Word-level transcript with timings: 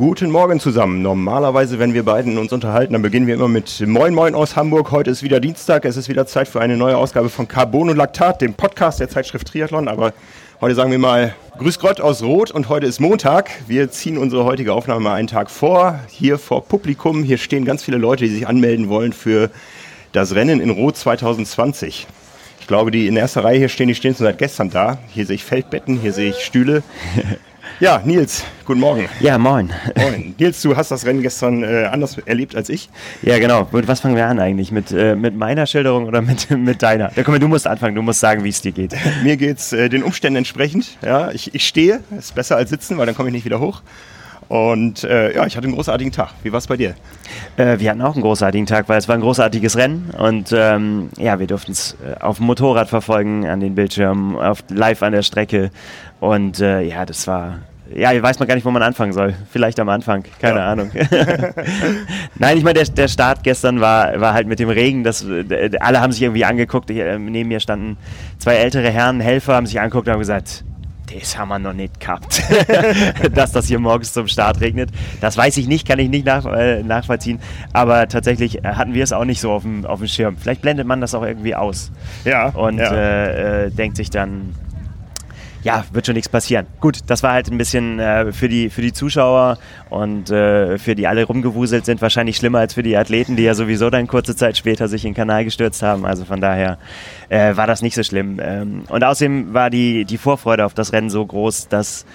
Guten 0.00 0.30
Morgen 0.30 0.60
zusammen. 0.60 1.02
Normalerweise, 1.02 1.78
wenn 1.78 1.92
wir 1.92 2.06
beiden 2.06 2.38
uns 2.38 2.54
unterhalten, 2.54 2.94
dann 2.94 3.02
beginnen 3.02 3.26
wir 3.26 3.34
immer 3.34 3.48
mit 3.48 3.86
Moin 3.86 4.14
Moin 4.14 4.34
aus 4.34 4.56
Hamburg. 4.56 4.92
Heute 4.92 5.10
ist 5.10 5.22
wieder 5.22 5.40
Dienstag. 5.40 5.84
Es 5.84 5.98
ist 5.98 6.08
wieder 6.08 6.24
Zeit 6.24 6.48
für 6.48 6.58
eine 6.58 6.78
neue 6.78 6.96
Ausgabe 6.96 7.28
von 7.28 7.46
Carbon 7.46 7.90
und 7.90 7.98
Laktat, 7.98 8.40
dem 8.40 8.54
Podcast 8.54 8.98
der 9.00 9.10
Zeitschrift 9.10 9.48
Triathlon. 9.48 9.88
Aber 9.88 10.14
heute 10.62 10.74
sagen 10.74 10.90
wir 10.90 10.98
mal 10.98 11.34
Grüß 11.58 11.78
Gott 11.80 12.00
aus 12.00 12.22
Rot 12.22 12.50
und 12.50 12.70
heute 12.70 12.86
ist 12.86 12.98
Montag. 12.98 13.50
Wir 13.66 13.90
ziehen 13.90 14.16
unsere 14.16 14.46
heutige 14.46 14.72
Aufnahme 14.72 15.00
mal 15.00 15.16
einen 15.16 15.28
Tag 15.28 15.50
vor. 15.50 16.00
Hier 16.08 16.38
vor 16.38 16.64
Publikum. 16.64 17.22
Hier 17.22 17.36
stehen 17.36 17.66
ganz 17.66 17.84
viele 17.84 17.98
Leute, 17.98 18.24
die 18.24 18.30
sich 18.30 18.48
anmelden 18.48 18.88
wollen 18.88 19.12
für 19.12 19.50
das 20.12 20.34
Rennen 20.34 20.60
in 20.60 20.70
Rot 20.70 20.96
2020. 20.96 22.06
Ich 22.58 22.66
glaube, 22.66 22.90
die 22.90 23.06
in 23.06 23.18
erster 23.18 23.44
Reihe 23.44 23.58
hier 23.58 23.68
stehen, 23.68 23.88
die 23.88 23.94
stehen 23.94 24.14
schon 24.14 24.24
seit 24.24 24.38
gestern 24.38 24.70
da. 24.70 24.96
Hier 25.08 25.26
sehe 25.26 25.34
ich 25.34 25.44
Feldbetten, 25.44 26.00
hier 26.00 26.14
sehe 26.14 26.30
ich 26.30 26.42
Stühle. 26.42 26.82
Ja, 27.80 28.02
Nils, 28.04 28.44
guten 28.66 28.80
Morgen. 28.80 29.08
Ja, 29.20 29.38
moin. 29.38 29.70
Moin. 29.96 30.34
Nils, 30.38 30.60
du 30.60 30.76
hast 30.76 30.90
das 30.90 31.06
Rennen 31.06 31.22
gestern 31.22 31.62
äh, 31.62 31.88
anders 31.90 32.18
erlebt 32.18 32.54
als 32.54 32.68
ich. 32.68 32.90
Ja, 33.22 33.38
genau. 33.38 33.66
Mit 33.72 33.88
was 33.88 34.00
fangen 34.00 34.16
wir 34.16 34.26
an 34.26 34.38
eigentlich? 34.38 34.70
Mit, 34.70 34.92
äh, 34.92 35.16
mit 35.16 35.34
meiner 35.34 35.64
Schilderung 35.64 36.04
oder 36.04 36.20
mit, 36.20 36.50
mit 36.58 36.82
deiner? 36.82 37.10
Ja, 37.16 37.22
komm, 37.22 37.40
du 37.40 37.48
musst 37.48 37.66
anfangen, 37.66 37.94
du 37.94 38.02
musst 38.02 38.20
sagen, 38.20 38.44
wie 38.44 38.50
es 38.50 38.60
dir 38.60 38.72
geht. 38.72 38.94
Mir 39.22 39.38
geht 39.38 39.56
es 39.56 39.72
äh, 39.72 39.88
den 39.88 40.02
Umständen 40.02 40.36
entsprechend. 40.36 40.98
Ja, 41.00 41.30
ich, 41.30 41.54
ich 41.54 41.66
stehe, 41.66 42.00
ist 42.18 42.34
besser 42.34 42.56
als 42.56 42.68
sitzen, 42.68 42.98
weil 42.98 43.06
dann 43.06 43.14
komme 43.14 43.30
ich 43.30 43.32
nicht 43.32 43.46
wieder 43.46 43.60
hoch. 43.60 43.80
Und 44.50 45.04
äh, 45.04 45.34
ja, 45.34 45.46
ich 45.46 45.56
hatte 45.56 45.66
einen 45.66 45.76
großartigen 45.76 46.12
Tag. 46.12 46.34
Wie 46.42 46.52
war 46.52 46.58
es 46.58 46.66
bei 46.66 46.76
dir? 46.76 46.96
Äh, 47.56 47.78
wir 47.78 47.88
hatten 47.88 48.02
auch 48.02 48.14
einen 48.14 48.22
großartigen 48.22 48.66
Tag, 48.66 48.90
weil 48.90 48.98
es 48.98 49.08
war 49.08 49.14
ein 49.14 49.22
großartiges 49.22 49.78
Rennen 49.78 50.10
und 50.18 50.52
ähm, 50.52 51.08
ja, 51.16 51.38
wir 51.38 51.46
durften 51.46 51.72
es 51.72 51.96
äh, 52.04 52.20
auf 52.20 52.38
dem 52.38 52.46
Motorrad 52.46 52.88
verfolgen, 52.88 53.46
an 53.46 53.60
den 53.60 53.74
Bildschirmen, 53.74 54.36
auf, 54.36 54.64
live 54.68 55.02
an 55.02 55.12
der 55.12 55.22
Strecke 55.22 55.70
und 56.18 56.60
äh, 56.60 56.82
ja, 56.82 57.06
das 57.06 57.28
war 57.28 57.60
ja, 57.94 58.22
weiß 58.22 58.38
man 58.38 58.48
gar 58.48 58.54
nicht, 58.54 58.64
wo 58.64 58.70
man 58.70 58.82
anfangen 58.82 59.12
soll. 59.12 59.34
Vielleicht 59.50 59.80
am 59.80 59.88
Anfang, 59.88 60.24
keine 60.40 60.60
ja. 60.60 60.72
Ahnung. 60.72 60.90
Nein, 62.38 62.58
ich 62.58 62.64
meine, 62.64 62.74
der, 62.82 62.84
der 62.84 63.08
Start 63.08 63.42
gestern 63.42 63.80
war, 63.80 64.20
war 64.20 64.32
halt 64.32 64.46
mit 64.46 64.58
dem 64.58 64.68
Regen, 64.68 65.02
das, 65.02 65.26
alle 65.80 66.00
haben 66.00 66.12
sich 66.12 66.22
irgendwie 66.22 66.44
angeguckt. 66.44 66.90
Ich, 66.90 66.98
äh, 66.98 67.18
neben 67.18 67.48
mir 67.48 67.60
standen 67.60 67.96
zwei 68.38 68.54
ältere 68.54 68.90
Herren, 68.90 69.20
Helfer, 69.20 69.54
haben 69.54 69.66
sich 69.66 69.80
angeguckt 69.80 70.06
und 70.06 70.12
haben 70.12 70.20
gesagt, 70.20 70.64
das 71.12 71.36
haben 71.36 71.48
wir 71.48 71.58
noch 71.58 71.72
nicht 71.72 71.98
gehabt, 71.98 72.42
dass 73.34 73.52
das 73.52 73.66
hier 73.66 73.80
morgens 73.80 74.12
zum 74.12 74.28
Start 74.28 74.60
regnet. 74.60 74.90
Das 75.20 75.36
weiß 75.36 75.56
ich 75.56 75.66
nicht, 75.66 75.86
kann 75.86 75.98
ich 75.98 76.08
nicht 76.08 76.24
nach, 76.24 76.44
äh, 76.46 76.82
nachvollziehen. 76.82 77.40
Aber 77.72 78.06
tatsächlich 78.06 78.60
hatten 78.62 78.94
wir 78.94 79.02
es 79.02 79.12
auch 79.12 79.24
nicht 79.24 79.40
so 79.40 79.50
auf 79.50 79.62
dem, 79.62 79.84
auf 79.84 79.98
dem 79.98 80.08
Schirm. 80.08 80.36
Vielleicht 80.36 80.62
blendet 80.62 80.86
man 80.86 81.00
das 81.00 81.14
auch 81.14 81.24
irgendwie 81.24 81.54
aus. 81.54 81.90
Ja. 82.24 82.50
Und 82.50 82.78
ja. 82.78 82.92
Äh, 82.92 83.66
äh, 83.66 83.70
denkt 83.70 83.96
sich 83.96 84.10
dann, 84.10 84.54
ja, 85.62 85.84
wird 85.92 86.06
schon 86.06 86.14
nichts 86.14 86.28
passieren. 86.28 86.66
Gut, 86.80 86.98
das 87.06 87.22
war 87.22 87.32
halt 87.32 87.50
ein 87.50 87.58
bisschen 87.58 87.98
äh, 87.98 88.32
für, 88.32 88.48
die, 88.48 88.70
für 88.70 88.82
die 88.82 88.92
Zuschauer 88.92 89.58
und 89.90 90.30
äh, 90.30 90.78
für 90.78 90.94
die 90.94 91.06
alle 91.06 91.24
rumgewuselt 91.24 91.84
sind, 91.84 92.00
wahrscheinlich 92.00 92.36
schlimmer 92.36 92.60
als 92.60 92.74
für 92.74 92.82
die 92.82 92.96
Athleten, 92.96 93.36
die 93.36 93.42
ja 93.42 93.54
sowieso 93.54 93.90
dann 93.90 94.06
kurze 94.06 94.34
Zeit 94.36 94.56
später 94.56 94.88
sich 94.88 95.04
in 95.04 95.10
den 95.10 95.16
Kanal 95.16 95.44
gestürzt 95.44 95.82
haben. 95.82 96.06
Also 96.06 96.24
von 96.24 96.40
daher 96.40 96.78
äh, 97.28 97.56
war 97.56 97.66
das 97.66 97.82
nicht 97.82 97.94
so 97.94 98.02
schlimm. 98.02 98.40
Ähm, 98.42 98.84
und 98.88 99.04
außerdem 99.04 99.52
war 99.52 99.70
die, 99.70 100.04
die 100.04 100.18
Vorfreude 100.18 100.64
auf 100.64 100.74
das 100.74 100.92
Rennen 100.92 101.10
so 101.10 101.24
groß, 101.24 101.68
dass 101.68 102.06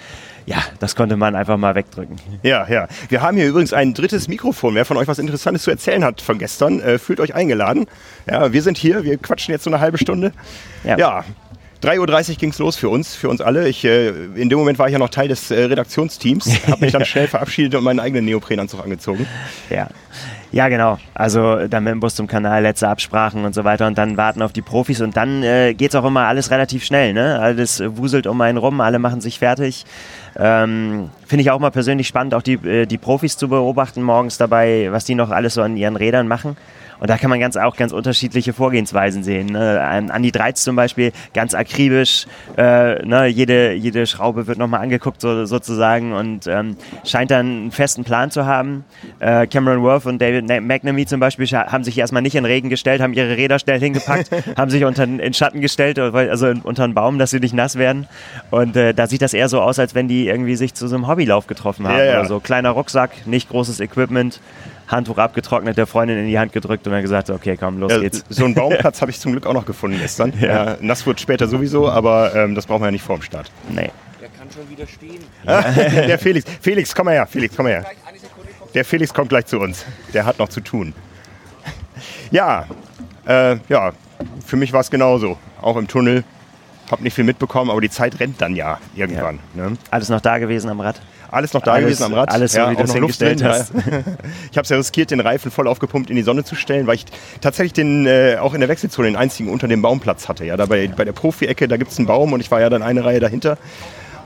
ja, 0.46 0.58
das 0.78 0.94
konnte 0.94 1.16
man 1.16 1.34
einfach 1.34 1.56
mal 1.56 1.74
wegdrücken. 1.74 2.16
Ja, 2.44 2.68
ja. 2.68 2.86
Wir 3.08 3.20
haben 3.20 3.36
hier 3.36 3.48
übrigens 3.48 3.72
ein 3.72 3.94
drittes 3.94 4.28
Mikrofon. 4.28 4.76
Wer 4.76 4.84
von 4.84 4.96
euch 4.96 5.08
was 5.08 5.18
Interessantes 5.18 5.64
zu 5.64 5.72
erzählen 5.72 6.04
hat 6.04 6.20
von 6.20 6.38
gestern, 6.38 6.80
äh, 6.80 6.98
fühlt 6.98 7.18
euch 7.18 7.34
eingeladen. 7.34 7.86
Ja, 8.30 8.52
wir 8.52 8.62
sind 8.62 8.78
hier, 8.78 9.02
wir 9.02 9.18
quatschen 9.18 9.50
jetzt 9.50 9.64
so 9.64 9.70
eine 9.70 9.80
halbe 9.80 9.98
Stunde. 9.98 10.30
Ja, 10.84 10.96
ja 10.98 11.24
3.30 11.82 12.30
Uhr 12.30 12.36
ging 12.36 12.50
es 12.50 12.58
los 12.58 12.76
für 12.76 12.88
uns, 12.88 13.14
für 13.14 13.28
uns 13.28 13.40
alle. 13.40 13.68
Ich, 13.68 13.84
äh, 13.84 14.08
in 14.08 14.48
dem 14.48 14.58
Moment 14.58 14.78
war 14.78 14.86
ich 14.86 14.92
ja 14.92 14.98
noch 14.98 15.10
Teil 15.10 15.28
des 15.28 15.50
äh, 15.50 15.64
Redaktionsteams, 15.64 16.66
habe 16.66 16.84
mich 16.84 16.92
dann 16.92 17.04
schnell 17.04 17.28
verabschiedet 17.28 17.74
und 17.74 17.84
meinen 17.84 18.00
eigenen 18.00 18.24
Neoprenanzug 18.24 18.82
angezogen. 18.82 19.26
Ja. 19.70 19.88
Ja, 20.52 20.68
genau. 20.68 20.98
Also 21.12 21.66
dann 21.66 21.84
mit 21.84 21.92
dem 21.92 22.00
Bus 22.00 22.14
zum 22.14 22.28
Kanal, 22.28 22.62
letzte 22.62 22.88
Absprachen 22.88 23.44
und 23.44 23.54
so 23.54 23.64
weiter 23.64 23.86
und 23.86 23.98
dann 23.98 24.16
warten 24.16 24.42
auf 24.42 24.52
die 24.52 24.62
Profis 24.62 25.00
und 25.00 25.16
dann 25.16 25.42
äh, 25.42 25.74
geht 25.74 25.90
es 25.90 25.94
auch 25.96 26.04
immer 26.04 26.26
alles 26.28 26.50
relativ 26.50 26.84
schnell. 26.84 27.12
Ne? 27.12 27.38
Alles 27.38 27.82
wuselt 27.84 28.26
um 28.26 28.40
einen 28.40 28.56
rum, 28.56 28.80
alle 28.80 28.98
machen 28.98 29.20
sich 29.20 29.38
fertig. 29.40 29.84
Ähm, 30.38 31.10
Finde 31.26 31.42
ich 31.42 31.50
auch 31.50 31.58
mal 31.58 31.70
persönlich 31.70 32.06
spannend, 32.06 32.32
auch 32.32 32.42
die, 32.42 32.54
äh, 32.54 32.86
die 32.86 32.96
Profis 32.96 33.36
zu 33.36 33.48
beobachten 33.48 34.02
morgens 34.02 34.38
dabei, 34.38 34.88
was 34.90 35.04
die 35.04 35.14
noch 35.14 35.30
alles 35.30 35.54
so 35.54 35.62
an 35.62 35.76
ihren 35.76 35.96
Rädern 35.96 36.28
machen. 36.28 36.56
Und 36.98 37.10
da 37.10 37.18
kann 37.18 37.30
man 37.30 37.40
ganz, 37.40 37.56
auch 37.56 37.76
ganz 37.76 37.92
unterschiedliche 37.92 38.52
Vorgehensweisen 38.52 39.22
sehen. 39.22 39.46
Ne? 39.46 39.80
Andi 40.10 40.32
Dreiz 40.32 40.62
zum 40.62 40.76
Beispiel, 40.76 41.12
ganz 41.34 41.54
akribisch, 41.54 42.26
äh, 42.56 43.04
ne? 43.06 43.26
jede, 43.26 43.72
jede 43.72 44.06
Schraube 44.06 44.46
wird 44.46 44.58
nochmal 44.58 44.80
angeguckt 44.80 45.20
so, 45.20 45.44
sozusagen 45.46 46.12
und 46.12 46.46
ähm, 46.46 46.76
scheint 47.04 47.30
dann 47.30 47.46
einen 47.46 47.70
festen 47.70 48.04
Plan 48.04 48.30
zu 48.30 48.46
haben. 48.46 48.84
Äh, 49.20 49.46
Cameron 49.46 49.82
Worth 49.82 50.06
und 50.06 50.20
David 50.20 50.46
McNamee 50.62 51.06
zum 51.06 51.20
Beispiel 51.20 51.46
haben 51.46 51.84
sich 51.84 51.98
erstmal 51.98 52.22
nicht 52.22 52.34
in 52.34 52.44
Regen 52.44 52.68
gestellt, 52.70 53.00
haben 53.00 53.12
ihre 53.12 53.36
Räder 53.36 53.58
schnell 53.58 53.78
hingepackt, 53.78 54.30
haben 54.56 54.70
sich 54.70 54.84
unter, 54.84 55.04
in 55.04 55.34
Schatten 55.34 55.60
gestellt, 55.60 55.98
also 55.98 56.52
unter 56.62 56.84
einen 56.84 56.94
Baum, 56.94 57.18
dass 57.18 57.30
sie 57.30 57.40
nicht 57.40 57.54
nass 57.54 57.76
werden. 57.76 58.06
Und 58.50 58.76
äh, 58.76 58.94
da 58.94 59.06
sieht 59.06 59.22
das 59.22 59.34
eher 59.34 59.48
so 59.48 59.60
aus, 59.60 59.78
als 59.78 59.94
wenn 59.94 60.08
die 60.08 60.26
irgendwie 60.26 60.56
sich 60.56 60.74
zu 60.74 60.88
so 60.88 60.96
einem 60.96 61.08
Hobbylauf 61.08 61.46
getroffen 61.46 61.86
haben. 61.86 61.98
Ja, 61.98 62.04
ja. 62.04 62.20
Oder 62.20 62.28
so 62.28 62.40
kleiner 62.40 62.70
Rucksack, 62.70 63.26
nicht 63.26 63.48
großes 63.48 63.80
Equipment. 63.80 64.40
Handtuch 64.88 65.18
abgetrocknet, 65.18 65.76
der 65.76 65.86
Freundin 65.86 66.18
in 66.18 66.26
die 66.26 66.38
Hand 66.38 66.52
gedrückt 66.52 66.86
und 66.86 66.92
dann 66.92 67.02
gesagt, 67.02 67.30
okay, 67.30 67.56
komm, 67.58 67.78
los 67.78 67.92
ja, 67.92 67.98
geht's. 67.98 68.24
So 68.28 68.44
einen 68.44 68.54
Baumplatz 68.56 69.00
habe 69.00 69.10
ich 69.10 69.18
zum 69.18 69.32
Glück 69.32 69.46
auch 69.46 69.52
noch 69.52 69.66
gefunden 69.66 69.98
gestern. 70.00 70.32
Ja. 70.40 70.74
Äh, 70.74 70.76
nass 70.80 71.06
wird 71.06 71.20
später 71.20 71.48
sowieso, 71.48 71.88
aber 71.88 72.34
ähm, 72.34 72.54
das 72.54 72.66
brauchen 72.66 72.82
wir 72.82 72.86
ja 72.86 72.92
nicht 72.92 73.04
vor 73.04 73.16
dem 73.16 73.22
Start. 73.22 73.50
Nee. 73.68 73.90
Der 74.20 74.28
kann 74.28 74.48
schon 74.52 74.68
wieder 74.70 74.86
stehen. 74.86 75.24
der 76.08 76.18
Felix. 76.18 76.46
Felix, 76.60 76.94
komm 76.94 77.06
mal 77.06 77.12
her. 77.12 77.26
Felix, 77.26 77.56
komm 77.56 77.64
mal 77.64 77.72
her. 77.72 77.84
Der 78.74 78.84
Felix 78.84 79.12
kommt 79.12 79.30
gleich 79.30 79.46
zu 79.46 79.58
uns. 79.58 79.84
Der 80.12 80.24
hat 80.24 80.38
noch 80.38 80.48
zu 80.48 80.60
tun. 80.60 80.92
Ja, 82.30 82.66
äh, 83.26 83.56
ja, 83.68 83.92
für 84.44 84.56
mich 84.56 84.72
war 84.72 84.80
es 84.80 84.90
genauso. 84.90 85.38
Auch 85.60 85.76
im 85.76 85.88
Tunnel. 85.88 86.24
Hab 86.90 87.00
nicht 87.00 87.14
viel 87.14 87.24
mitbekommen, 87.24 87.70
aber 87.70 87.80
die 87.80 87.90
Zeit 87.90 88.20
rennt 88.20 88.40
dann 88.40 88.54
ja 88.54 88.78
irgendwann. 88.94 89.40
Ja. 89.56 89.70
Ne? 89.70 89.76
Alles 89.90 90.08
noch 90.08 90.20
da 90.20 90.38
gewesen 90.38 90.70
am 90.70 90.80
Rad? 90.80 91.00
Alles 91.36 91.52
noch 91.52 91.62
da 91.62 91.72
alles, 91.72 91.84
gewesen 91.84 92.04
am 92.04 92.14
Rad. 92.14 92.30
Alles 92.30 92.54
ja, 92.54 92.70
wie 92.70 92.76
du 92.76 92.82
es 92.82 92.94
hingestellt 92.94 93.44
hast. 93.44 93.72
ich 94.50 94.56
habe 94.56 94.62
es 94.62 94.68
ja 94.70 94.76
riskiert, 94.78 95.10
den 95.10 95.20
Reifen 95.20 95.50
voll 95.50 95.68
aufgepumpt 95.68 96.08
in 96.08 96.16
die 96.16 96.22
Sonne 96.22 96.44
zu 96.44 96.54
stellen, 96.54 96.86
weil 96.86 96.94
ich 96.94 97.04
tatsächlich 97.42 97.74
den 97.74 98.06
äh, 98.06 98.38
auch 98.40 98.54
in 98.54 98.60
der 98.60 98.70
Wechselzone 98.70 99.08
den 99.08 99.16
einzigen 99.16 99.50
unter 99.50 99.68
dem 99.68 99.82
Baumplatz 99.82 100.28
hatte. 100.28 100.46
Ja, 100.46 100.56
da 100.56 100.64
bei, 100.64 100.88
bei 100.88 101.04
der 101.04 101.12
Profi-Ecke, 101.12 101.68
da 101.68 101.76
gibt 101.76 101.92
es 101.92 101.98
einen 101.98 102.06
Baum 102.06 102.32
und 102.32 102.40
ich 102.40 102.50
war 102.50 102.60
ja 102.60 102.70
dann 102.70 102.82
eine 102.82 103.04
Reihe 103.04 103.20
dahinter. 103.20 103.58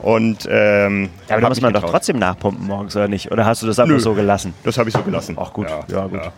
Und, 0.02 0.48
ähm, 0.50 1.10
ja, 1.28 1.34
aber 1.34 1.42
da 1.42 1.48
muss 1.48 1.60
man 1.60 1.74
doch 1.74 1.84
trotzdem 1.84 2.18
nachpumpen 2.18 2.66
morgens, 2.66 2.96
oder 2.96 3.08
nicht? 3.08 3.30
Oder 3.30 3.44
hast 3.44 3.62
du 3.62 3.66
das 3.66 3.78
einfach 3.78 3.94
Nö, 3.94 4.00
so 4.00 4.14
gelassen? 4.14 4.54
Das 4.64 4.78
habe 4.78 4.88
ich 4.88 4.94
so 4.94 5.02
gelassen. 5.02 5.36
Ach 5.38 5.52
gut, 5.52 5.68
ja, 5.68 5.80
ja 5.88 6.06
gut. 6.06 6.24
Ja. 6.24 6.32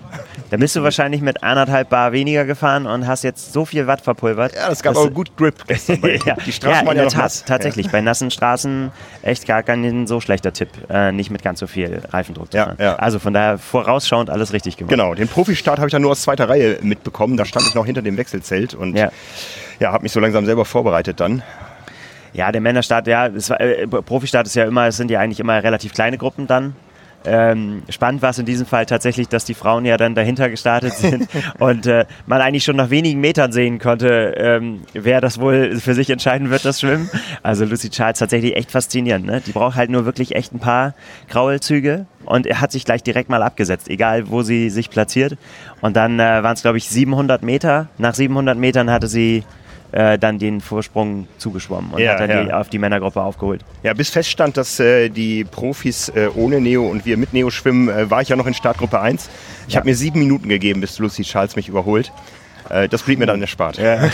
Dann 0.50 0.60
bist 0.60 0.74
du 0.74 0.82
wahrscheinlich 0.82 1.20
mit 1.22 1.42
anderthalb 1.44 1.88
Bar 1.88 2.12
weniger 2.12 2.44
gefahren 2.44 2.86
und 2.86 3.06
hast 3.06 3.22
jetzt 3.22 3.52
so 3.52 3.64
viel 3.64 3.86
Watt 3.86 4.00
verpulvert. 4.00 4.54
Ja, 4.54 4.68
das 4.68 4.82
gab 4.82 4.96
auch 4.96 5.10
gut 5.12 5.36
Grip 5.36 5.54
ja. 6.26 6.34
Die 6.44 6.52
Straßen 6.52 6.80
ja, 6.80 6.86
waren 6.86 6.96
ja 6.96 7.04
noch 7.04 7.12
Tat, 7.12 7.22
nass. 7.22 7.44
Tatsächlich, 7.44 7.90
bei 7.90 8.00
nassen 8.00 8.30
Straßen 8.30 8.90
echt 9.22 9.46
gar 9.46 9.62
kein 9.62 10.06
so 10.06 10.20
schlechter 10.20 10.52
Tipp. 10.52 10.68
Äh, 10.90 11.12
nicht 11.12 11.30
mit 11.30 11.42
ganz 11.42 11.60
so 11.60 11.66
viel 11.66 12.02
Reifendruck 12.10 12.50
zu 12.50 12.58
fahren. 12.58 12.76
Ja, 12.80 12.96
Also 12.96 13.18
von 13.18 13.32
daher 13.32 13.58
vorausschauend 13.58 14.28
alles 14.28 14.52
richtig 14.52 14.76
gemacht. 14.76 14.90
Genau, 14.90 15.14
den 15.14 15.28
Profistart 15.28 15.78
habe 15.78 15.88
ich 15.88 15.92
dann 15.92 16.02
nur 16.02 16.10
aus 16.10 16.22
zweiter 16.22 16.48
Reihe 16.48 16.78
mitbekommen. 16.82 17.36
Da 17.36 17.44
stand 17.44 17.66
ich 17.68 17.74
noch 17.74 17.86
hinter 17.86 18.02
dem 18.02 18.16
Wechselzelt 18.16 18.74
und 18.74 18.96
ja, 18.96 19.12
ja 19.78 19.92
habe 19.92 20.02
mich 20.02 20.12
so 20.12 20.20
langsam 20.20 20.46
selber 20.46 20.64
vorbereitet 20.64 21.20
dann. 21.20 21.42
Ja, 22.32 22.50
der 22.50 22.60
Männerstart, 22.60 23.06
ja, 23.06 23.28
das 23.28 23.50
war, 23.50 23.60
äh, 23.60 23.86
Profistart 23.86 24.46
ist 24.46 24.54
ja 24.54 24.64
immer, 24.64 24.86
es 24.86 24.96
sind 24.96 25.10
ja 25.10 25.20
eigentlich 25.20 25.40
immer 25.40 25.62
relativ 25.62 25.92
kleine 25.92 26.18
Gruppen 26.18 26.46
dann. 26.46 26.74
Ähm, 27.24 27.82
spannend 27.88 28.22
war 28.22 28.30
es 28.30 28.38
in 28.38 28.46
diesem 28.46 28.66
Fall 28.66 28.86
tatsächlich, 28.86 29.28
dass 29.28 29.44
die 29.44 29.54
Frauen 29.54 29.84
ja 29.84 29.96
dann 29.96 30.14
dahinter 30.14 30.50
gestartet 30.50 30.94
sind 30.94 31.28
und 31.58 31.86
äh, 31.86 32.04
man 32.26 32.40
eigentlich 32.40 32.64
schon 32.64 32.76
nach 32.76 32.90
wenigen 32.90 33.20
Metern 33.20 33.52
sehen 33.52 33.78
konnte, 33.78 34.34
ähm, 34.36 34.82
wer 34.92 35.20
das 35.20 35.40
wohl 35.40 35.78
für 35.78 35.94
sich 35.94 36.10
entscheiden 36.10 36.50
wird, 36.50 36.64
das 36.64 36.80
Schwimmen. 36.80 37.08
Also 37.42 37.64
Lucy 37.64 37.90
Charles 37.90 38.18
tatsächlich 38.18 38.56
echt 38.56 38.70
faszinierend. 38.70 39.26
Ne? 39.26 39.40
Die 39.46 39.52
braucht 39.52 39.76
halt 39.76 39.90
nur 39.90 40.04
wirklich 40.04 40.34
echt 40.34 40.52
ein 40.52 40.58
paar 40.58 40.94
Graulzüge 41.28 42.06
und 42.24 42.46
er 42.46 42.60
hat 42.60 42.72
sich 42.72 42.84
gleich 42.84 43.02
direkt 43.02 43.28
mal 43.28 43.42
abgesetzt, 43.42 43.88
egal 43.88 44.28
wo 44.28 44.42
sie 44.42 44.70
sich 44.70 44.90
platziert. 44.90 45.36
Und 45.80 45.96
dann 45.96 46.18
äh, 46.18 46.42
waren 46.42 46.54
es, 46.54 46.62
glaube 46.62 46.78
ich, 46.78 46.88
700 46.88 47.42
Meter. 47.42 47.88
Nach 47.98 48.14
700 48.14 48.58
Metern 48.58 48.90
hatte 48.90 49.06
sie 49.06 49.44
äh, 49.92 50.18
dann 50.18 50.38
den 50.38 50.60
Vorsprung 50.60 51.28
zugeschwommen 51.38 51.92
und 51.92 52.00
ja, 52.00 52.12
hat 52.12 52.20
dann 52.20 52.30
ja. 52.30 52.44
die, 52.44 52.52
auf 52.52 52.70
die 52.70 52.78
Männergruppe 52.78 53.20
aufgeholt. 53.20 53.62
Ja, 53.82 53.92
bis 53.92 54.08
feststand, 54.10 54.56
dass 54.56 54.80
äh, 54.80 55.10
die 55.10 55.44
Profis 55.44 56.08
äh, 56.08 56.28
ohne 56.34 56.60
Neo 56.60 56.86
und 56.86 57.04
wir 57.04 57.16
mit 57.18 57.32
Neo 57.32 57.50
schwimmen, 57.50 57.88
äh, 57.88 58.10
war 58.10 58.22
ich 58.22 58.30
ja 58.30 58.36
noch 58.36 58.46
in 58.46 58.54
Startgruppe 58.54 59.00
1. 59.00 59.28
Ich 59.68 59.74
ja. 59.74 59.80
habe 59.80 59.90
mir 59.90 59.94
sieben 59.94 60.18
Minuten 60.18 60.48
gegeben, 60.48 60.80
bis 60.80 60.98
Lucy 60.98 61.22
Charles 61.22 61.56
mich 61.56 61.68
überholt. 61.68 62.10
Äh, 62.70 62.88
das 62.88 63.02
blieb 63.02 63.18
mir 63.18 63.26
dann 63.26 63.40
erspart. 63.42 63.76
Ja. 63.76 64.08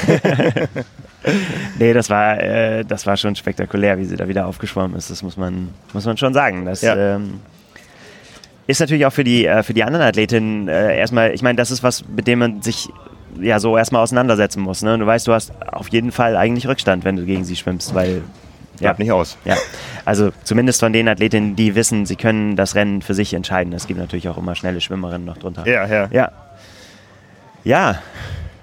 nee, 1.78 1.92
das 1.92 2.10
war, 2.10 2.40
äh, 2.40 2.84
das 2.84 3.06
war 3.06 3.16
schon 3.16 3.36
spektakulär, 3.36 3.98
wie 3.98 4.04
sie 4.04 4.16
da 4.16 4.26
wieder 4.26 4.46
aufgeschwommen 4.46 4.96
ist. 4.96 5.10
Das 5.10 5.22
muss 5.22 5.36
man, 5.36 5.68
muss 5.92 6.04
man 6.04 6.16
schon 6.16 6.34
sagen. 6.34 6.64
Das, 6.64 6.82
ähm, 6.82 7.40
ist 8.66 8.80
natürlich 8.80 9.06
auch 9.06 9.12
für 9.12 9.24
die, 9.24 9.48
für 9.62 9.72
die 9.72 9.82
anderen 9.82 10.04
Athletinnen 10.04 10.68
erstmal, 10.68 11.32
ich 11.32 11.40
meine, 11.40 11.56
das 11.56 11.70
ist 11.70 11.82
was, 11.82 12.04
mit 12.06 12.26
dem 12.26 12.40
man 12.40 12.60
sich 12.60 12.90
ja 13.40 13.60
so 13.60 13.76
erstmal 13.76 14.02
auseinandersetzen 14.02 14.60
muss. 14.60 14.82
Ne? 14.82 14.98
Du 14.98 15.06
weißt, 15.06 15.26
du 15.26 15.32
hast 15.32 15.52
auf 15.72 15.88
jeden 15.88 16.12
Fall 16.12 16.36
eigentlich 16.36 16.66
Rückstand, 16.66 17.04
wenn 17.04 17.16
du 17.16 17.24
gegen 17.24 17.44
sie 17.44 17.56
schwimmst, 17.56 17.94
weil 17.94 18.22
Bleibt 18.78 18.98
ja. 18.98 19.02
nicht 19.04 19.12
aus. 19.12 19.36
Ja, 19.44 19.56
also 20.04 20.30
zumindest 20.44 20.80
von 20.80 20.92
den 20.92 21.08
Athletinnen, 21.08 21.56
die 21.56 21.74
wissen, 21.74 22.06
sie 22.06 22.16
können 22.16 22.56
das 22.56 22.74
Rennen 22.74 23.02
für 23.02 23.14
sich 23.14 23.34
entscheiden. 23.34 23.72
Es 23.72 23.86
gibt 23.86 23.98
natürlich 23.98 24.28
auch 24.28 24.38
immer 24.38 24.54
schnelle 24.54 24.80
Schwimmerinnen 24.80 25.26
noch 25.26 25.38
drunter. 25.38 25.66
Ja, 25.66 25.86
ja. 25.86 26.08
Ja. 26.10 26.32
Ja. 27.64 27.98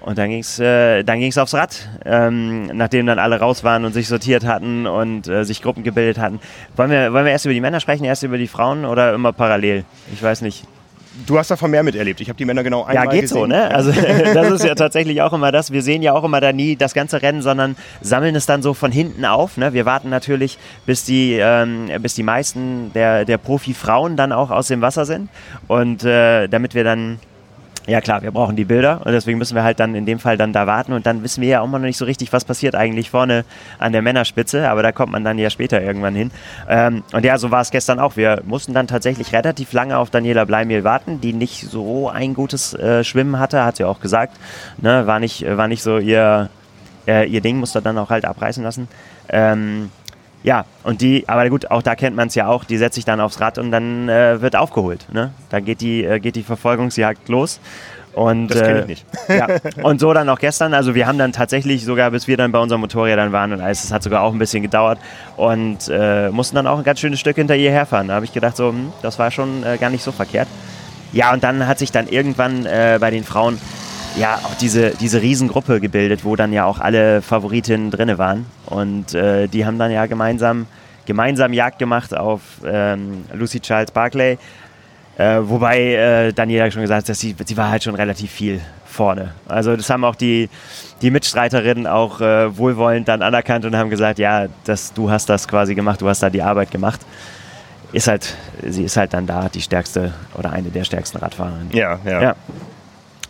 Und 0.01 0.19
dann 0.19 0.29
ging 0.29 0.39
es 0.39 0.59
äh, 0.59 1.03
dann 1.03 1.19
ging's 1.19 1.37
aufs 1.37 1.55
Rad, 1.55 1.89
ähm, 2.05 2.67
nachdem 2.67 3.07
dann 3.07 3.17
alle 3.17 3.39
raus 3.39 3.63
waren 3.63 3.85
und 3.85 3.93
sich 3.93 4.07
sortiert 4.07 4.45
hatten 4.45 4.85
und 4.85 5.27
äh, 5.27 5.43
sich 5.43 5.63
Gruppen 5.63 5.83
gebildet 5.83 6.19
hatten. 6.19 6.39
Wollen 6.75 6.91
wir, 6.91 7.11
wollen 7.11 7.25
wir 7.25 7.31
erst 7.31 7.45
über 7.45 7.55
die 7.55 7.61
Männer 7.61 7.79
sprechen, 7.79 8.03
erst 8.03 8.21
über 8.21 8.37
die 8.37 8.47
Frauen 8.47 8.85
oder 8.85 9.15
immer 9.15 9.33
parallel? 9.33 9.83
Ich 10.13 10.21
weiß 10.21 10.41
nicht. 10.41 10.65
Du 11.27 11.37
hast 11.37 11.49
davon 11.49 11.71
mehr 11.71 11.83
miterlebt. 11.83 12.19
Ich 12.21 12.29
habe 12.29 12.37
die 12.37 12.45
Männer 12.45 12.63
genau 12.63 12.83
einmal 12.83 13.05
Ja, 13.05 13.11
geht 13.11 13.21
gesehen. 13.21 13.37
so, 13.37 13.45
ne? 13.45 13.73
Also 13.73 13.91
das 14.33 14.51
ist 14.51 14.63
ja 14.63 14.75
tatsächlich 14.75 15.21
auch 15.21 15.33
immer 15.33 15.51
das. 15.51 15.71
Wir 15.71 15.81
sehen 15.81 16.01
ja 16.01 16.13
auch 16.13 16.23
immer 16.23 16.41
da 16.41 16.51
nie 16.51 16.75
das 16.75 16.93
ganze 16.93 17.21
Rennen, 17.21 17.41
sondern 17.41 17.75
sammeln 18.01 18.35
es 18.35 18.45
dann 18.45 18.61
so 18.61 18.73
von 18.73 18.91
hinten 18.91 19.25
auf. 19.25 19.57
Ne? 19.57 19.73
Wir 19.73 19.85
warten 19.85 20.09
natürlich, 20.09 20.57
bis 20.85 21.05
die, 21.05 21.33
ähm, 21.39 21.89
bis 22.01 22.15
die 22.15 22.23
meisten 22.23 22.91
der, 22.93 23.25
der 23.25 23.37
Profi-Frauen 23.37 24.17
dann 24.17 24.31
auch 24.31 24.51
aus 24.51 24.67
dem 24.67 24.81
Wasser 24.81 25.05
sind. 25.05 25.29
Und 25.67 26.03
äh, 26.03 26.47
damit 26.47 26.75
wir 26.75 26.83
dann 26.83 27.19
ja 27.87 28.01
klar, 28.01 28.21
wir 28.21 28.31
brauchen 28.31 28.55
die 28.55 28.65
Bilder 28.65 29.01
und 29.05 29.11
deswegen 29.11 29.37
müssen 29.37 29.55
wir 29.55 29.63
halt 29.63 29.79
dann 29.79 29.95
in 29.95 30.05
dem 30.05 30.19
Fall 30.19 30.37
dann 30.37 30.53
da 30.53 30.67
warten 30.67 30.93
und 30.93 31.05
dann 31.05 31.23
wissen 31.23 31.41
wir 31.41 31.49
ja 31.49 31.61
auch 31.61 31.67
mal 31.67 31.79
noch 31.79 31.85
nicht 31.85 31.97
so 31.97 32.05
richtig, 32.05 32.33
was 32.33 32.45
passiert 32.45 32.75
eigentlich 32.75 33.09
vorne 33.09 33.45
an 33.79 33.91
der 33.91 34.01
Männerspitze, 34.01 34.69
aber 34.69 34.81
da 34.83 34.91
kommt 34.91 35.11
man 35.11 35.23
dann 35.23 35.37
ja 35.37 35.49
später 35.49 35.81
irgendwann 35.81 36.15
hin. 36.15 36.31
Ähm, 36.67 37.03
und 37.13 37.23
ja, 37.23 37.37
so 37.37 37.51
war 37.51 37.61
es 37.61 37.71
gestern 37.71 37.99
auch. 37.99 38.15
Wir 38.17 38.41
mussten 38.45 38.73
dann 38.73 38.87
tatsächlich 38.87 39.33
relativ 39.33 39.71
lange 39.73 39.97
auf 39.97 40.09
Daniela 40.09 40.45
Bleimiel 40.45 40.83
warten, 40.83 41.21
die 41.21 41.33
nicht 41.33 41.69
so 41.69 42.09
ein 42.09 42.33
gutes 42.33 42.73
äh, 42.73 43.03
Schwimmen 43.03 43.39
hatte, 43.39 43.63
hat 43.63 43.77
sie 43.77 43.83
auch 43.83 43.99
gesagt. 43.99 44.37
Ne, 44.77 45.05
war, 45.05 45.19
nicht, 45.19 45.45
war 45.45 45.67
nicht 45.67 45.83
so 45.83 45.97
ihr, 45.97 46.49
äh, 47.07 47.27
ihr 47.27 47.41
Ding, 47.41 47.57
musste 47.57 47.81
dann 47.81 47.97
auch 47.97 48.09
halt 48.09 48.25
abreißen 48.25 48.63
lassen. 48.63 48.87
Ähm, 49.29 49.91
ja, 50.45 50.63
und 50.83 51.01
die, 51.01 51.27
aber 51.27 51.49
gut, 51.49 51.71
auch 51.71 51.81
da 51.81 51.95
kennt 51.95 52.15
man 52.15 52.27
es 52.27 52.35
ja 52.35 52.47
auch, 52.47 52.65
die 52.65 52.77
setzt 52.77 52.93
sich 52.93 53.03
dann 53.03 53.19
aufs 53.19 53.41
Rad 53.41 53.57
und 53.57 53.71
dann 53.71 54.07
äh, 54.07 54.39
wird 54.41 54.55
aufgeholt. 54.55 55.07
Ne? 55.11 55.31
Da 55.49 55.59
geht 55.59 55.81
die, 55.81 56.05
äh, 56.05 56.19
geht 56.19 56.35
die 56.35 56.43
Verfolgungsjagd 56.43 57.27
los. 57.29 57.59
Und, 58.13 58.49
Das 58.49 58.61
kenn 58.61 58.77
ich 58.77 58.83
äh, 58.83 58.85
nicht. 58.85 59.05
ja, 59.27 59.47
und 59.83 59.99
so 59.99 60.13
dann 60.13 60.29
auch 60.29 60.37
gestern. 60.37 60.75
Also 60.75 60.93
wir 60.93 61.07
haben 61.07 61.17
dann 61.17 61.33
tatsächlich 61.33 61.83
sogar, 61.83 62.11
bis 62.11 62.27
wir 62.27 62.37
dann 62.37 62.51
bei 62.51 62.59
unseren 62.59 62.79
Motorrädern 62.79 63.31
waren 63.31 63.53
und 63.53 63.59
alles, 63.59 63.83
es 63.83 63.91
hat 63.91 64.03
sogar 64.03 64.21
auch 64.21 64.33
ein 64.33 64.39
bisschen 64.39 64.61
gedauert 64.61 64.99
und 65.35 65.89
äh, 65.89 66.29
mussten 66.29 66.55
dann 66.55 66.67
auch 66.67 66.77
ein 66.77 66.83
ganz 66.83 66.99
schönes 66.99 67.19
Stück 67.19 67.37
hinter 67.37 67.55
ihr 67.55 67.71
herfahren. 67.71 68.09
Da 68.09 68.13
habe 68.13 68.25
ich 68.25 68.31
gedacht, 68.31 68.55
so, 68.55 68.69
hm, 68.69 68.93
das 69.01 69.17
war 69.17 69.31
schon 69.31 69.63
äh, 69.63 69.77
gar 69.77 69.89
nicht 69.89 70.03
so 70.03 70.11
verkehrt. 70.11 70.47
Ja, 71.11 71.33
und 71.33 71.43
dann 71.43 71.65
hat 71.65 71.79
sich 71.79 71.91
dann 71.91 72.07
irgendwann 72.07 72.67
äh, 72.67 72.99
bei 73.01 73.09
den 73.09 73.23
Frauen 73.23 73.59
ja 74.17 74.39
auch 74.43 74.55
diese, 74.55 74.91
diese 74.91 75.21
Riesengruppe 75.21 75.79
gebildet, 75.79 76.23
wo 76.23 76.35
dann 76.35 76.53
ja 76.53 76.65
auch 76.65 76.79
alle 76.79 77.21
Favoritinnen 77.21 77.91
drinne 77.91 78.17
waren. 78.17 78.45
Und 78.65 79.13
äh, 79.13 79.47
die 79.47 79.65
haben 79.65 79.77
dann 79.77 79.91
ja 79.91 80.05
gemeinsam, 80.05 80.67
gemeinsam 81.05 81.53
Jagd 81.53 81.79
gemacht 81.79 82.15
auf 82.15 82.41
ähm, 82.65 83.25
Lucy 83.33 83.59
Charles 83.59 83.91
Barclay. 83.91 84.37
Äh, 85.17 85.39
wobei 85.43 85.93
äh, 85.93 86.33
Daniela 86.33 86.69
schon 86.71 86.81
gesagt 86.81 87.03
hat, 87.03 87.09
dass 87.09 87.19
sie, 87.19 87.35
sie 87.45 87.57
war 87.57 87.69
halt 87.69 87.83
schon 87.83 87.95
relativ 87.95 88.31
viel 88.31 88.59
vorne. 88.85 89.33
Also 89.47 89.75
das 89.75 89.89
haben 89.89 90.03
auch 90.03 90.15
die, 90.15 90.49
die 91.01 91.11
Mitstreiterinnen 91.11 91.87
auch 91.87 92.21
äh, 92.21 92.57
wohlwollend 92.57 93.07
dann 93.07 93.21
anerkannt 93.21 93.65
und 93.65 93.75
haben 93.75 93.89
gesagt, 93.89 94.19
ja, 94.19 94.47
das, 94.65 94.93
du 94.93 95.09
hast 95.09 95.29
das 95.29 95.47
quasi 95.47 95.75
gemacht, 95.75 96.01
du 96.01 96.07
hast 96.07 96.21
da 96.21 96.29
die 96.29 96.41
Arbeit 96.41 96.71
gemacht. 96.71 97.01
Ist 97.93 98.07
halt, 98.07 98.35
sie 98.65 98.83
ist 98.83 98.97
halt 98.97 99.13
dann 99.13 99.25
da 99.25 99.47
die 99.47 99.61
stärkste 99.61 100.13
oder 100.37 100.51
eine 100.51 100.69
der 100.69 100.83
stärksten 100.83 101.17
Radfahrerinnen. 101.17 101.71
Ja, 101.71 101.99
ja. 102.03 102.21
Ja. 102.21 102.35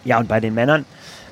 Ja, 0.05 0.17
und 0.19 0.27
bei 0.29 0.39
den 0.39 0.53
Männern, 0.53 0.85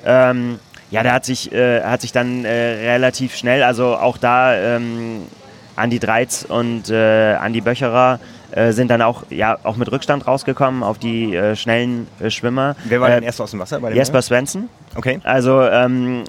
ähm, 0.04 0.58
ja, 0.90 1.02
da 1.02 1.12
hat 1.12 1.24
sich, 1.24 1.50
äh, 1.52 1.82
hat 1.82 2.02
sich 2.02 2.12
dann 2.12 2.44
äh, 2.44 2.50
relativ 2.92 3.34
schnell, 3.34 3.62
also 3.62 3.96
auch 3.96 4.18
da 4.18 4.54
ähm, 4.54 5.22
Andi 5.76 5.98
Dreiz 5.98 6.44
und 6.48 6.90
äh, 6.90 7.34
Andi 7.34 7.60
Böcherer 7.62 8.20
äh, 8.52 8.70
sind 8.72 8.88
dann 8.90 9.02
auch, 9.02 9.24
ja, 9.30 9.58
auch 9.64 9.76
mit 9.76 9.90
Rückstand 9.90 10.26
rausgekommen 10.26 10.82
auf 10.84 10.98
die 10.98 11.34
äh, 11.34 11.56
schnellen 11.56 12.06
äh, 12.20 12.30
Schwimmer. 12.30 12.76
Wer 12.84 13.00
war 13.00 13.08
Äh, 13.08 13.14
denn 13.14 13.24
erst 13.24 13.40
aus 13.40 13.50
dem 13.50 13.60
Wasser? 13.60 13.80
Bei 13.80 13.88
den 13.88 13.96
Jesper 13.96 14.22
Svensson. 14.22 14.68
Okay. 14.94 15.18
Also 15.24 15.62
ähm, 15.62 16.24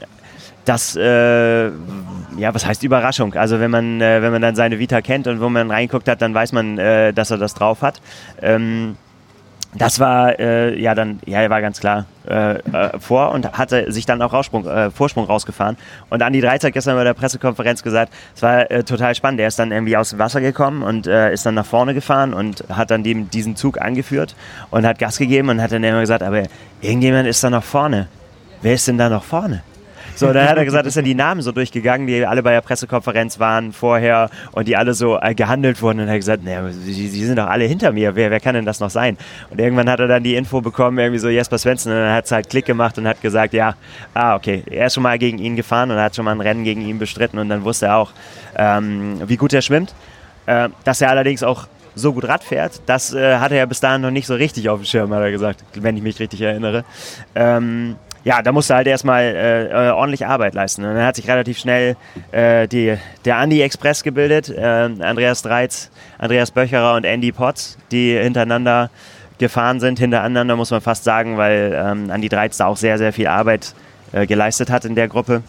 das, 0.66 0.96
äh, 0.96 1.66
ja, 1.68 2.54
was 2.54 2.66
heißt 2.66 2.82
Überraschung? 2.84 3.36
Also 3.36 3.60
wenn 3.60 3.70
man, 3.70 4.02
äh, 4.02 4.24
wenn 4.24 4.32
man 4.32 4.42
dann 4.42 4.56
seine 4.56 4.80
Vita 4.80 5.02
kennt 5.02 5.28
und 5.28 5.40
wo 5.42 5.50
man 5.50 5.70
reinguckt 5.70 6.08
hat, 6.08 6.24
dann 6.24 6.34
weiß 6.34 6.54
man, 6.54 6.80
äh, 6.80 7.14
dass 7.14 7.30
er 7.30 7.38
das 7.38 7.54
drauf 7.54 7.84
hat. 7.84 8.02
Ähm, 8.42 8.98
das 9.78 10.00
war 10.00 10.40
äh, 10.40 10.80
ja 10.80 10.96
dann, 10.96 11.20
ja, 11.26 11.42
er 11.42 11.50
war 11.50 11.62
ganz 11.62 11.80
klar 11.80 12.06
äh, 12.28 12.56
äh, 12.56 13.00
vor 13.00 13.32
und 13.32 13.58
hatte 13.58 13.92
sich 13.92 14.06
dann 14.06 14.22
auch 14.22 14.34
äh, 14.34 14.90
Vorsprung 14.90 15.26
rausgefahren. 15.26 15.78
Und 16.10 16.22
Andi 16.22 16.42
Dreiz 16.42 16.64
hat 16.64 16.74
gestern 16.74 16.96
bei 16.96 17.04
der 17.04 17.14
Pressekonferenz 17.14 17.84
gesagt, 17.84 18.14
es 18.36 18.42
war 18.42 18.72
äh, 18.72 18.84
total 18.84 19.16
spannend. 19.16 19.42
Er 19.42 19.48
ist 19.48 19.60
dann 19.60 19.72
irgendwie 19.72 19.98
aus 19.98 20.12
dem 20.12 20.20
Wasser 20.20 20.42
gekommen 20.42 20.82
und 20.82 21.08
äh, 21.08 21.34
ist 21.34 21.46
dann 21.46 21.56
nach 21.56 21.66
vorne 21.66 21.94
gefahren 21.94 22.34
und 22.34 22.64
hat 22.70 22.90
dann 22.92 23.04
dem, 23.04 23.30
diesen 23.30 23.56
Zug 23.56 23.82
angeführt 23.82 24.36
und 24.72 24.86
hat 24.86 24.98
Gas 25.00 25.18
gegeben 25.18 25.50
und 25.50 25.62
hat 25.62 25.72
dann 25.72 25.84
immer 25.84 26.02
gesagt, 26.02 26.24
aber 26.24 26.44
irgendjemand 26.82 27.28
ist 27.28 27.44
da 27.44 27.50
noch 27.50 27.64
vorne. 27.64 28.08
Wer 28.62 28.74
ist 28.74 28.88
denn 28.88 28.98
da 28.98 29.10
noch 29.10 29.24
vorne? 29.24 29.62
So, 30.16 30.32
dann 30.32 30.48
hat 30.48 30.58
er 30.58 30.66
gesagt, 30.66 30.88
ist 30.88 30.94
sind 30.94 31.06
die 31.06 31.14
Namen 31.14 31.42
so 31.42 31.52
durchgegangen, 31.52 32.08
die 32.08 32.26
alle 32.26 32.42
bei 32.42 32.52
der 32.52 32.62
Pressekonferenz 32.62 33.40
waren 33.40 33.74
vorher 33.74 34.30
und 34.54 34.68
die 34.68 34.78
alle 34.78 34.94
so 34.94 35.20
äh, 35.20 35.36
gehandelt 35.36 35.82
wurden. 35.82 36.00
Und 36.00 36.08
er 36.08 36.14
hat 36.14 36.20
gesagt, 36.20 36.44
aber 36.48 36.72
sie, 36.72 37.08
sie 37.08 37.26
sind 37.26 37.38
doch 37.38 37.48
alle 37.48 37.66
hinter 37.66 37.92
mir. 37.92 38.16
Wer, 38.16 38.32
wer 38.32 38.40
kann 38.40 38.56
denn 38.56 38.66
das 38.66 38.80
noch 38.80 38.90
sein? 38.90 39.18
Und 39.50 39.60
irgendwann 39.60 39.90
hat 39.90 40.00
er 40.00 40.08
dann 40.08 40.24
die 40.24 40.36
Info 40.36 40.62
bekommen, 40.62 40.98
irgendwie 40.98 41.20
so 41.20 41.28
Jesper 41.28 41.58
Svensson. 41.58 41.92
Und 41.92 42.00
dann 42.00 42.14
hat 42.14 42.26
es 42.26 42.32
halt 42.32 42.50
Klick 42.50 42.66
gemacht 42.66 42.98
und 42.98 43.08
hat 43.08 43.22
gesagt, 43.22 43.54
ja, 43.54 43.76
ah, 44.14 44.36
okay, 44.36 44.64
er 44.70 44.88
ist 44.88 44.94
schon 44.94 45.04
mal 45.04 45.20
gegen 45.20 45.38
ihn 45.38 45.56
gefahren 45.56 45.92
und 45.92 45.98
hat 45.98 46.16
schon 46.16 46.26
mal 46.26 46.32
ein 46.32 46.42
Rennen 46.42 46.64
gegen 46.64 46.82
ihn 46.82 46.98
bestritten. 46.98 47.38
Und 47.38 47.50
dann 47.50 47.64
wusste 47.64 47.88
er 47.88 47.98
auch, 47.98 48.12
ähm, 48.56 49.22
wie 49.26 49.38
gut 49.38 49.54
er 49.54 49.62
schwimmt. 49.62 49.94
Äh, 50.46 50.70
dass 50.84 51.02
er 51.02 51.10
allerdings 51.10 51.44
auch 51.44 51.68
so 51.96 52.14
gut 52.14 52.28
Rad 52.28 52.44
fährt, 52.44 52.82
das 52.86 53.14
äh, 53.14 53.38
hatte 53.38 53.56
er 53.56 53.66
bis 53.68 53.80
dahin 53.80 54.02
noch 54.02 54.12
nicht 54.12 54.28
so 54.28 54.36
richtig 54.36 54.70
auf 54.70 54.82
dem 54.82 54.86
Schirm, 54.86 55.14
hat 55.14 55.22
er 55.22 55.32
gesagt, 55.32 55.64
wenn 55.74 55.96
ich 55.96 56.04
mich 56.04 56.20
richtig 56.20 56.42
erinnere. 56.42 56.84
Ähm, 57.34 57.96
ja, 58.26 58.42
da 58.42 58.52
musste 58.52 58.74
halt 58.74 58.88
erstmal 58.88 59.24
äh, 59.24 59.66
äh, 59.68 59.92
ordentlich 59.92 60.26
Arbeit 60.26 60.56
leisten. 60.56 60.84
Und 60.84 60.96
dann 60.96 61.06
hat 61.06 61.16
sich 61.16 61.28
relativ 61.28 61.60
schnell 61.60 61.96
äh, 62.32 62.68
die, 62.68 62.98
der 63.24 63.38
Andi 63.38 63.62
Express 63.62 64.02
gebildet, 64.02 64.50
äh, 64.50 64.62
Andreas 64.64 65.44
Dreiz, 65.44 65.92
Andreas 66.18 66.50
Böcherer 66.50 66.96
und 66.96 67.06
Andy 67.06 67.32
Potts, 67.32 67.78
die 67.92 68.18
hintereinander 68.18 68.90
gefahren 69.38 69.80
sind, 69.80 70.00
hintereinander 70.00 70.56
muss 70.56 70.72
man 70.72 70.82
fast 70.82 71.04
sagen, 71.04 71.38
weil 71.38 71.72
ähm, 71.76 72.10
Andi 72.10 72.28
Dreiz 72.28 72.58
da 72.58 72.66
auch 72.66 72.78
sehr, 72.78 72.98
sehr 72.98 73.14
viel 73.14 73.28
Arbeit 73.28 73.76
äh, 74.12 74.26
geleistet 74.26 74.72
hat 74.72 74.86
in 74.86 74.96
der 74.96 75.08
Gruppe. 75.08 75.44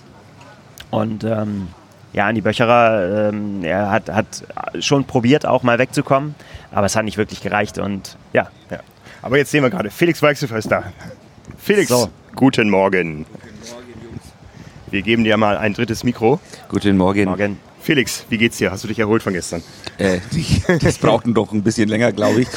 Und 0.90 1.24
ähm, 1.24 1.68
ja, 2.12 2.26
Andi 2.26 2.42
Böcherer, 2.42 3.30
ähm, 3.30 3.64
er 3.64 3.90
hat, 3.90 4.10
hat 4.10 4.44
schon 4.80 5.04
probiert, 5.04 5.46
auch 5.46 5.62
mal 5.62 5.78
wegzukommen, 5.78 6.34
aber 6.72 6.84
es 6.84 6.94
hat 6.94 7.06
nicht 7.06 7.16
wirklich 7.16 7.40
gereicht 7.40 7.78
und 7.78 8.18
ja. 8.34 8.48
Ja. 8.70 8.80
Aber 9.22 9.38
jetzt 9.38 9.50
sehen 9.50 9.62
wir 9.62 9.70
gerade, 9.70 9.88
Felix 9.90 10.20
Weichshofer 10.20 10.58
ist 10.58 10.70
da. 10.70 10.84
Felix, 11.56 11.88
So. 11.88 12.10
Guten 12.36 12.68
Morgen. 12.68 13.24
Wir 14.90 15.02
geben 15.02 15.24
dir 15.24 15.36
mal 15.38 15.56
ein 15.56 15.72
drittes 15.72 16.04
Mikro. 16.04 16.38
Guten 16.68 16.98
Morgen. 16.98 17.24
Morgen. 17.24 17.58
Felix, 17.80 18.26
wie 18.28 18.36
geht's 18.36 18.58
dir? 18.58 18.70
Hast 18.70 18.84
du 18.84 18.88
dich 18.88 18.98
erholt 18.98 19.22
von 19.22 19.32
gestern? 19.32 19.62
Äh, 19.96 20.18
das 20.82 20.98
braucht 20.98 21.24
doch 21.28 21.52
ein 21.52 21.62
bisschen 21.62 21.88
länger, 21.88 22.12
glaube 22.12 22.42
ich. 22.42 22.48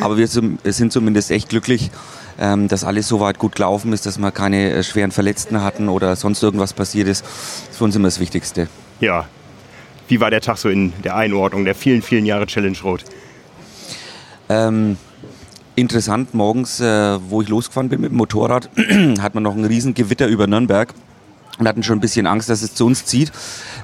Aber 0.00 0.18
wir 0.18 0.26
sind 0.26 0.92
zumindest 0.92 1.30
echt 1.30 1.48
glücklich, 1.48 1.90
ähm, 2.38 2.68
dass 2.68 2.84
alles 2.84 3.08
so 3.08 3.20
weit 3.20 3.38
gut 3.38 3.54
gelaufen 3.54 3.92
ist, 3.94 4.04
dass 4.04 4.18
wir 4.18 4.30
keine 4.32 4.70
äh, 4.70 4.82
schweren 4.82 5.12
Verletzten 5.12 5.62
hatten 5.62 5.88
oder 5.88 6.14
sonst 6.14 6.42
irgendwas 6.42 6.74
passiert 6.74 7.08
ist. 7.08 7.24
Das 7.24 7.70
ist 7.70 7.78
für 7.78 7.84
uns 7.84 7.96
immer 7.96 8.08
das 8.08 8.20
Wichtigste. 8.20 8.68
Ja. 9.00 9.26
Wie 10.08 10.20
war 10.20 10.30
der 10.30 10.42
Tag 10.42 10.58
so 10.58 10.68
in 10.68 10.92
der 11.04 11.16
Einordnung 11.16 11.64
der 11.64 11.74
vielen, 11.74 12.02
vielen 12.02 12.26
Jahre 12.26 12.46
Challenge 12.46 12.76
Rot? 12.84 13.04
Ähm, 14.50 14.98
interessant, 15.82 16.32
morgens, 16.32 16.80
äh, 16.80 17.18
wo 17.28 17.42
ich 17.42 17.48
losgefahren 17.48 17.90
bin 17.90 18.00
mit 18.00 18.10
dem 18.10 18.16
Motorrad, 18.16 18.70
hat 19.20 19.34
man 19.34 19.42
noch 19.42 19.54
ein 19.54 19.64
riesen 19.64 19.92
Gewitter 19.92 20.26
über 20.26 20.46
Nürnberg 20.46 20.94
und 21.58 21.68
hatten 21.68 21.82
schon 21.82 21.98
ein 21.98 22.00
bisschen 22.00 22.26
Angst, 22.26 22.48
dass 22.48 22.62
es 22.62 22.74
zu 22.74 22.86
uns 22.86 23.04
zieht. 23.04 23.30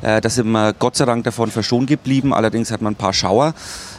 Äh, 0.00 0.20
da 0.20 0.28
sind 0.30 0.50
wir 0.50 0.72
Gott 0.72 0.96
sei 0.96 1.04
Dank 1.04 1.24
davon 1.24 1.50
verschont 1.50 1.86
geblieben. 1.86 2.32
Allerdings 2.32 2.70
hat 2.70 2.80
man 2.80 2.94
ein 2.94 2.96
paar 2.96 3.12
Schauer. 3.12 3.54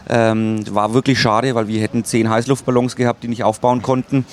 Ähm, 0.10 0.64
war 0.72 0.94
wirklich 0.94 1.20
schade, 1.20 1.54
weil 1.54 1.68
wir 1.68 1.82
hätten 1.82 2.04
zehn 2.04 2.30
Heißluftballons 2.30 2.96
gehabt, 2.96 3.24
die 3.24 3.28
nicht 3.28 3.44
aufbauen 3.44 3.84
konnten. 3.84 4.26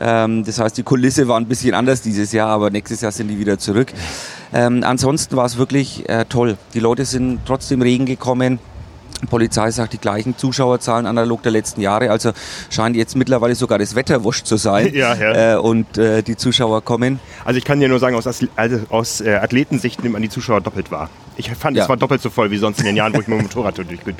Ähm, 0.00 0.44
das 0.44 0.58
heißt, 0.58 0.78
die 0.78 0.84
Kulisse 0.84 1.28
war 1.28 1.38
ein 1.38 1.46
bisschen 1.46 1.74
anders 1.74 2.00
dieses 2.00 2.32
Jahr, 2.32 2.48
aber 2.48 2.70
nächstes 2.70 3.02
Jahr 3.02 3.12
sind 3.12 3.28
die 3.28 3.38
wieder 3.38 3.58
zurück. 3.58 3.92
Ähm, 4.54 4.82
ansonsten 4.84 5.36
war 5.36 5.44
es 5.44 5.58
wirklich 5.58 6.08
äh, 6.08 6.24
toll. 6.26 6.56
Die 6.72 6.80
Leute 6.80 7.04
sind 7.04 7.40
trotzdem 7.44 7.82
Regen 7.82 8.06
gekommen. 8.06 8.58
Die 9.22 9.26
Polizei 9.26 9.70
sagt 9.72 9.92
die 9.94 9.98
gleichen 9.98 10.36
Zuschauerzahlen 10.38 11.04
analog 11.06 11.42
der 11.42 11.50
letzten 11.52 11.80
Jahre. 11.80 12.10
Also 12.10 12.30
scheint 12.70 12.94
jetzt 12.96 13.16
mittlerweile 13.16 13.54
sogar 13.56 13.78
das 13.78 13.94
Wetter 13.94 14.22
wurscht 14.24 14.46
zu 14.46 14.56
sein. 14.56 14.92
Ja, 14.98 15.14
ja. 15.14 15.54
Äh, 15.54 15.58
und 15.58 15.98
äh, 15.98 16.22
die 16.22 16.36
Zuschauer 16.36 16.82
kommen. 16.82 17.18
Also 17.44 17.58
ich 17.58 17.64
kann 17.64 17.78
dir 17.80 17.88
nur 17.88 17.98
sagen, 17.98 18.14
aus, 18.16 18.26
also 18.56 18.80
aus 18.90 19.20
äh, 19.20 19.34
Athletensicht 19.34 20.02
nimmt 20.02 20.12
man 20.14 20.22
die 20.22 20.28
Zuschauer 20.28 20.60
doppelt 20.60 20.90
wahr. 20.90 21.10
Ich 21.36 21.50
fand, 21.52 21.76
Ja. 21.76 21.82
es 21.84 21.88
war 21.88 21.96
doppelt 21.96 22.20
so 22.22 22.30
voll 22.30 22.50
wie 22.50 22.58
sonst 22.58 22.78
in 22.80 22.86
den 22.86 22.96
Jahren, 22.96 23.12
wo 23.14 23.20
ich 23.20 23.28
mit 23.28 23.38
dem 23.38 23.42
Motorrad 23.42 23.76
durchgedüst 23.78 24.04
bin. 24.04 24.16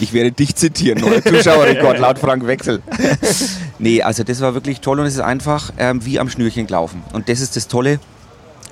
Ich 0.00 0.12
werde 0.12 0.30
dich 0.32 0.54
zitieren, 0.54 1.00
neuer 1.00 1.22
Zuschauerrekord 1.24 1.98
laut 2.00 2.18
Frank 2.18 2.46
Wechsel. 2.46 2.82
nee, 3.78 4.02
also 4.02 4.22
das 4.22 4.40
war 4.40 4.54
wirklich 4.54 4.80
toll 4.80 5.00
und 5.00 5.06
es 5.06 5.14
ist 5.14 5.20
einfach 5.20 5.72
ähm, 5.78 6.04
wie 6.04 6.18
am 6.20 6.28
Schnürchen 6.28 6.66
gelaufen. 6.66 7.02
Und 7.12 7.28
das 7.28 7.40
ist 7.40 7.56
das 7.56 7.68
Tolle. 7.68 7.98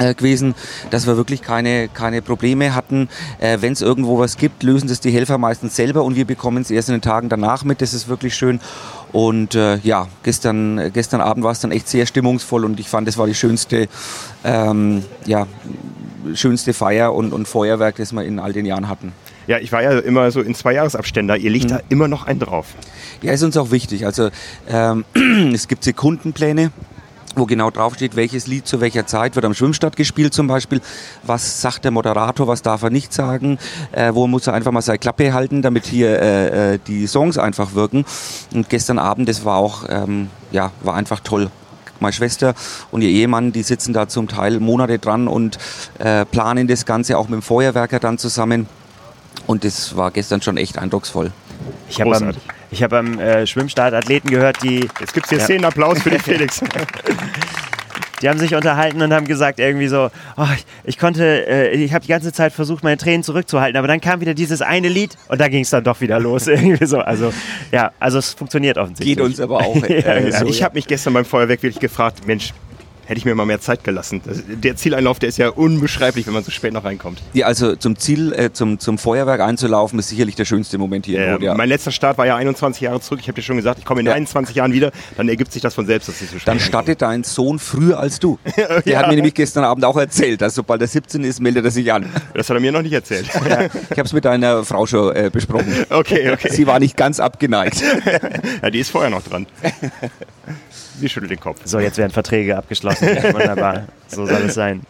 Äh, 0.00 0.14
gewesen, 0.14 0.54
dass 0.90 1.07
wir 1.07 1.16
wirklich 1.16 1.42
keine, 1.42 1.88
keine 1.88 2.23
Probleme 2.23 2.75
hatten. 2.75 3.09
Äh, 3.38 3.59
Wenn 3.61 3.73
es 3.75 3.80
irgendwo 3.83 4.19
was 4.19 4.37
gibt, 4.37 4.62
lösen 4.64 4.88
das 4.88 4.99
die 5.00 5.11
Helfer 5.12 5.38
meistens 5.38 5.76
selber 5.76 6.02
und 6.02 6.16
wir 6.16 6.25
bekommen 6.25 6.62
es 6.62 6.71
erst 6.71 6.88
in 6.88 6.97
den 6.97 7.02
Tagen 7.02 7.28
danach 7.28 7.62
mit. 7.64 7.80
Das 7.83 7.95
ist 7.95 8.09
wirklich 8.09 8.35
schön. 8.35 8.61
Und 9.12 9.54
äh, 9.54 9.76
ja, 9.78 10.09
gestern, 10.23 10.90
gestern 10.92 11.21
Abend 11.21 11.45
war 11.45 11.52
es 11.52 11.61
dann 11.61 11.71
echt 11.71 11.88
sehr 11.88 12.07
stimmungsvoll 12.07 12.64
und 12.64 12.80
ich 12.80 12.88
fand, 12.88 13.07
das 13.07 13.19
war 13.19 13.26
die 13.26 13.35
schönste, 13.35 13.88
ähm, 14.45 15.04
ja, 15.26 15.47
schönste 16.35 16.73
Feier 16.73 17.14
und, 17.14 17.33
und 17.33 17.47
Feuerwerk, 17.49 17.97
das 17.97 18.12
wir 18.12 18.25
in 18.25 18.38
all 18.38 18.52
den 18.52 18.66
Jahren 18.66 18.88
hatten. 18.88 19.12
Ja, 19.47 19.59
ich 19.59 19.73
war 19.73 19.83
ja 19.83 19.99
immer 19.99 20.30
so 20.30 20.40
in 20.42 20.54
zwei 20.54 20.75
Jahresabständen. 20.75 21.40
Ihr 21.40 21.50
legt 21.50 21.64
Mhm. 21.66 21.69
da 21.69 21.80
immer 21.88 22.09
noch 22.09 22.26
einen 22.26 22.38
drauf. 22.40 22.66
Ja, 23.23 23.33
ist 23.33 23.42
uns 23.42 23.57
auch 23.57 23.71
wichtig. 23.71 24.07
Also 24.07 24.30
ähm, 24.69 25.04
es 25.52 25.66
gibt 25.66 25.83
Sekundenpläne, 25.85 26.71
wo 27.37 27.46
genau 27.46 27.70
draufsteht, 27.70 28.16
welches 28.16 28.46
Lied 28.46 28.66
zu 28.66 28.80
welcher 28.80 29.06
Zeit 29.06 29.37
wird 29.37 29.44
am 29.44 29.54
Schwimmstart 29.54 29.96
gespielt 29.96 30.34
zum 30.34 30.46
Beispiel. 30.46 30.80
Was 31.22 31.60
sagt 31.60 31.84
der 31.84 31.90
Moderator, 31.90 32.49
was 32.49 32.62
darf 32.62 32.82
er 32.82 32.90
nicht 32.90 33.12
sagen? 33.12 33.58
Äh, 33.92 34.14
wo 34.14 34.26
muss 34.26 34.46
er 34.46 34.54
einfach 34.54 34.72
mal 34.72 34.82
seine 34.82 34.99
Klappe 34.99 35.32
halten, 35.32 35.62
damit 35.62 35.87
hier 35.87 36.20
äh, 36.20 36.75
äh, 36.75 36.78
die 36.87 37.06
Songs 37.06 37.38
einfach 37.38 37.75
wirken. 37.75 38.04
Und 38.52 38.68
gestern 38.68 38.99
Abend, 38.99 39.28
das 39.28 39.44
war 39.44 39.56
auch, 39.56 39.84
ähm, 39.88 40.28
ja, 40.50 40.72
war 40.82 40.94
einfach 40.94 41.20
toll. 41.20 41.50
Meine 42.00 42.12
Schwester 42.14 42.54
und 42.90 43.02
ihr 43.02 43.10
Ehemann, 43.10 43.52
die 43.52 43.62
sitzen 43.62 43.92
da 43.92 44.08
zum 44.08 44.26
Teil 44.26 44.58
Monate 44.58 44.99
dran 44.99 45.28
und 45.28 45.58
äh, 45.99 46.25
planen 46.25 46.66
das 46.66 46.87
Ganze 46.87 47.18
auch 47.18 47.28
mit 47.28 47.34
dem 47.34 47.42
Feuerwerker 47.42 47.99
dann 47.99 48.16
zusammen. 48.16 48.66
Und 49.46 49.64
das 49.64 49.96
war 49.96 50.10
gestern 50.10 50.40
schon 50.40 50.56
echt 50.56 50.78
eindrucksvoll. 50.78 51.30
Ich 51.88 52.00
habe 52.00 52.16
am. 52.16 52.32
Ich 52.70 52.82
hab 52.82 52.92
am 52.92 53.18
äh, 53.18 53.46
Schwimmstart 53.46 53.94
Athleten 53.94 54.28
gehört, 54.28 54.62
die, 54.62 54.88
Jetzt 55.00 55.14
gibt 55.14 55.26
es 55.26 55.30
hier 55.30 55.38
Ja. 55.38 55.44
Szenenapplaus 55.44 56.02
für 56.02 56.10
den 56.10 56.20
Felix. 56.20 56.62
die 58.22 58.28
haben 58.28 58.38
sich 58.38 58.54
unterhalten 58.54 59.00
und 59.02 59.12
haben 59.12 59.26
gesagt 59.26 59.58
irgendwie 59.58 59.88
so, 59.88 60.10
oh, 60.36 60.46
ich, 60.54 60.64
ich 60.84 60.98
konnte, 60.98 61.46
äh, 61.46 61.70
ich 61.74 61.92
habe 61.92 62.02
die 62.02 62.10
ganze 62.10 62.32
Zeit 62.32 62.52
versucht, 62.52 62.84
meine 62.84 62.96
Tränen 62.96 63.22
zurückzuhalten, 63.22 63.76
aber 63.76 63.88
dann 63.88 64.00
kam 64.00 64.20
wieder 64.20 64.34
dieses 64.34 64.62
eine 64.62 64.88
Lied 64.88 65.16
und 65.28 65.40
da 65.40 65.48
ging 65.48 65.62
es 65.62 65.70
dann 65.70 65.84
doch 65.84 66.00
wieder 66.00 66.20
los. 66.20 66.46
irgendwie 66.46 66.86
so. 66.86 66.98
Also 66.98 67.32
ja, 67.72 67.92
also 67.98 68.18
es 68.18 68.34
funktioniert 68.34 68.78
offensichtlich. 68.78 69.16
Geht 69.16 69.24
uns 69.24 69.40
aber 69.40 69.58
auch. 69.58 69.76
Ja, 69.76 69.88
äh, 69.88 70.30
ja. 70.30 70.38
so, 70.38 70.46
ich 70.46 70.62
habe 70.62 70.74
mich 70.74 70.86
gestern 70.86 71.14
beim 71.14 71.24
Feuerwerk 71.24 71.62
wirklich 71.62 71.80
gefragt, 71.80 72.26
Mensch, 72.26 72.52
hätte 73.10 73.18
ich 73.18 73.24
mir 73.24 73.34
mal 73.34 73.44
mehr 73.44 73.60
Zeit 73.60 73.82
gelassen. 73.82 74.20
Das, 74.24 74.42
der 74.46 74.76
Zieleinlauf, 74.76 75.18
der 75.18 75.28
ist 75.28 75.36
ja 75.36 75.48
unbeschreiblich, 75.48 76.26
wenn 76.28 76.32
man 76.32 76.44
so 76.44 76.52
spät 76.52 76.72
noch 76.72 76.84
reinkommt. 76.84 77.20
Ja, 77.32 77.46
also 77.46 77.74
zum 77.74 77.96
Ziel, 77.96 78.32
äh, 78.32 78.52
zum, 78.52 78.78
zum 78.78 78.98
Feuerwerk 78.98 79.40
einzulaufen, 79.40 79.98
ist 79.98 80.10
sicherlich 80.10 80.36
der 80.36 80.44
schönste 80.44 80.78
Moment 80.78 81.06
hier. 81.06 81.18
Äh, 81.18 81.32
Rot, 81.32 81.42
ja. 81.42 81.54
Mein 81.54 81.68
letzter 81.68 81.90
Start 81.90 82.18
war 82.18 82.26
ja 82.26 82.36
21 82.36 82.80
Jahre 82.82 83.00
zurück. 83.00 83.18
Ich 83.20 83.26
habe 83.26 83.34
dir 83.34 83.42
schon 83.42 83.56
gesagt, 83.56 83.80
ich 83.80 83.84
komme 83.84 84.00
in 84.00 84.06
Ja. 84.06 84.12
21 84.12 84.54
Jahren 84.54 84.72
wieder. 84.72 84.92
Dann 85.16 85.28
ergibt 85.28 85.52
sich 85.52 85.60
das 85.60 85.74
von 85.74 85.86
selbst, 85.86 86.08
dass 86.08 86.22
ich 86.22 86.30
so 86.30 86.36
spät 86.38 86.46
Dann 86.46 86.60
startet 86.60 87.02
dein 87.02 87.24
Sohn 87.24 87.58
früher 87.58 87.98
als 87.98 88.20
du. 88.20 88.38
Der 88.56 88.82
Ja. 88.84 89.00
hat 89.00 89.08
mir 89.08 89.16
nämlich 89.16 89.34
gestern 89.34 89.64
Abend 89.64 89.84
auch 89.84 89.96
erzählt, 89.96 90.40
dass 90.40 90.54
sobald 90.54 90.80
er 90.80 90.86
17 90.86 91.24
ist, 91.24 91.40
meldet 91.40 91.64
er 91.64 91.72
sich 91.72 91.92
an. 91.92 92.06
Das 92.34 92.48
hat 92.48 92.56
er 92.56 92.60
mir 92.60 92.70
noch 92.70 92.82
nicht 92.82 92.92
erzählt. 92.92 93.26
Ich 93.28 93.34
habe 93.98 94.02
es 94.04 94.12
mit 94.12 94.24
deiner 94.24 94.64
Frau 94.64 94.86
schon 94.86 95.16
äh, 95.16 95.30
besprochen. 95.32 95.74
Okay, 95.90 96.30
okay. 96.30 96.48
Sie 96.52 96.66
war 96.68 96.78
nicht 96.78 96.96
ganz 96.96 97.18
abgeneigt. 97.18 97.82
Ja, 98.62 98.70
die 98.70 98.78
ist 98.80 98.90
vorher 98.90 99.10
noch 99.10 99.22
dran. 99.22 99.46
Sie 101.00 101.09
schüttelt 101.09 101.33
den 101.33 101.40
Kopf. 101.40 101.61
So, 101.64 101.80
jetzt 101.80 101.99
werden 101.99 102.12
Verträge 102.12 102.57
abgeschlossen. 102.57 103.09
Wunderbar. 103.33 103.85
So 104.09 104.26
soll 104.26 104.42
es 104.47 104.54
sein. 104.54 104.83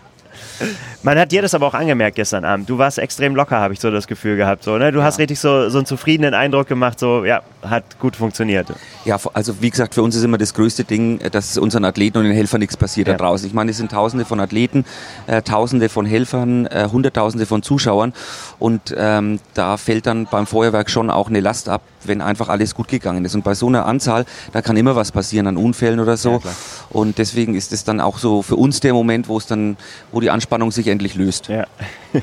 Man 1.02 1.19
hat 1.19 1.33
dir 1.33 1.40
das 1.40 1.55
aber 1.55 1.67
auch 1.67 1.75
angemerkt 1.75 2.17
gestern 2.17 2.45
Abend. 2.45 2.69
Du 2.69 2.76
warst 2.76 2.99
extrem 2.99 3.35
locker, 3.35 3.59
habe 3.59 3.73
ich 3.73 3.81
so 3.81 3.90
das 3.90 4.07
Gefühl 4.07 4.37
gehabt. 4.37 4.62
So, 4.62 4.76
ne? 4.76 4.93
Du 4.93 5.02
hast 5.02 5.19
richtig 5.19 5.38
so, 5.38 5.71
so 5.71 5.79
einen 5.79 5.87
zufriedenen 5.87 6.35
Eindruck 6.35 6.67
gemacht, 6.67 6.99
so, 6.99 7.25
ja, 7.25 7.40
hat 7.62 7.99
gut 7.99 8.17
funktioniert. 8.17 8.69
Ja, 9.07 9.19
also 9.33 9.62
wie 9.62 9.71
gesagt, 9.71 9.95
für 9.95 10.02
uns 10.02 10.14
ist 10.17 10.23
immer 10.23 10.37
das 10.38 10.52
größte 10.52 10.85
Ding, 10.85 11.19
dass 11.33 11.57
unseren 11.57 11.85
Athleten 11.87 12.19
und 12.19 12.25
den 12.25 12.35
Helfern 12.35 12.61
nichts 12.61 12.76
passiert 12.76 13.09
Ja. 13.09 13.14
da 13.14 13.25
draußen. 13.25 13.47
Ich 13.47 13.55
meine, 13.55 13.71
es 13.71 13.79
sind 13.79 13.90
Tausende 13.93 14.26
von 14.26 14.40
Athleten, 14.40 14.85
äh, 15.26 15.40
Tausende 15.40 15.88
von 15.88 16.05
Helfern, 16.05 16.67
äh, 16.67 16.88
Hunderttausende 16.93 17.47
von 17.47 17.62
Zuschauern 17.62 18.12
und 18.59 18.95
ähm, 18.97 19.40
da 19.55 19.79
fällt 19.79 20.07
dann 20.07 20.26
beim 20.26 20.47
Feuerwerk 20.47 20.90
schon 20.90 21.09
auch 21.11 21.29
eine 21.29 21.40
Last 21.40 21.71
ab, 21.71 21.83
wenn 22.04 22.21
einfach 22.21 22.49
alles 22.49 22.75
gut 22.75 22.88
gegangen 22.88 23.25
ist. 23.25 23.35
Und 23.35 23.45
bei 23.45 23.54
so 23.54 23.66
einer 23.69 23.87
Anzahl, 23.87 24.25
da 24.52 24.62
kann 24.62 24.76
immer 24.76 24.97
was 24.97 25.12
passieren 25.12 25.47
an 25.47 25.57
Unfällen 25.57 26.00
oder 26.00 26.16
so. 26.16 26.38
klar. 26.38 26.54
und 26.90 27.19
deswegen 27.19 27.54
ist 27.54 27.73
es 27.73 27.85
dann 27.85 28.00
auch 28.00 28.19
so 28.19 28.42
für 28.42 28.57
uns 28.57 28.80
der 28.80 28.92
Moment, 28.95 29.28
wo 29.28 29.38
es 29.38 29.47
dann, 29.47 29.76
wo 30.12 30.21
die 30.21 30.30
Anspannung 30.30 30.71
sich 30.73 30.87
endlich 30.88 31.14
löst. 31.14 31.49
Ja. 31.49 31.66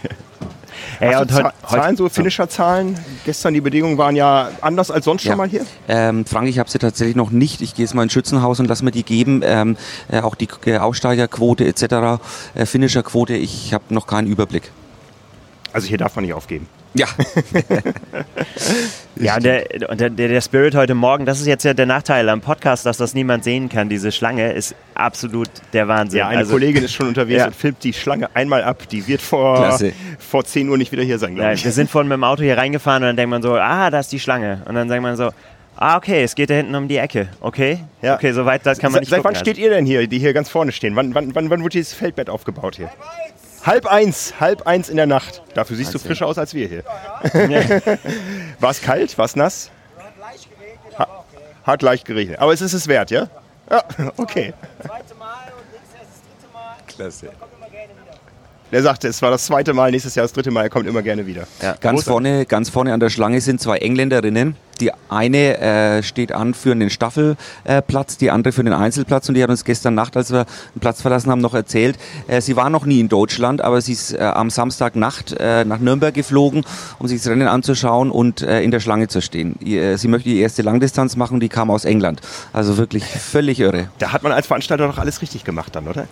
Hast 0.99 1.21
und 1.21 1.33
heut, 1.33 1.43
Za- 1.43 1.53
Zahlen, 1.69 1.95
so 1.97 2.07
Finisher-Zahlen? 2.09 2.97
Gestern 3.25 3.53
die 3.53 3.61
Bedingungen 3.61 3.97
waren 3.97 4.15
ja 4.15 4.49
anders 4.61 4.89
als 4.91 5.05
sonst 5.05 5.23
schon 5.23 5.31
Ja. 5.31 5.35
mal 5.35 5.47
hier. 5.47 5.65
Ähm, 5.87 6.25
Frank, 6.25 6.47
ich 6.47 6.59
habe 6.59 6.69
sie 6.69 6.77
tatsächlich 6.79 7.15
noch 7.15 7.29
nicht. 7.31 7.61
Ich 7.61 7.75
gehe 7.75 7.83
jetzt 7.85 7.93
mal 7.93 8.03
ins 8.03 8.13
Schützenhaus 8.13 8.59
und 8.59 8.67
lass 8.67 8.81
mir 8.83 8.91
die 8.91 9.03
geben. 9.03 9.41
Ähm, 9.43 9.75
äh, 10.09 10.21
auch 10.21 10.35
die 10.35 10.47
äh, 10.65 10.77
Aussteigerquote 10.77 11.65
etc., 11.65 12.19
äh, 12.55 12.65
Finisherquote, 12.65 13.33
ich 13.35 13.73
habe 13.73 13.85
noch 13.89 14.07
keinen 14.07 14.27
Überblick. 14.27 14.71
Also 15.73 15.87
hier 15.87 15.97
darf 15.97 16.15
man 16.15 16.25
nicht 16.25 16.33
aufgeben. 16.33 16.67
Ja, 16.93 17.07
Ja, 19.19 19.35
und 19.35 19.43
der, 19.43 19.89
und 19.89 19.99
der, 19.99 20.09
der 20.09 20.41
Spirit 20.41 20.75
heute 20.75 20.93
Morgen, 20.95 21.25
das 21.25 21.39
ist 21.39 21.47
jetzt 21.47 21.63
ja 21.63 21.73
der 21.73 21.85
Nachteil 21.85 22.27
am 22.29 22.41
Podcast, 22.41 22.85
dass 22.85 22.97
das 22.97 23.13
niemand 23.13 23.43
sehen 23.43 23.69
kann. 23.69 23.89
Diese 23.89 24.11
Schlange 24.11 24.51
ist 24.53 24.75
absolut 24.95 25.49
der 25.73 25.87
Wahnsinn. 25.87 26.19
Ja, 26.19 26.27
eine 26.27 26.39
Also, 26.39 26.53
Kollegin 26.53 26.83
ist 26.83 26.93
schon 26.93 27.07
unterwegs 27.07 27.39
Ja. 27.39 27.47
und 27.47 27.55
filmt 27.55 27.83
die 27.83 27.93
Schlange 27.93 28.29
einmal 28.35 28.63
ab. 28.63 28.87
Die 28.89 29.07
wird 29.07 29.21
vor, 29.21 29.57
Klasse. 29.57 29.93
vor 30.19 30.43
10 30.45 30.69
Uhr 30.69 30.77
nicht 30.77 30.91
wieder 30.91 31.03
hier 31.03 31.19
sein, 31.19 31.35
glaube 31.35 31.47
Ja, 31.49 31.53
ich. 31.53 31.63
wir 31.65 31.71
sind 31.71 31.89
vorhin 31.89 32.07
mit 32.09 32.15
dem 32.17 32.23
Auto 32.23 32.43
hier 32.43 32.57
reingefahren 32.57 33.03
und 33.03 33.07
dann 33.09 33.15
denkt 33.17 33.29
man 33.31 33.41
so, 33.41 33.53
ah, 33.55 33.89
da 33.89 33.99
ist 33.99 34.11
die 34.11 34.19
Schlange. 34.19 34.61
Und 34.65 34.75
dann 34.75 34.89
sagt 34.89 35.01
man 35.01 35.15
so, 35.15 35.29
ah, 35.77 35.97
okay, 35.97 36.23
es 36.23 36.35
geht 36.35 36.49
da 36.49 36.55
hinten 36.55 36.75
um 36.75 36.87
die 36.87 36.97
Ecke. 36.97 37.29
Okay, 37.41 37.79
Ja. 38.01 38.15
okay, 38.15 38.31
so 38.31 38.45
weit 38.45 38.65
das 38.65 38.79
kann 38.79 38.91
man 38.91 39.01
nicht 39.01 39.09
Seit 39.09 39.19
gucken. 39.21 39.35
wann 39.35 39.39
steht 39.41 39.57
ihr 39.57 39.69
denn 39.69 39.85
hier, 39.85 40.05
die 40.07 40.19
hier 40.19 40.33
ganz 40.33 40.49
vorne 40.49 40.71
stehen? 40.71 40.95
Wann, 40.95 41.13
wann, 41.15 41.33
wann, 41.35 41.49
wann 41.49 41.59
wurde 41.61 41.69
dieses 41.77 41.93
Feldbett 41.93 42.29
aufgebaut 42.29 42.75
hier? 42.77 42.89
Halb 43.67 43.85
eins, 43.85 44.33
halb 44.39 44.65
eins 44.65 44.89
in 44.89 44.95
der 44.97 45.05
Nacht. 45.05 45.43
Dafür 45.53 45.75
siehst 45.77 45.89
du 45.91 45.95
Wahnsinn. 45.95 46.07
frischer 46.09 46.25
aus 46.25 46.37
als 46.39 46.53
wir 46.55 46.67
hier. 46.67 46.83
War 48.59 48.71
es 48.71 48.81
kalt? 48.81 49.15
War 49.17 49.25
es 49.25 49.35
nass? 49.35 49.69
Ha- 50.97 51.07
Hat 51.63 51.81
leicht 51.81 52.05
geregnet. 52.05 52.39
Aber 52.39 52.53
es 52.53 52.61
ist 52.61 52.73
es 52.73 52.87
wert, 52.87 53.11
ja? 53.11 53.27
Ja, 53.69 53.83
okay. 54.17 54.53
zweite 54.79 55.13
Mal 55.15 55.35
und 55.57 55.71
nächstes 55.73 55.93
Jahr 55.93 56.01
ist 56.01 56.11
das 56.11 56.21
dritte 56.41 56.53
Mal. 56.53 56.75
klasse. 56.87 57.25
Kommt 57.39 57.51
immer 57.57 57.69
gerne 57.69 57.91
wieder. 57.93 58.17
Der 58.71 58.81
sagte, 58.83 59.07
es 59.09 59.21
war 59.21 59.31
das 59.31 59.45
zweite 59.45 59.73
Mal, 59.73 59.91
nächstes 59.91 60.15
Jahr 60.15 60.23
das 60.23 60.33
dritte 60.33 60.49
Mal, 60.51 60.63
er 60.63 60.69
kommt 60.69 60.87
immer 60.87 61.01
gerne 61.01 61.25
wieder. 61.27 61.41
Ganz 61.59 61.81
Großartig. 61.81 62.03
vorne, 62.05 62.45
ganz 62.45 62.69
vorne 62.69 62.93
an 62.93 62.99
der 63.01 63.09
Schlange 63.09 63.41
sind 63.41 63.59
zwei 63.61 63.77
Engländerinnen. 63.79 64.55
Die 64.77 64.91
eine 65.09 65.57
äh, 65.59 66.03
steht 66.03 66.31
an 66.31 66.53
für 66.53 66.75
den 66.75 66.89
Staffelplatz, 66.89 68.17
die 68.17 68.31
andere 68.31 68.51
für 68.51 68.63
den 68.63 68.73
Einzelplatz. 68.73 69.27
Und 69.29 69.35
die 69.35 69.43
hat 69.43 69.49
uns 69.49 69.63
gestern 69.63 69.95
Nacht, 69.95 70.17
als 70.17 70.31
wir 70.31 70.45
den 70.75 70.79
Platz 70.79 71.01
verlassen 71.01 71.31
haben, 71.31 71.41
noch 71.41 71.53
erzählt, 71.53 71.97
äh, 72.27 72.41
sie 72.41 72.55
war 72.55 72.69
noch 72.69 72.85
nie 72.85 72.99
in 72.99 73.09
Deutschland, 73.09 73.61
aber 73.61 73.81
sie 73.81 73.93
ist 73.93 74.13
äh, 74.13 74.19
am 74.19 74.49
Samstagnacht 74.49 75.35
äh, 75.39 75.65
nach 75.65 75.79
Nürnberg 75.79 76.13
geflogen, 76.13 76.63
um 76.99 77.07
sich 77.07 77.19
das 77.21 77.29
Rennen 77.29 77.47
anzuschauen 77.47 78.11
und 78.11 78.41
äh, 78.41 78.61
in 78.61 78.71
der 78.71 78.79
Schlange 78.79 79.07
zu 79.07 79.21
stehen. 79.21 79.59
Äh, 79.61 79.97
sie 79.97 80.07
möchte 80.07 80.29
die 80.29 80.39
erste 80.39 80.61
Langdistanz 80.61 81.15
machen, 81.15 81.39
die 81.39 81.49
kam 81.49 81.69
aus 81.69 81.85
England. 81.85 82.21
Also 82.53 82.77
wirklich 82.77 83.05
völlig 83.05 83.59
irre. 83.59 83.89
Da 83.99 84.11
hat 84.13 84.23
man 84.23 84.31
als 84.31 84.47
Veranstalter 84.47 84.87
doch 84.87 84.97
alles 84.97 85.21
richtig 85.21 85.43
gemacht 85.43 85.75
dann, 85.75 85.87
oder? 85.87 86.07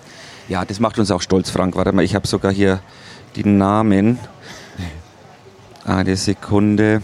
Ja, 0.48 0.63
das 0.63 0.79
macht 0.79 1.00
uns 1.00 1.10
auch 1.12 1.22
stolz, 1.22 1.50
Frank. 1.50 1.75
Warte 1.75 1.91
mal, 1.91 2.03
ich 2.03 2.15
habe 2.15 2.27
sogar 2.27 2.51
hier 2.51 2.79
die 3.36 3.45
Namen. 3.45 4.19
Eine 5.86 6.15
Sekunde. 6.15 7.01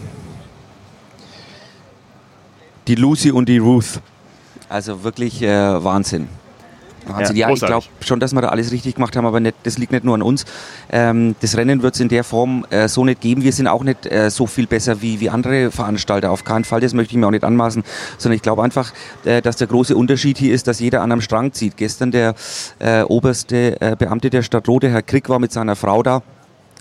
Die 2.88 2.94
Lucy 2.96 3.30
und 3.30 3.48
die 3.48 3.58
Ruth. 3.58 4.00
Also 4.68 5.04
wirklich 5.04 5.42
äh, 5.42 5.48
Wahnsinn. 5.84 6.28
Wahnsinn. 7.06 7.36
Ja, 7.36 7.48
Ja, 7.48 7.54
ich 7.54 7.60
glaube 7.60 7.86
schon, 8.00 8.20
dass 8.20 8.32
wir 8.32 8.40
da 8.42 8.48
alles 8.48 8.72
richtig 8.72 8.94
gemacht 8.94 9.16
haben, 9.16 9.26
aber 9.26 9.40
nicht, 9.40 9.56
das 9.64 9.78
liegt 9.78 9.92
nicht 9.92 10.04
nur 10.04 10.14
an 10.14 10.22
uns. 10.22 10.44
Ähm, 10.90 11.34
das 11.40 11.56
Rennen 11.56 11.82
wird 11.82 11.94
es 11.94 12.00
in 12.00 12.08
der 12.08 12.24
Form 12.24 12.66
äh, 12.70 12.88
so 12.88 13.04
nicht 13.04 13.20
geben. 13.20 13.42
Wir 13.42 13.52
sind 13.52 13.66
auch 13.66 13.84
nicht 13.84 14.06
äh, 14.06 14.30
so 14.30 14.46
viel 14.46 14.66
besser 14.66 15.02
wie, 15.02 15.20
wie 15.20 15.30
andere 15.30 15.70
Veranstalter. 15.70 16.30
Auf 16.30 16.44
keinen 16.44 16.64
Fall, 16.64 16.80
das 16.80 16.94
möchte 16.94 17.12
ich 17.12 17.18
mir 17.18 17.26
auch 17.26 17.32
nicht 17.32 17.44
anmaßen. 17.44 17.84
Sondern 18.18 18.36
ich 18.36 18.42
glaube 18.42 18.62
einfach, 18.62 18.92
äh, 19.24 19.42
dass 19.42 19.56
der 19.56 19.66
große 19.66 19.96
Unterschied 19.96 20.38
hier 20.38 20.54
ist, 20.54 20.66
dass 20.66 20.80
jeder 20.80 21.02
an 21.02 21.12
einem 21.12 21.20
Strang 21.20 21.52
zieht. 21.52 21.76
Gestern 21.76 22.10
der 22.10 22.34
äh, 22.78 23.02
oberste 23.02 23.80
äh, 23.80 23.96
Beamte 23.96 24.30
der 24.30 24.42
Stadt 24.42 24.68
Rode, 24.68 24.88
Herr 24.90 25.02
Krick, 25.02 25.28
war 25.28 25.38
mit 25.38 25.52
seiner 25.52 25.76
Frau 25.76 26.02
da 26.02 26.22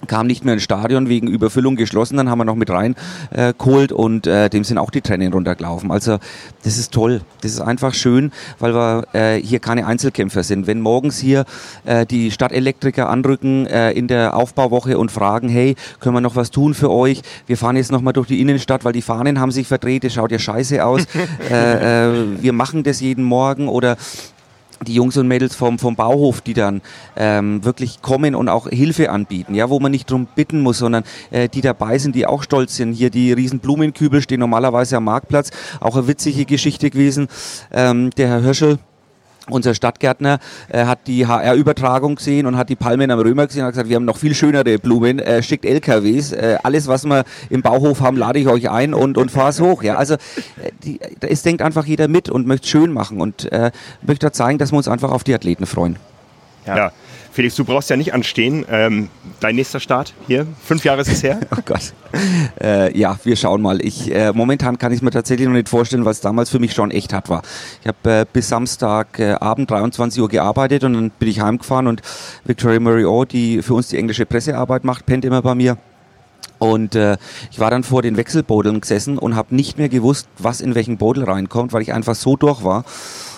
kam 0.07 0.27
nicht 0.27 0.45
mehr 0.45 0.55
ins 0.55 0.63
Stadion 0.63 1.09
wegen 1.09 1.27
Überfüllung 1.27 1.75
geschlossen, 1.75 2.17
dann 2.17 2.29
haben 2.29 2.39
wir 2.39 2.45
noch 2.45 2.55
mit 2.55 2.69
rein 2.69 2.95
äh, 3.31 3.53
und 3.93 4.27
äh, 4.27 4.49
dem 4.49 4.63
sind 4.63 4.77
auch 4.77 4.89
die 4.89 5.01
Tränen 5.01 5.33
runtergelaufen. 5.33 5.91
Also 5.91 6.17
das 6.63 6.77
ist 6.77 6.91
toll, 6.91 7.21
das 7.41 7.51
ist 7.51 7.61
einfach 7.61 7.93
schön, 7.93 8.31
weil 8.59 8.73
wir 8.73 9.03
äh, 9.13 9.41
hier 9.41 9.59
keine 9.59 9.85
Einzelkämpfer 9.85 10.43
sind. 10.43 10.67
Wenn 10.67 10.81
morgens 10.81 11.17
hier 11.19 11.45
äh, 11.85 12.05
die 12.05 12.31
Stadtelektriker 12.31 13.09
anrücken 13.09 13.65
äh, 13.67 13.91
in 13.91 14.07
der 14.07 14.35
Aufbauwoche 14.35 14.97
und 14.97 15.11
fragen, 15.11 15.49
hey, 15.49 15.75
können 15.99 16.15
wir 16.15 16.21
noch 16.21 16.35
was 16.35 16.51
tun 16.51 16.73
für 16.73 16.91
euch? 16.91 17.21
Wir 17.47 17.57
fahren 17.57 17.75
jetzt 17.75 17.91
nochmal 17.91 18.13
durch 18.13 18.27
die 18.27 18.41
Innenstadt, 18.41 18.83
weil 18.83 18.93
die 18.93 19.01
Fahnen 19.01 19.39
haben 19.39 19.51
sich 19.51 19.67
verdreht, 19.67 20.03
das 20.03 20.13
schaut 20.13 20.31
ja 20.31 20.39
scheiße 20.39 20.83
aus. 20.85 21.05
äh, 21.49 22.09
äh, 22.09 22.25
wir 22.41 22.53
machen 22.53 22.83
das 22.83 22.99
jeden 22.99 23.23
Morgen 23.23 23.67
oder 23.67 23.97
die 24.87 24.93
Jungs 24.93 25.17
und 25.17 25.27
Mädels 25.27 25.55
vom, 25.55 25.79
vom 25.79 25.95
Bauhof, 25.95 26.41
die 26.41 26.53
dann 26.53 26.81
ähm, 27.15 27.63
wirklich 27.63 28.01
kommen 28.01 28.35
und 28.35 28.49
auch 28.49 28.67
Hilfe 28.67 29.09
anbieten, 29.11 29.55
ja, 29.55 29.69
wo 29.69 29.79
man 29.79 29.91
nicht 29.91 30.09
drum 30.09 30.27
bitten 30.35 30.61
muss, 30.61 30.79
sondern 30.79 31.03
äh, 31.29 31.49
die 31.49 31.61
dabei 31.61 31.97
sind, 31.97 32.15
die 32.15 32.25
auch 32.25 32.43
stolz 32.43 32.75
sind. 32.75 32.93
Hier 32.93 33.09
die 33.09 33.33
riesen 33.33 33.59
Blumenkübel 33.59 34.21
stehen 34.21 34.39
normalerweise 34.39 34.97
am 34.97 35.05
Marktplatz. 35.05 35.51
Auch 35.79 35.95
eine 35.95 36.07
witzige 36.07 36.45
Geschichte 36.45 36.89
gewesen. 36.89 37.27
Ähm, 37.71 38.09
der 38.11 38.27
Herr 38.29 38.41
Hirschel, 38.41 38.79
unser 39.49 39.73
Stadtgärtner 39.73 40.39
äh, 40.69 40.85
hat 40.85 41.07
die 41.07 41.27
HR-Übertragung 41.27 42.15
gesehen 42.15 42.45
und 42.45 42.57
hat 42.57 42.69
die 42.69 42.75
Palmen 42.75 43.11
am 43.11 43.19
Römer 43.19 43.47
gesehen 43.47 43.61
und 43.61 43.67
hat 43.67 43.73
gesagt, 43.73 43.89
wir 43.89 43.95
haben 43.95 44.05
noch 44.05 44.17
viel 44.17 44.35
schönere 44.35 44.77
Blumen, 44.77 45.19
äh, 45.19 45.41
schickt 45.41 45.65
LKWs, 45.65 46.31
äh, 46.31 46.57
alles 46.63 46.87
was 46.87 47.05
wir 47.05 47.23
im 47.49 47.61
Bauhof 47.61 48.01
haben, 48.01 48.17
lade 48.17 48.39
ich 48.39 48.47
euch 48.47 48.69
ein 48.69 48.93
und, 48.93 49.17
und 49.17 49.31
fahr's 49.31 49.59
hoch. 49.59 49.83
Ja, 49.83 49.95
also 49.95 50.15
äh, 50.15 50.17
die, 50.83 50.99
es 51.21 51.43
denkt 51.43 51.61
einfach 51.61 51.85
jeder 51.85 52.07
mit 52.07 52.29
und 52.29 52.47
möchte 52.47 52.67
schön 52.67 52.91
machen 52.91 53.19
und 53.19 53.51
äh, 53.51 53.71
möchte 54.01 54.31
zeigen, 54.31 54.57
dass 54.57 54.71
wir 54.71 54.77
uns 54.77 54.87
einfach 54.87 55.11
auf 55.11 55.23
die 55.23 55.33
Athleten 55.33 55.65
freuen. 55.65 55.97
Ja. 56.65 56.77
ja. 56.77 56.91
Felix, 57.33 57.55
du 57.55 57.63
brauchst 57.63 57.89
ja 57.89 57.95
nicht 57.95 58.13
anstehen. 58.13 58.65
Ähm, 58.69 59.09
dein 59.39 59.55
nächster 59.55 59.79
Start 59.79 60.13
hier, 60.27 60.45
fünf 60.65 60.83
Jahre 60.83 61.01
ist 61.01 61.07
es 61.07 61.23
her. 61.23 61.39
oh 61.51 61.61
Gott. 61.63 61.93
Äh, 62.61 62.97
ja, 62.97 63.17
wir 63.23 63.37
schauen 63.37 63.61
mal. 63.61 63.83
Ich, 63.83 64.13
äh, 64.13 64.33
momentan 64.33 64.77
kann 64.77 64.91
ich 64.91 64.97
es 64.97 65.01
mir 65.01 65.11
tatsächlich 65.11 65.47
noch 65.47 65.53
nicht 65.53 65.69
vorstellen, 65.69 66.03
was 66.03 66.19
damals 66.19 66.49
für 66.49 66.59
mich 66.59 66.73
schon 66.73 66.91
echt 66.91 67.13
hart 67.13 67.29
war. 67.29 67.41
Ich 67.81 67.87
habe 67.87 68.21
äh, 68.21 68.25
bis 68.31 68.49
Samstagabend 68.49 69.71
23 69.71 70.21
Uhr 70.21 70.27
gearbeitet 70.27 70.83
und 70.83 70.93
dann 70.93 71.09
bin 71.11 71.29
ich 71.29 71.39
heimgefahren 71.39 71.87
und 71.87 72.01
Victoria 72.43 72.79
Murray 72.79 73.25
die 73.27 73.61
für 73.61 73.75
uns 73.75 73.87
die 73.87 73.97
englische 73.97 74.25
Pressearbeit 74.25 74.83
macht, 74.83 75.05
pennt 75.05 75.23
immer 75.23 75.41
bei 75.41 75.55
mir. 75.55 75.77
Und 76.59 76.95
äh, 76.95 77.17
ich 77.49 77.59
war 77.59 77.71
dann 77.71 77.83
vor 77.83 78.01
den 78.03 78.17
Wechselbodeln 78.17 78.81
gesessen 78.81 79.17
und 79.17 79.35
habe 79.35 79.55
nicht 79.55 79.79
mehr 79.79 79.89
gewusst, 79.89 80.27
was 80.37 80.61
in 80.61 80.75
welchen 80.75 80.97
Bodel 80.97 81.23
reinkommt, 81.23 81.73
weil 81.73 81.81
ich 81.81 81.93
einfach 81.93 82.13
so 82.13 82.35
durch 82.35 82.63
war. 82.63 82.83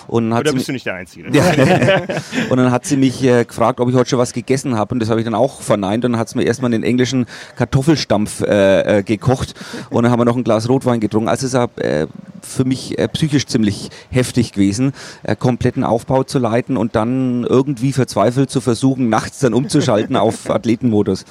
Und 0.06 0.34
hat 0.34 0.40
Oder 0.40 0.52
bist 0.52 0.68
du 0.68 0.72
nicht 0.72 0.86
der 0.86 0.94
Einzige? 0.94 1.30
Ja. 1.30 1.44
und 2.50 2.56
dann 2.56 2.70
hat 2.70 2.84
sie 2.84 2.96
mich 2.96 3.22
äh, 3.22 3.44
gefragt, 3.44 3.80
ob 3.80 3.88
ich 3.88 3.94
heute 3.94 4.10
schon 4.10 4.18
was 4.18 4.32
gegessen 4.32 4.76
habe. 4.76 4.94
Und 4.94 5.00
das 5.00 5.10
habe 5.10 5.20
ich 5.20 5.24
dann 5.24 5.34
auch 5.34 5.60
verneint. 5.60 6.04
Und 6.04 6.12
dann 6.12 6.20
hat 6.20 6.28
sie 6.28 6.38
mir 6.38 6.44
erstmal 6.44 6.70
den 6.70 6.82
englischen 6.82 7.26
Kartoffelstampf 7.56 8.42
äh, 8.42 8.98
äh, 8.98 9.02
gekocht. 9.02 9.54
Und 9.90 10.02
dann 10.02 10.12
haben 10.12 10.20
wir 10.20 10.24
noch 10.24 10.36
ein 10.36 10.44
Glas 10.44 10.68
Rotwein 10.68 11.00
getrunken. 11.00 11.28
Also 11.28 11.46
es 11.46 11.54
ist 11.54 11.82
äh, 11.82 12.06
für 12.44 12.64
mich 12.64 12.98
äh, 12.98 13.08
psychisch 13.08 13.46
ziemlich 13.46 13.90
heftig 14.10 14.52
gewesen, 14.52 14.92
äh, 15.22 15.36
kompletten 15.36 15.84
Aufbau 15.84 16.24
zu 16.24 16.38
leiten 16.38 16.76
und 16.76 16.94
dann 16.94 17.44
irgendwie 17.44 17.92
verzweifelt 17.92 18.50
zu 18.50 18.60
versuchen, 18.60 19.08
nachts 19.08 19.40
dann 19.40 19.54
umzuschalten 19.54 20.16
auf 20.16 20.50
Athletenmodus. 20.54 21.24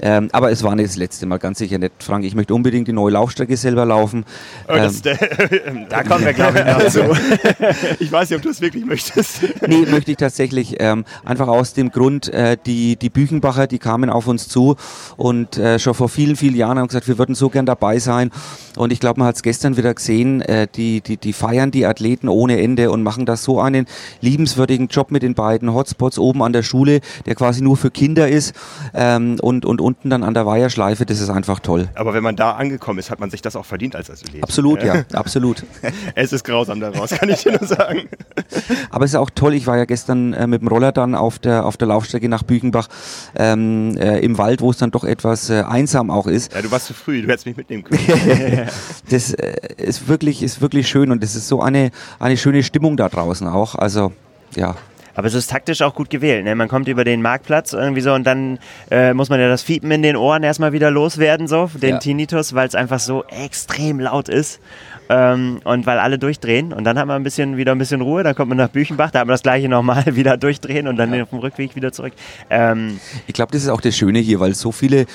Ähm, 0.00 0.28
aber 0.32 0.50
es 0.50 0.62
war 0.62 0.74
nicht 0.76 0.88
das 0.88 0.96
letzte 0.96 1.26
Mal, 1.26 1.38
ganz 1.38 1.58
sicher 1.58 1.78
nicht. 1.78 1.92
Frank, 1.98 2.24
ich 2.24 2.34
möchte 2.34 2.54
unbedingt 2.54 2.88
die 2.88 2.92
neue 2.92 3.12
Laufstrecke 3.12 3.56
selber 3.56 3.84
laufen. 3.84 4.24
Oh, 4.68 4.74
das, 4.74 5.02
ähm, 5.04 5.86
da 5.88 6.02
kommen 6.02 6.24
wir, 6.24 6.32
glaube 6.32 6.58
ich, 6.58 6.64
also, 6.64 7.00
Ich 7.98 8.10
weiß 8.12 8.30
nicht, 8.30 8.36
ob 8.36 8.42
du 8.42 8.50
es 8.50 8.60
wirklich 8.60 8.84
möchtest. 8.84 9.42
nee, 9.66 9.84
möchte 9.90 10.12
ich 10.12 10.16
tatsächlich. 10.16 10.76
Ähm, 10.78 11.04
einfach 11.24 11.48
aus 11.48 11.72
dem 11.74 11.90
Grund, 11.90 12.32
äh, 12.32 12.56
die, 12.64 12.96
die 12.96 13.10
Büchenbacher, 13.10 13.66
die 13.66 13.78
kamen 13.78 14.10
auf 14.10 14.26
uns 14.26 14.48
zu 14.48 14.76
und 15.16 15.58
äh, 15.58 15.78
schon 15.78 15.94
vor 15.94 16.08
vielen, 16.08 16.36
vielen 16.36 16.54
Jahren 16.54 16.78
haben 16.78 16.88
gesagt, 16.88 17.08
wir 17.08 17.18
würden 17.18 17.34
so 17.34 17.48
gern 17.48 17.66
dabei 17.66 17.98
sein. 17.98 18.30
Und 18.76 18.92
ich 18.92 19.00
glaube, 19.00 19.18
man 19.20 19.28
hat 19.28 19.36
es 19.36 19.42
gestern 19.42 19.76
wieder 19.76 19.92
gesehen, 19.92 20.40
äh, 20.42 20.68
die, 20.72 21.00
die, 21.00 21.16
die 21.16 21.32
feiern 21.32 21.70
die 21.70 21.86
Athleten 21.86 22.28
ohne 22.28 22.60
Ende 22.60 22.90
und 22.90 23.02
machen 23.02 23.26
da 23.26 23.36
so 23.36 23.60
einen 23.60 23.86
liebenswürdigen 24.20 24.88
Job 24.88 25.10
mit 25.10 25.22
den 25.22 25.34
beiden 25.34 25.72
Hotspots 25.74 26.18
oben 26.18 26.42
an 26.42 26.52
der 26.52 26.62
Schule, 26.62 27.00
der 27.26 27.34
quasi 27.34 27.62
nur 27.62 27.76
für 27.76 27.90
Kinder 27.90 28.28
ist 28.28 28.54
ähm, 28.94 29.38
und, 29.40 29.64
und 29.64 29.80
unten 29.88 30.10
dann 30.10 30.22
an 30.22 30.34
der 30.34 30.44
Weiherschleife, 30.44 31.06
das 31.06 31.18
ist 31.18 31.30
einfach 31.30 31.60
toll. 31.60 31.88
Aber 31.94 32.12
wenn 32.12 32.22
man 32.22 32.36
da 32.36 32.52
angekommen 32.52 32.98
ist, 32.98 33.10
hat 33.10 33.20
man 33.20 33.30
sich 33.30 33.40
das 33.40 33.56
auch 33.56 33.64
verdient 33.64 33.96
als 33.96 34.10
Athlet. 34.10 34.42
Absolut, 34.42 34.82
ja, 34.82 35.02
absolut. 35.14 35.64
es 36.14 36.34
ist 36.34 36.44
grausam 36.44 36.78
daraus, 36.78 37.10
kann 37.10 37.30
ich 37.30 37.42
dir 37.42 37.52
nur 37.52 37.66
sagen. 37.66 38.02
Aber 38.90 39.06
es 39.06 39.12
ist 39.12 39.16
auch 39.16 39.30
toll, 39.30 39.54
ich 39.54 39.66
war 39.66 39.78
ja 39.78 39.86
gestern 39.86 40.34
äh, 40.34 40.46
mit 40.46 40.60
dem 40.60 40.68
Roller 40.68 40.92
dann 40.92 41.14
auf 41.14 41.38
der, 41.38 41.64
auf 41.64 41.78
der 41.78 41.88
Laufstrecke 41.88 42.28
nach 42.28 42.42
Büchenbach 42.42 42.88
ähm, 43.34 43.96
äh, 43.96 44.18
im 44.18 44.36
Wald, 44.36 44.60
wo 44.60 44.70
es 44.70 44.76
dann 44.76 44.90
doch 44.90 45.04
etwas 45.04 45.48
äh, 45.48 45.62
einsam 45.62 46.10
auch 46.10 46.26
ist. 46.26 46.52
Ja, 46.52 46.60
du 46.60 46.70
warst 46.70 46.86
zu 46.86 46.92
früh, 46.92 47.22
du 47.22 47.28
hättest 47.28 47.46
mich 47.46 47.56
mitnehmen 47.56 47.84
können. 47.84 48.68
das 49.08 49.32
äh, 49.32 49.56
ist, 49.78 50.06
wirklich, 50.06 50.42
ist 50.42 50.60
wirklich 50.60 50.86
schön 50.86 51.10
und 51.10 51.24
es 51.24 51.34
ist 51.34 51.48
so 51.48 51.62
eine, 51.62 51.92
eine 52.18 52.36
schöne 52.36 52.62
Stimmung 52.62 52.98
da 52.98 53.08
draußen 53.08 53.48
auch. 53.48 53.74
Also, 53.74 54.12
ja. 54.54 54.76
Aber 55.18 55.26
es 55.26 55.34
ist 55.34 55.50
taktisch 55.50 55.82
auch 55.82 55.96
gut 55.96 56.10
gewählt. 56.10 56.44
Ne? 56.44 56.54
Man 56.54 56.68
kommt 56.68 56.86
über 56.86 57.02
den 57.02 57.22
Marktplatz 57.22 57.72
irgendwie 57.72 58.02
so 58.02 58.12
und 58.14 58.22
dann 58.22 58.60
äh, 58.88 59.12
muss 59.14 59.30
man 59.30 59.40
ja 59.40 59.48
das 59.48 59.62
Fiepen 59.62 59.90
in 59.90 60.00
den 60.00 60.14
Ohren 60.14 60.44
erstmal 60.44 60.72
wieder 60.72 60.92
loswerden, 60.92 61.48
so, 61.48 61.68
den 61.74 61.94
ja. 61.94 61.98
Tinnitus, 61.98 62.54
weil 62.54 62.68
es 62.68 62.76
einfach 62.76 63.00
so 63.00 63.24
extrem 63.24 63.98
laut 63.98 64.28
ist. 64.28 64.60
Ähm, 65.08 65.60
und 65.64 65.86
weil 65.86 65.98
alle 65.98 66.20
durchdrehen 66.20 66.72
und 66.72 66.84
dann 66.84 66.96
hat 67.00 67.08
man 67.08 67.16
ein 67.16 67.24
bisschen 67.24 67.56
wieder 67.56 67.72
ein 67.72 67.78
bisschen 67.78 68.00
Ruhe, 68.00 68.22
dann 68.22 68.36
kommt 68.36 68.50
man 68.50 68.58
nach 68.58 68.68
Büchenbach, 68.68 69.10
da 69.10 69.20
hat 69.20 69.26
man 69.26 69.34
das 69.34 69.42
gleiche 69.42 69.68
nochmal 69.68 70.04
wieder 70.14 70.36
durchdrehen 70.36 70.86
und 70.86 70.94
dann 70.96 71.12
ja. 71.12 71.24
auf 71.24 71.30
dem 71.30 71.40
Rückweg 71.40 71.74
wieder 71.74 71.90
zurück. 71.90 72.12
Ähm, 72.48 73.00
ich 73.26 73.34
glaube, 73.34 73.50
das 73.50 73.64
ist 73.64 73.70
auch 73.70 73.80
das 73.80 73.96
Schöne 73.96 74.20
hier, 74.20 74.38
weil 74.38 74.54
so 74.54 74.70
viele 74.70 75.06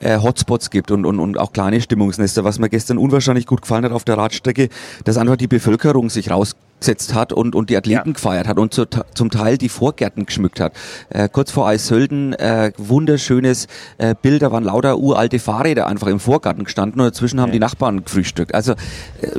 äh, 0.00 0.18
Hotspots 0.18 0.70
gibt 0.70 0.90
und, 0.90 1.04
und, 1.04 1.18
und 1.20 1.38
auch 1.38 1.52
kleine 1.52 1.80
Stimmungsnester, 1.80 2.44
was 2.44 2.58
mir 2.58 2.68
gestern 2.68 2.98
unwahrscheinlich 2.98 3.46
gut 3.46 3.62
gefallen 3.62 3.84
hat 3.84 3.92
auf 3.92 4.04
der 4.04 4.18
Radstrecke, 4.18 4.68
dass 5.04 5.16
einfach 5.16 5.36
die 5.36 5.48
Bevölkerung 5.48 6.10
sich 6.10 6.30
rausgesetzt 6.30 7.14
hat 7.14 7.32
und, 7.32 7.54
und 7.54 7.70
die 7.70 7.76
Athleten 7.76 8.08
ja. 8.08 8.12
gefeiert 8.12 8.48
hat 8.48 8.58
und 8.58 8.74
zu, 8.74 8.86
zum 8.86 9.30
Teil 9.30 9.58
die 9.58 9.68
Vorgärten 9.68 10.26
geschmückt 10.26 10.60
hat. 10.60 10.72
Äh, 11.10 11.28
kurz 11.28 11.50
vor 11.50 11.66
Eishölden, 11.66 12.32
äh, 12.34 12.72
wunderschönes 12.76 13.66
äh, 13.98 14.14
Bild, 14.20 14.42
da 14.42 14.52
waren 14.52 14.64
lauter 14.64 14.98
uralte 14.98 15.38
Fahrräder 15.38 15.86
einfach 15.86 16.08
im 16.08 16.20
Vorgarten 16.20 16.64
gestanden 16.64 17.00
und 17.00 17.06
dazwischen 17.06 17.40
haben 17.40 17.48
ja. 17.48 17.54
die 17.54 17.60
Nachbarn 17.60 18.04
gefrühstückt. 18.04 18.54
Also 18.54 18.72
äh, 18.72 18.76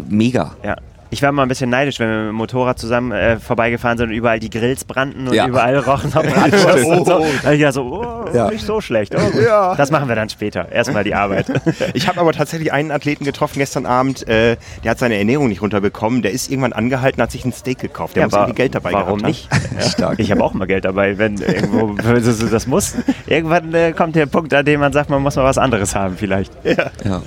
mega. 0.10 0.56
Ja. 0.64 0.76
Ich 1.12 1.24
war 1.24 1.32
mal 1.32 1.42
ein 1.42 1.48
bisschen 1.48 1.72
neidisch, 1.72 2.00
wenn 2.00 2.08
wir 2.08 2.18
mit 2.18 2.28
dem 2.28 2.36
Motorrad 2.36 2.78
zusammen 2.78 3.12
äh, 3.12 3.40
vorbeigefahren 3.40 3.98
sind 3.98 4.10
und 4.10 4.16
überall 4.16 4.40
die 4.40 4.52
Grills 4.52 4.84
brannten 4.84 5.28
und 5.28 5.34
ja. 5.34 5.48
überall 5.48 5.78
rochen 5.80 6.12
noch 6.12 6.24
Bratwurst 6.24 6.86
oh, 6.86 6.92
und 6.92 7.08
so. 7.08 7.26
Da 7.42 7.52
ich 7.52 7.62
ja 7.62 7.72
so, 7.72 7.84
oh, 7.84 8.30
ja. 8.32 8.52
nicht 8.52 8.64
so 8.64 8.80
schlecht. 8.80 9.16
Oh, 9.16 9.40
ja. 9.40 9.74
Das 9.76 9.90
machen 9.90 10.08
wir 10.08 10.16
dann 10.16 10.30
später. 10.30 10.72
Erstmal 10.72 11.04
die 11.04 11.16
Arbeit. 11.16 11.48
Ich 11.94 12.08
habe 12.08 12.20
aber 12.20 12.34
tatsächlich 12.34 12.72
einen 12.72 12.92
Athleten 12.92 13.26
getroffen 13.26 13.60
gestern 13.60 13.86
Abend, 13.86 14.28
äh, 14.28 14.58
der 14.84 14.92
hat 14.92 15.00
seine 15.00 15.18
Ernährung 15.18 15.48
nicht 15.48 15.62
runterbekommen. 15.62 16.22
Der 16.22 16.32
ist 16.32 16.50
irgendwann 16.50 16.74
angehalten, 16.74 17.22
hat 17.22 17.32
sich 17.32 17.46
ein 17.46 17.54
Steak 17.54 17.80
gekauft. 17.80 18.16
Der 18.16 18.26
muss 18.26 18.34
irgendwie 18.34 18.54
Geld 18.54 18.76
dabei 18.76 18.94
Warum 18.94 19.20
nicht? 19.20 19.50
Stark. 19.80 20.20
Ich 20.20 20.30
habe 20.32 20.44
auch 20.44 20.54
mal 20.54 20.66
Geld 20.66 20.86
dabei, 20.86 21.18
wenn 21.18 21.38
irgendwo 21.38 21.96
wenn 22.04 22.52
das 22.52 22.68
muss. 22.68 22.96
Irgendwann 23.28 23.74
äh, 23.74 23.94
kommt 23.94 24.16
der 24.16 24.26
Punkt, 24.26 24.54
an 24.54 24.66
dem 24.66 24.80
man 24.80 24.94
sagt, 24.94 25.10
man 25.10 25.22
muss 25.22 25.36
mal 25.36 25.44
was 25.44 25.58
anderes 25.58 25.96
haben 25.96 26.18
vielleicht. 26.18 26.54
Ja. 26.64 27.22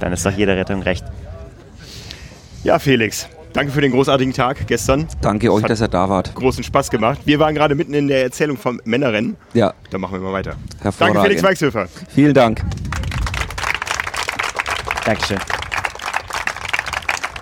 Dann 0.00 0.12
ist 0.12 0.26
doch 0.26 0.32
jede 0.32 0.56
Rettung 0.56 0.82
recht. 0.82 1.04
Ja, 2.64 2.78
Felix. 2.78 3.28
Danke 3.52 3.72
für 3.72 3.80
den 3.80 3.92
großartigen 3.92 4.34
Tag 4.34 4.66
gestern. 4.66 5.08
Danke 5.22 5.50
euch, 5.50 5.64
dass 5.64 5.80
ihr 5.80 5.88
da 5.88 6.10
wart. 6.10 6.34
Großen 6.34 6.62
Spaß 6.62 6.90
gemacht. 6.90 7.20
Wir 7.24 7.38
waren 7.38 7.54
gerade 7.54 7.74
mitten 7.74 7.94
in 7.94 8.06
der 8.06 8.22
Erzählung 8.24 8.58
vom 8.58 8.80
Männerrennen. 8.84 9.36
Ja. 9.54 9.72
Dann 9.90 10.02
machen 10.02 10.12
wir 10.12 10.20
mal 10.20 10.32
weiter. 10.34 10.56
Danke, 10.98 11.22
Felix 11.22 11.42
Weichshöfer. 11.42 11.86
Vielen 12.14 12.34
Dank. 12.34 12.62
Dankeschön. 15.06 15.38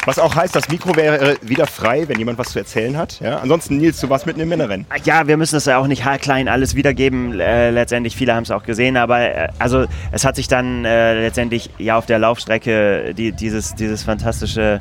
Was 0.07 0.19
auch 0.19 0.35
heißt, 0.35 0.55
das 0.55 0.69
Mikro 0.69 0.97
wäre 0.97 1.37
wieder 1.41 1.67
frei, 1.67 2.07
wenn 2.09 2.19
jemand 2.19 2.39
was 2.39 2.49
zu 2.51 2.59
erzählen 2.59 2.97
hat. 2.97 3.21
Ja? 3.21 3.39
Ansonsten, 3.39 3.79
Nils, 3.79 4.01
du 4.01 4.11
warst 4.11 4.27
mitten 4.27 4.41
im 4.41 4.49
Männerrennen. 4.49 4.87
Ja, 5.05 5.27
wir 5.27 5.37
müssen 5.37 5.55
das 5.55 5.65
ja 5.65 5.79
auch 5.79 5.87
nicht 5.87 6.05
haarklein 6.05 6.49
alles 6.49 6.75
wiedergeben. 6.75 7.41
Äh, 7.41 7.71
letztendlich, 7.71 8.15
viele 8.15 8.35
haben 8.35 8.43
es 8.43 8.51
auch 8.51 8.65
gesehen, 8.65 8.97
aber 8.97 9.21
äh, 9.21 9.49
also 9.59 9.87
es 10.13 10.25
hat 10.25 10.37
sich 10.37 10.47
dann 10.49 10.85
äh, 10.85 11.21
letztendlich 11.21 11.71
ja 11.79 11.97
auf 11.97 12.07
der 12.07 12.19
Laufstrecke 12.19 13.15
die, 13.15 13.33
dieses, 13.33 13.75
dieses 13.75 14.03
fantastische 14.03 14.81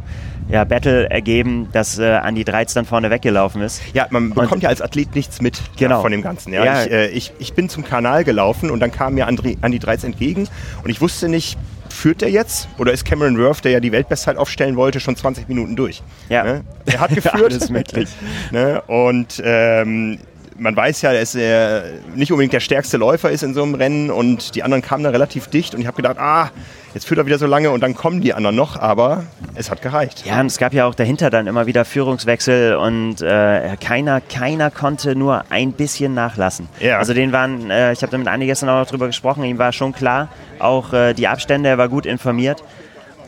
ja, 0.49 0.65
Battle 0.65 1.09
ergeben, 1.09 1.69
dass 1.71 1.99
äh, 1.99 2.05
Andi 2.05 2.43
Dreiz 2.43 2.73
dann 2.73 2.86
vorne 2.86 3.09
weggelaufen 3.09 3.62
ist. 3.62 3.81
Ja, 3.93 4.07
man 4.09 4.31
bekommt 4.31 4.51
und, 4.51 4.63
ja 4.63 4.69
als 4.69 4.81
Athlet 4.81 5.15
nichts 5.15 5.41
mit 5.41 5.62
genau. 5.77 6.01
von 6.01 6.12
dem 6.12 6.21
Ganzen. 6.21 6.51
Ja? 6.51 6.65
ja. 6.65 6.83
Ich, 6.83 6.91
äh, 6.91 7.07
ich, 7.07 7.33
ich, 7.39 7.53
bin 7.53 7.69
zum 7.69 7.86
Kanal 7.86 8.23
gelaufen 8.23 8.69
und 8.69 8.79
dann 8.79 8.91
kam 8.91 9.13
mir 9.13 9.27
Andri, 9.27 9.57
Andi 9.62 9.79
Dreiz 9.79 10.03
entgegen 10.03 10.49
und 10.83 10.89
ich 10.89 10.99
wusste 10.99 11.29
nicht, 11.29 11.57
führt 11.93 12.21
er 12.21 12.29
jetzt 12.29 12.67
oder 12.77 12.91
ist 12.91 13.06
Cameron 13.06 13.38
Worth, 13.38 13.63
der 13.63 13.71
ja 13.71 13.79
die 13.79 13.91
Weltbestzeit 13.91 14.38
aufstellen 14.38 14.75
wollte, 14.75 14.99
schon 14.99 15.15
20 15.15 15.47
Minuten 15.47 15.75
durch? 15.75 16.01
Ja. 16.29 16.43
Ne? 16.43 16.63
Er 16.86 16.99
hat 16.99 17.10
geführt. 17.15 17.36
Alles 17.36 17.69
möglich. 17.69 18.10
ne? 18.51 18.82
Und 18.88 19.41
ähm, 19.43 20.19
man 20.58 20.75
weiß 20.75 21.01
ja, 21.01 21.13
dass 21.13 21.36
er 21.36 21.86
nicht 22.15 22.32
unbedingt 22.32 22.53
der 22.53 22.60
stärkste 22.60 22.97
Läufer 22.97 23.32
ist 23.32 23.43
in 23.43 23.53
so 23.53 23.63
einem 23.63 23.75
Rennen 23.75 24.10
und 24.10 24.56
die 24.56 24.63
anderen 24.63 24.82
kamen 24.82 25.03
da 25.03 25.10
relativ 25.10 25.47
dicht 25.47 25.73
und 25.73 25.82
ich 25.82 25.88
habe 25.88 25.95
gedacht, 25.95 26.17
ah, 26.19 26.51
jetzt 26.93 27.08
führt 27.08 27.17
er 27.17 27.25
wieder 27.25 27.38
so 27.38 27.45
lange 27.45 27.71
und 27.71 27.82
dann 27.82 27.95
kommen 27.95 28.21
die 28.21 28.34
anderen 28.34 28.56
noch, 28.56 28.79
aber 28.79 29.23
es 29.56 29.69
hat 29.71 29.82
gereicht. 29.82 30.25
Ja, 30.25 30.39
und 30.39 30.47
es 30.47 30.58
gab 30.58 30.73
ja 30.73 30.86
auch 30.86 30.95
dahinter 30.95 31.29
dann 31.29 31.47
immer 31.47 31.65
wieder 31.65 31.86
Führungswechsel 31.86 32.75
und 32.75 33.21
äh, 33.21 33.75
keiner, 33.79 34.21
keiner 34.21 34.71
konnte 34.71 35.15
nur 35.15 35.45
ein 35.49 35.73
bisschen 35.73 36.13
nachlassen. 36.13 36.67
Ja. 36.79 36.99
Also 36.99 37.13
den 37.13 37.32
waren, 37.32 37.69
äh, 37.69 37.93
ich 37.93 38.01
habe 38.01 38.12
da 38.12 38.17
mit 38.17 38.27
Andi 38.27 38.45
gestern 38.45 38.69
auch 38.69 38.79
noch 38.79 38.88
drüber 38.88 39.08
gesprochen, 39.08 39.43
ihm 39.43 39.58
war 39.58 39.71
schon 39.71 39.93
klar, 39.93 40.29
auch 40.60 40.93
äh, 40.93 41.13
die 41.13 41.27
Abstände, 41.27 41.69
er 41.69 41.77
war 41.77 41.89
gut 41.89 42.06
informiert. 42.06 42.63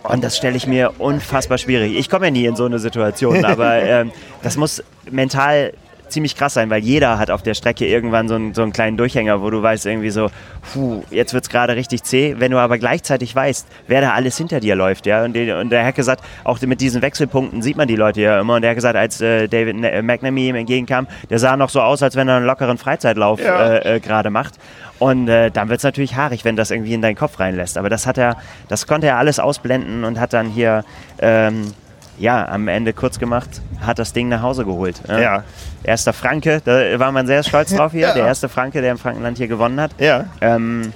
Und 0.04 0.24
das 0.24 0.38
stelle 0.38 0.56
ich 0.56 0.68
mir 0.68 0.94
unfassbar 1.00 1.58
schwierig. 1.58 1.96
Ich 1.98 2.12
komme 2.12 2.28
ja 2.28 2.32
nie 2.32 2.46
in 2.46 2.56
so 2.56 2.66
eine 2.66 2.78
Situation, 2.78 3.44
aber 3.46 3.82
ähm, 3.82 4.12
das 4.44 4.56
muss 4.56 4.84
mental 5.10 5.74
ziemlich 6.16 6.38
krass 6.38 6.54
sein, 6.54 6.70
weil 6.70 6.82
jeder 6.82 7.20
hat 7.20 7.30
auf 7.30 7.44
der 7.44 7.56
Strecke 7.56 7.86
irgendwann 7.86 8.30
so 8.30 8.36
einen, 8.36 8.54
so 8.54 8.62
einen 8.62 8.72
kleinen 8.72 8.96
Durchhänger, 8.96 9.42
wo 9.42 9.50
du 9.50 9.62
weißt 9.62 9.86
irgendwie 9.86 10.12
so, 10.12 10.32
puh, 10.74 11.04
jetzt 11.12 11.34
wird 11.34 11.44
es 11.44 11.50
gerade 11.50 11.76
richtig 11.76 12.04
zäh. 12.04 12.36
Wenn 12.40 12.52
du 12.52 12.58
aber 12.58 12.78
gleichzeitig 12.78 13.36
weißt, 13.36 13.68
wer 13.88 14.00
da 14.00 14.14
alles 14.14 14.38
hinter 14.38 14.62
dir 14.62 14.76
läuft, 14.76 15.06
ja, 15.08 15.26
und, 15.26 15.34
die, 15.34 15.52
und 15.52 15.72
der 15.72 15.86
hat 15.86 15.96
gesagt, 15.96 16.24
auch 16.46 16.62
mit 16.62 16.80
diesen 16.80 17.02
Wechselpunkten 17.02 17.62
sieht 17.62 17.76
man 17.76 17.90
die 17.90 17.98
Leute 17.98 18.22
ja 18.22 18.40
immer. 18.40 18.56
Und 18.56 18.62
der 18.62 18.72
hat 18.72 18.76
gesagt, 18.78 18.96
als 18.96 19.20
äh, 19.20 19.50
David 19.50 19.84
äh, 19.84 20.02
McNamee 20.02 20.48
ihm 20.48 20.56
entgegenkam, 20.56 21.08
der 21.30 21.40
sah 21.40 21.58
noch 21.58 21.70
so 21.70 21.82
aus, 21.82 22.02
als 22.02 22.16
wenn 22.16 22.30
er 22.30 22.38
einen 22.38 22.46
lockeren 22.46 22.78
Freizeitlauf 22.78 23.42
ja. 23.42 23.74
äh, 23.74 23.96
äh, 23.96 24.00
gerade 24.00 24.30
macht. 24.30 24.54
Und 24.98 25.28
äh, 25.28 25.52
dann 25.52 25.68
wird 25.68 25.80
es 25.80 25.84
natürlich 25.84 26.16
haarig, 26.16 26.46
wenn 26.46 26.56
das 26.56 26.72
irgendwie 26.72 26.94
in 26.94 27.02
deinen 27.02 27.18
Kopf 27.18 27.42
reinlässt. 27.42 27.78
Aber 27.78 27.90
das 27.90 28.08
hat 28.08 28.18
er, 28.18 28.38
das 28.70 28.88
konnte 28.88 29.08
er 29.08 29.18
alles 29.18 29.40
ausblenden 29.40 30.06
und 30.06 30.18
hat 30.18 30.32
dann 30.32 30.48
hier 30.48 30.86
ähm, 31.20 31.74
ja, 32.18 32.48
am 32.48 32.68
Ende 32.68 32.94
kurz 32.94 33.20
gemacht, 33.20 33.50
hat 33.82 34.00
das 34.00 34.14
Ding 34.14 34.30
nach 34.30 34.42
Hause 34.42 34.66
geholt. 34.66 35.08
ne? 35.08 35.22
Ja. 35.22 35.44
Erster 35.84 36.14
Franke, 36.14 36.62
da 36.64 37.00
war 37.00 37.12
man 37.12 37.28
sehr 37.28 37.44
stolz 37.44 37.74
drauf 37.74 37.92
hier. 37.92 38.02
Ja. 38.08 38.14
Der 38.14 38.26
erste 38.28 38.50
Franke, 38.50 38.82
der 38.82 38.92
im 38.92 38.98
Frankenland 38.98 39.38
hier 39.38 39.48
gewonnen 39.48 39.80
hat. 39.80 39.92
Ja. 40.00 40.26
Ähm, 40.42 40.94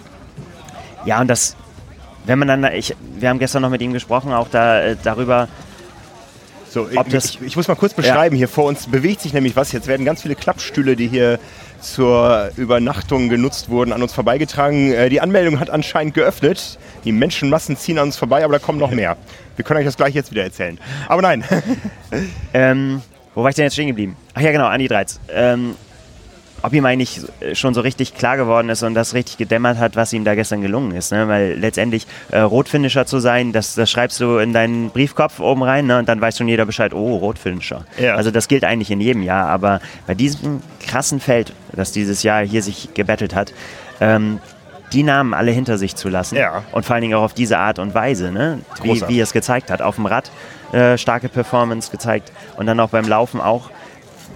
ja, 1.06 1.20
und 1.22 1.28
das, 1.28 1.56
wenn 2.26 2.40
man 2.40 2.48
dann, 2.48 2.64
ich, 2.74 2.96
wir 3.18 3.30
haben 3.30 3.40
gestern 3.40 3.62
noch 3.62 3.70
mit 3.70 3.82
ihm 3.82 3.94
gesprochen, 3.94 4.32
auch 4.34 4.48
da, 4.50 4.82
äh, 4.82 4.96
darüber, 5.02 5.48
So, 6.70 6.88
ich, 6.88 7.14
ich, 7.14 7.42
ich 7.42 7.56
muss 7.56 7.68
mal 7.68 7.76
kurz 7.76 7.94
beschreiben, 7.96 8.36
hier 8.36 8.48
vor 8.48 8.66
uns 8.66 8.88
bewegt 8.88 9.22
sich 9.22 9.34
nämlich 9.34 9.56
was. 9.56 9.72
Jetzt 9.72 9.88
werden 9.88 10.06
ganz 10.06 10.22
viele 10.22 10.36
Klappstühle, 10.36 10.96
die 10.96 11.08
hier 11.08 11.40
zur 11.82 12.52
Übernachtung 12.58 13.30
genutzt 13.30 13.70
wurden, 13.70 13.92
an 13.92 14.04
uns 14.04 14.14
vorbeigetragen. 14.14 14.92
Äh, 14.92 15.10
Die 15.10 15.22
Anmeldung 15.22 15.60
hat 15.60 15.70
anscheinend 15.70 16.14
geöffnet. 16.14 16.78
Die 17.06 17.12
Menschenmassen 17.12 17.76
ziehen 17.76 17.98
an 17.98 18.06
uns 18.06 18.18
vorbei, 18.18 18.44
aber 18.44 18.54
da 18.54 18.60
kommen 18.60 18.80
noch 18.80 18.92
mehr. 18.92 19.18
Wir 19.56 19.66
können 19.66 19.80
euch 19.80 19.86
das 19.86 19.98
gleich 19.98 20.14
jetzt 20.14 20.32
wieder 20.32 20.44
erzählen. 20.44 20.80
Aber 21.08 21.22
nein. 21.22 21.44
ähm, 22.54 23.02
wo 23.34 23.44
war 23.44 23.50
ich 23.50 23.56
denn 23.56 23.64
jetzt 23.64 23.74
stehen 23.74 23.88
geblieben? 23.88 24.16
Ach 24.34 24.42
ja, 24.42 24.52
genau, 24.52 24.68
Andi 24.68 24.88
Dreiz. 24.88 25.20
Ähm, 25.32 25.76
ob 26.62 26.74
ihm 26.74 26.86
eigentlich 26.86 27.22
schon 27.54 27.74
so 27.74 27.82
richtig 27.82 28.16
klar 28.16 28.38
geworden 28.38 28.70
ist 28.70 28.84
und 28.84 28.94
das 28.94 29.14
richtig 29.14 29.38
gedämmert 29.38 29.78
hat, 29.78 29.96
was 29.96 30.14
ihm 30.14 30.24
da 30.24 30.36
gestern 30.36 30.62
gelungen 30.62 30.92
ist. 30.96 31.12
Ne? 31.12 31.28
Weil 31.28 31.58
letztendlich 31.60 32.08
äh, 32.32 32.40
Rotfinisher 32.40 33.06
zu 33.06 33.20
sein, 33.20 33.52
das, 33.52 33.76
das 33.76 33.90
schreibst 33.90 34.20
du 34.20 34.38
in 34.38 34.54
deinen 34.54 34.90
Briefkopf 34.90 35.40
oben 35.40 35.64
rein 35.64 35.88
ne? 35.88 36.00
und 36.00 36.10
dann 36.10 36.20
weiß 36.22 36.38
schon 36.38 36.48
jeder 36.48 36.66
Bescheid, 36.66 36.94
oh, 36.94 37.18
Rotfinisher. 37.18 37.86
Ja. 38.00 38.16
Also 38.16 38.32
das 38.32 38.48
gilt 38.48 38.64
eigentlich 38.64 38.92
in 38.92 39.02
jedem 39.02 39.24
Jahr, 39.24 39.48
aber 39.48 39.80
bei 40.08 40.16
diesem 40.16 40.62
krassen 40.86 41.20
Feld, 41.20 41.54
das 41.74 41.92
dieses 41.92 42.24
Jahr 42.24 42.44
hier 42.44 42.62
sich 42.62 42.94
gebettelt 42.94 43.36
hat, 43.36 43.54
ähm, 44.02 44.40
die 44.94 45.04
Namen 45.04 45.34
alle 45.34 45.52
hinter 45.52 45.78
sich 45.78 45.96
zu 45.96 46.10
lassen 46.10 46.36
Ja. 46.36 46.64
und 46.72 46.86
vor 46.86 46.96
allen 46.96 47.04
Dingen 47.04 47.14
auch 47.14 47.24
auf 47.24 47.34
diese 47.34 47.58
Art 47.58 47.80
und 47.80 47.94
Weise, 47.94 48.32
ne? 48.32 48.60
wie, 48.82 49.02
wie 49.08 49.20
er 49.20 49.24
es 49.24 49.34
gezeigt 49.34 49.70
hat. 49.70 49.82
Auf 49.82 49.96
dem 49.96 50.08
Rad 50.08 50.32
äh, 50.72 50.98
starke 50.98 51.30
Performance 51.30 51.92
gezeigt 51.92 52.32
und 52.58 52.66
dann 52.66 52.80
auch 52.80 52.90
beim 52.90 53.08
Laufen 53.08 53.40
auch. 53.42 53.70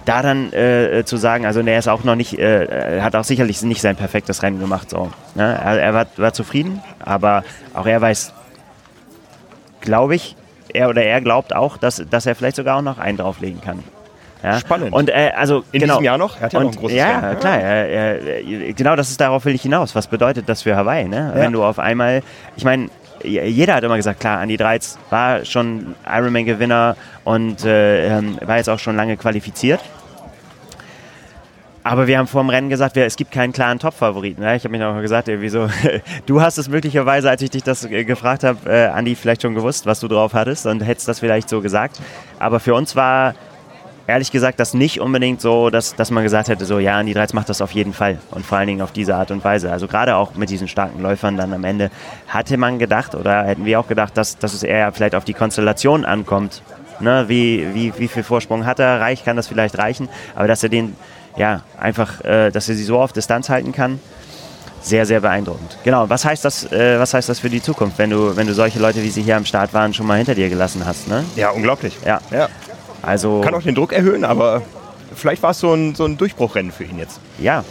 Da 0.04 0.20
dann 0.20 0.52
äh, 0.52 0.98
äh, 0.98 1.04
zu 1.04 1.16
sagen, 1.16 1.46
also 1.46 1.60
er 1.60 1.78
ist 1.78 1.88
auch 1.88 2.04
noch 2.04 2.14
nicht, 2.14 2.38
äh, 2.38 2.64
er 2.96 3.02
hat 3.02 3.16
auch 3.16 3.24
sicherlich 3.24 3.62
nicht 3.62 3.80
sein 3.80 3.96
perfektes 3.96 4.42
Rennen 4.42 4.60
gemacht. 4.60 4.90
So, 4.90 5.10
ne? 5.34 5.58
Er, 5.64 5.80
er 5.80 5.94
war, 5.94 6.06
war 6.16 6.32
zufrieden, 6.34 6.82
aber 7.00 7.42
auch 7.72 7.86
er 7.86 8.00
weiß, 8.02 8.34
glaube 9.80 10.14
ich, 10.14 10.36
er 10.72 10.88
oder 10.90 11.02
er 11.02 11.20
glaubt 11.20 11.54
auch, 11.54 11.76
dass, 11.78 12.04
dass 12.10 12.26
er 12.26 12.34
vielleicht 12.34 12.56
sogar 12.56 12.76
auch 12.78 12.82
noch 12.82 12.98
einen 12.98 13.16
drauflegen 13.16 13.60
kann. 13.62 13.82
Ja? 14.42 14.58
Spannend. 14.58 14.92
Und 14.92 15.08
äh, 15.08 15.32
also 15.34 15.64
In 15.72 15.80
genau. 15.80 15.94
diesem 15.94 16.04
Jahr 16.04 16.18
noch? 16.18 16.36
Er 16.36 16.42
hat 16.42 16.52
ja 16.52 16.60
noch 16.60 16.66
Und, 16.66 16.76
ein 16.76 16.80
großes 16.80 16.96
ja, 16.96 17.18
Rennen. 17.20 17.40
klar. 17.40 17.58
Er, 17.58 18.20
er, 18.20 18.72
genau, 18.74 18.96
das 18.96 19.10
ist 19.10 19.20
darauf 19.20 19.44
will 19.46 19.54
ich 19.54 19.62
hinaus. 19.62 19.94
Was 19.94 20.06
bedeutet 20.06 20.48
das 20.48 20.62
für 20.62 20.76
Hawaii? 20.76 21.08
Ne? 21.08 21.32
Ja. 21.34 21.40
Wenn 21.40 21.52
du 21.52 21.64
auf 21.64 21.78
einmal, 21.78 22.22
ich 22.56 22.64
meine, 22.64 22.90
jeder 23.24 23.74
hat 23.74 23.84
immer 23.84 23.96
gesagt, 23.96 24.20
klar, 24.20 24.42
Andy 24.42 24.56
Dreiz 24.56 24.98
war 25.10 25.44
schon 25.44 25.94
Ironman-Gewinner 26.06 26.96
und 27.24 27.64
äh, 27.64 28.18
ähm, 28.18 28.38
war 28.44 28.56
jetzt 28.56 28.68
auch 28.68 28.78
schon 28.78 28.96
lange 28.96 29.16
qualifiziert. 29.16 29.80
Aber 31.86 32.06
wir 32.06 32.16
haben 32.16 32.26
vor 32.26 32.42
dem 32.42 32.48
Rennen 32.48 32.70
gesagt, 32.70 32.96
es 32.96 33.14
gibt 33.14 33.30
keinen 33.30 33.52
klaren 33.52 33.78
Top-Favoriten. 33.78 34.40
Ne? 34.40 34.56
Ich 34.56 34.64
habe 34.64 34.72
mich 34.72 34.82
auch 34.82 34.98
gesagt, 35.02 35.28
wieso? 35.28 35.68
Du 36.26 36.40
hast 36.40 36.56
es 36.56 36.68
möglicherweise, 36.68 37.28
als 37.28 37.42
ich 37.42 37.50
dich 37.50 37.62
das 37.62 37.84
äh, 37.84 38.04
gefragt 38.04 38.42
habe, 38.42 38.58
äh, 38.70 38.86
Andi, 38.86 39.14
vielleicht 39.14 39.42
schon 39.42 39.54
gewusst, 39.54 39.84
was 39.84 40.00
du 40.00 40.08
drauf 40.08 40.32
hattest 40.32 40.64
und 40.64 40.80
hättest 40.80 41.08
das 41.08 41.20
vielleicht 41.20 41.50
so 41.50 41.60
gesagt. 41.60 42.00
Aber 42.38 42.58
für 42.58 42.74
uns 42.74 42.96
war 42.96 43.34
ehrlich 44.06 44.30
gesagt 44.30 44.60
das 44.60 44.74
nicht 44.74 45.00
unbedingt 45.00 45.40
so, 45.40 45.70
dass, 45.70 45.94
dass 45.94 46.10
man 46.10 46.22
gesagt 46.22 46.48
hätte, 46.48 46.64
so 46.64 46.78
ja, 46.78 46.98
Andi 46.98 47.14
Dreiz 47.14 47.32
macht 47.32 47.48
das 47.48 47.60
auf 47.60 47.72
jeden 47.72 47.92
Fall 47.92 48.18
und 48.30 48.44
vor 48.44 48.58
allen 48.58 48.66
Dingen 48.66 48.82
auf 48.82 48.92
diese 48.92 49.14
Art 49.14 49.30
und 49.30 49.44
Weise. 49.44 49.72
Also 49.72 49.86
gerade 49.86 50.16
auch 50.16 50.34
mit 50.34 50.50
diesen 50.50 50.68
starken 50.68 51.00
Läufern 51.00 51.36
dann 51.36 51.52
am 51.52 51.64
Ende 51.64 51.90
hatte 52.28 52.56
man 52.56 52.78
gedacht 52.78 53.14
oder 53.14 53.44
hätten 53.44 53.64
wir 53.64 53.80
auch 53.80 53.88
gedacht, 53.88 54.16
dass, 54.16 54.38
dass 54.38 54.54
es 54.54 54.62
eher 54.62 54.92
vielleicht 54.92 55.14
auf 55.14 55.24
die 55.24 55.34
Konstellation 55.34 56.04
ankommt. 56.04 56.62
Ne? 57.00 57.24
Wie, 57.28 57.74
wie, 57.74 57.92
wie 57.98 58.08
viel 58.08 58.22
Vorsprung 58.22 58.66
hat 58.66 58.78
er? 58.78 59.00
Reich 59.00 59.24
kann 59.24 59.36
das 59.36 59.48
vielleicht 59.48 59.78
reichen, 59.78 60.08
aber 60.34 60.48
dass 60.48 60.62
er 60.62 60.68
den 60.68 60.96
ja 61.36 61.62
einfach, 61.78 62.22
äh, 62.24 62.50
dass 62.50 62.68
er 62.68 62.74
sie 62.74 62.84
so 62.84 63.00
auf 63.00 63.12
Distanz 63.12 63.48
halten 63.48 63.72
kann, 63.72 63.98
sehr, 64.84 65.06
sehr 65.06 65.20
beeindruckend. 65.20 65.78
Genau, 65.82 66.08
was 66.10 66.24
heißt 66.24 66.44
das, 66.44 66.70
äh, 66.70 66.98
was 66.98 67.14
heißt 67.14 67.28
das 67.28 67.40
für 67.40 67.48
die 67.48 67.62
Zukunft, 67.62 67.98
wenn 67.98 68.10
du, 68.10 68.36
wenn 68.36 68.46
du 68.46 68.52
solche 68.52 68.78
Leute, 68.78 69.02
wie 69.02 69.08
sie 69.08 69.22
hier 69.22 69.36
am 69.36 69.46
Start 69.46 69.72
waren, 69.72 69.94
schon 69.94 70.06
mal 70.06 70.18
hinter 70.18 70.34
dir 70.34 70.50
gelassen 70.50 70.84
hast? 70.84 71.08
Ne? 71.08 71.24
Ja, 71.36 71.50
unglaublich. 71.50 71.96
Ja. 72.04 72.20
ja. 72.30 72.48
Also 73.06 73.40
Kann 73.42 73.54
auch 73.54 73.62
den 73.62 73.74
Druck 73.74 73.92
erhöhen, 73.92 74.24
aber 74.24 74.62
vielleicht 75.14 75.42
war 75.42 75.50
es 75.50 75.60
so 75.60 75.72
ein, 75.74 75.94
so 75.94 76.04
ein 76.04 76.16
Durchbruchrennen 76.16 76.72
für 76.72 76.84
ihn 76.84 76.98
jetzt. 76.98 77.20
Ja. 77.38 77.64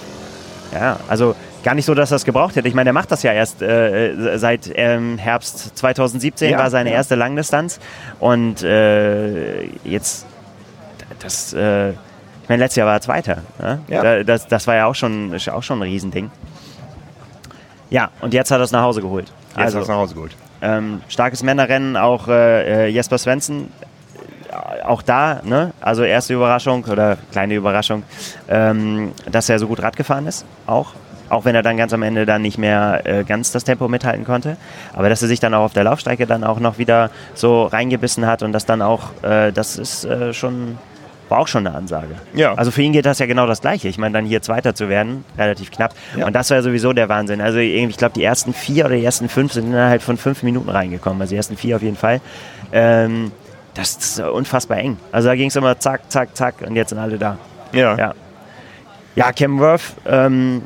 Ja, 0.74 1.00
also 1.08 1.36
gar 1.64 1.76
nicht 1.76 1.86
so, 1.86 1.94
dass 1.94 2.12
er 2.12 2.16
es 2.16 2.26
gebraucht 2.26 2.56
hätte. 2.56 2.68
Ich 2.68 2.74
meine, 2.74 2.90
er 2.90 2.94
macht 2.94 3.12
das 3.12 3.22
ja 3.22 3.32
erst 3.32 3.62
äh, 3.62 4.38
seit 4.40 4.72
ähm, 4.74 5.18
Herbst 5.20 5.78
2017, 5.78 6.50
Ja, 6.52 6.58
war 6.58 6.70
seine 6.72 6.90
ja. 6.90 6.96
erste 6.96 7.14
Langdistanz. 7.16 7.80
Und 8.20 8.64
äh, 8.64 9.66
jetzt, 9.84 10.26
das, 11.20 11.54
äh, 11.54 11.92
ich 11.92 12.50
meine, 12.50 12.64
letztes 12.64 12.78
Jahr 12.78 12.88
war 12.88 12.96
er 12.96 13.02
Zweiter. 13.02 13.38
Ne? 13.60 13.80
Ja. 13.88 14.02
Da- 14.02 14.24
Das, 14.24 14.48
das 14.48 14.66
war 14.66 14.76
ja 14.76 14.88
auch 14.88 14.96
schon, 14.96 15.36
auch 15.52 15.62
schon 15.64 15.78
ein 15.80 15.84
Riesending. 15.84 16.32
Ja, 17.92 18.10
und 18.22 18.34
jetzt 18.34 18.50
hat 18.50 18.60
er 18.60 18.64
es 18.64 18.72
nach 18.72 18.82
Hause 18.82 19.02
geholt. 19.02 19.32
Jetzt 19.50 19.58
also, 19.58 19.80
hast 19.80 19.88
du 19.88 19.92
nach 19.92 20.00
Hause 20.00 20.16
geholt. 20.16 20.36
ähm, 20.64 21.02
starkes 21.08 21.44
Männerrennen, 21.44 21.96
auch 21.98 22.28
äh, 22.28 22.86
äh, 22.86 22.88
Jesper 22.88 23.20
Svensson, 23.20 23.68
auch 24.86 25.02
da, 25.02 25.42
ne? 25.44 25.72
also 25.82 26.04
erste 26.04 26.34
Überraschung 26.34 26.84
oder 26.86 27.18
kleine 27.32 27.56
Überraschung, 27.56 28.04
ähm, 28.50 29.12
dass 29.32 29.50
er 29.50 29.60
so 29.60 29.68
gut 29.68 29.82
Rad 29.82 29.96
gefahren 29.96 30.28
ist, 30.28 30.46
auch. 30.68 30.94
Auch 31.30 31.46
wenn 31.46 31.56
er 31.56 31.64
dann 31.64 31.78
ganz 31.78 31.94
am 31.94 32.04
Ende 32.04 32.26
dann 32.26 32.44
nicht 32.44 32.60
mehr 32.60 33.02
äh, 33.06 33.24
ganz 33.24 33.52
das 33.52 33.64
Tempo 33.64 33.88
mithalten 33.88 34.24
konnte. 34.24 34.58
Aber 34.94 35.10
dass 35.10 35.22
er 35.22 35.28
sich 35.28 35.40
dann 35.40 35.54
auch 35.54 35.64
auf 35.64 35.74
der 35.74 35.84
Laufstrecke 35.84 36.28
dann 36.28 36.44
auch 36.44 36.60
noch 36.60 36.78
wieder 36.78 37.10
so 37.34 37.64
reingebissen 37.64 38.28
hat 38.28 38.44
und 38.44 38.52
das 38.52 38.66
dann 38.66 38.84
auch, 38.84 39.10
äh, 39.24 39.52
das 39.52 39.78
ist 39.78 40.06
äh, 40.06 40.34
schon, 40.34 40.78
war 41.30 41.40
auch 41.40 41.48
schon 41.48 41.66
eine 41.66 41.76
Ansage. 41.76 42.16
Ja. 42.36 42.54
Also 42.54 42.70
für 42.70 42.84
ihn 42.84 42.92
geht 42.92 43.08
das 43.08 43.18
ja 43.18 43.26
genau 43.26 43.48
das 43.48 43.62
Gleiche. 43.62 43.88
Ich 43.88 43.98
meine, 43.98 44.14
dann 44.14 44.26
hier 44.26 44.44
Zweiter 44.44 44.76
zu 44.76 44.90
werden, 44.90 45.26
relativ 45.36 45.72
knapp. 45.72 45.96
Ja. 46.16 46.28
Und 46.28 46.34
das 46.34 46.52
war 46.52 46.62
sowieso 46.62 46.94
der 46.94 47.10
Wahnsinn. 47.10 47.42
Also 47.42 47.58
irgendwie, 47.58 47.92
ich 47.92 47.98
glaube, 47.98 48.14
die 48.14 48.24
ersten 48.24 48.54
vier 48.54 48.86
oder 48.86 48.96
die 48.96 49.06
ersten 49.06 49.28
fünf 49.28 49.54
sind 49.54 49.68
innerhalb 49.68 50.04
von 50.04 50.18
fünf 50.18 50.44
Minuten 50.44 50.70
reingekommen. 50.70 51.20
Also 51.20 51.32
die 51.32 51.38
ersten 51.38 51.58
vier 51.58 51.78
auf 51.78 51.82
jeden 51.82 51.98
Fall. 51.98 52.22
Ähm, 52.72 53.32
das 53.74 53.96
ist 53.96 54.20
unfassbar 54.20 54.78
eng. 54.78 54.98
Also 55.12 55.28
da 55.30 55.36
ging 55.36 55.48
es 55.48 55.56
immer 55.56 55.78
zack, 55.80 56.12
zack, 56.12 56.36
zack 56.36 56.56
und 56.66 56.76
jetzt 56.76 56.90
sind 56.90 57.00
alle 57.00 57.18
da. 57.18 57.38
Ja. 57.72 57.96
Ja. 57.98 58.14
Ja, 59.16 59.32
Cam 59.32 59.60
Worth 59.60 59.94
ähm, 60.08 60.64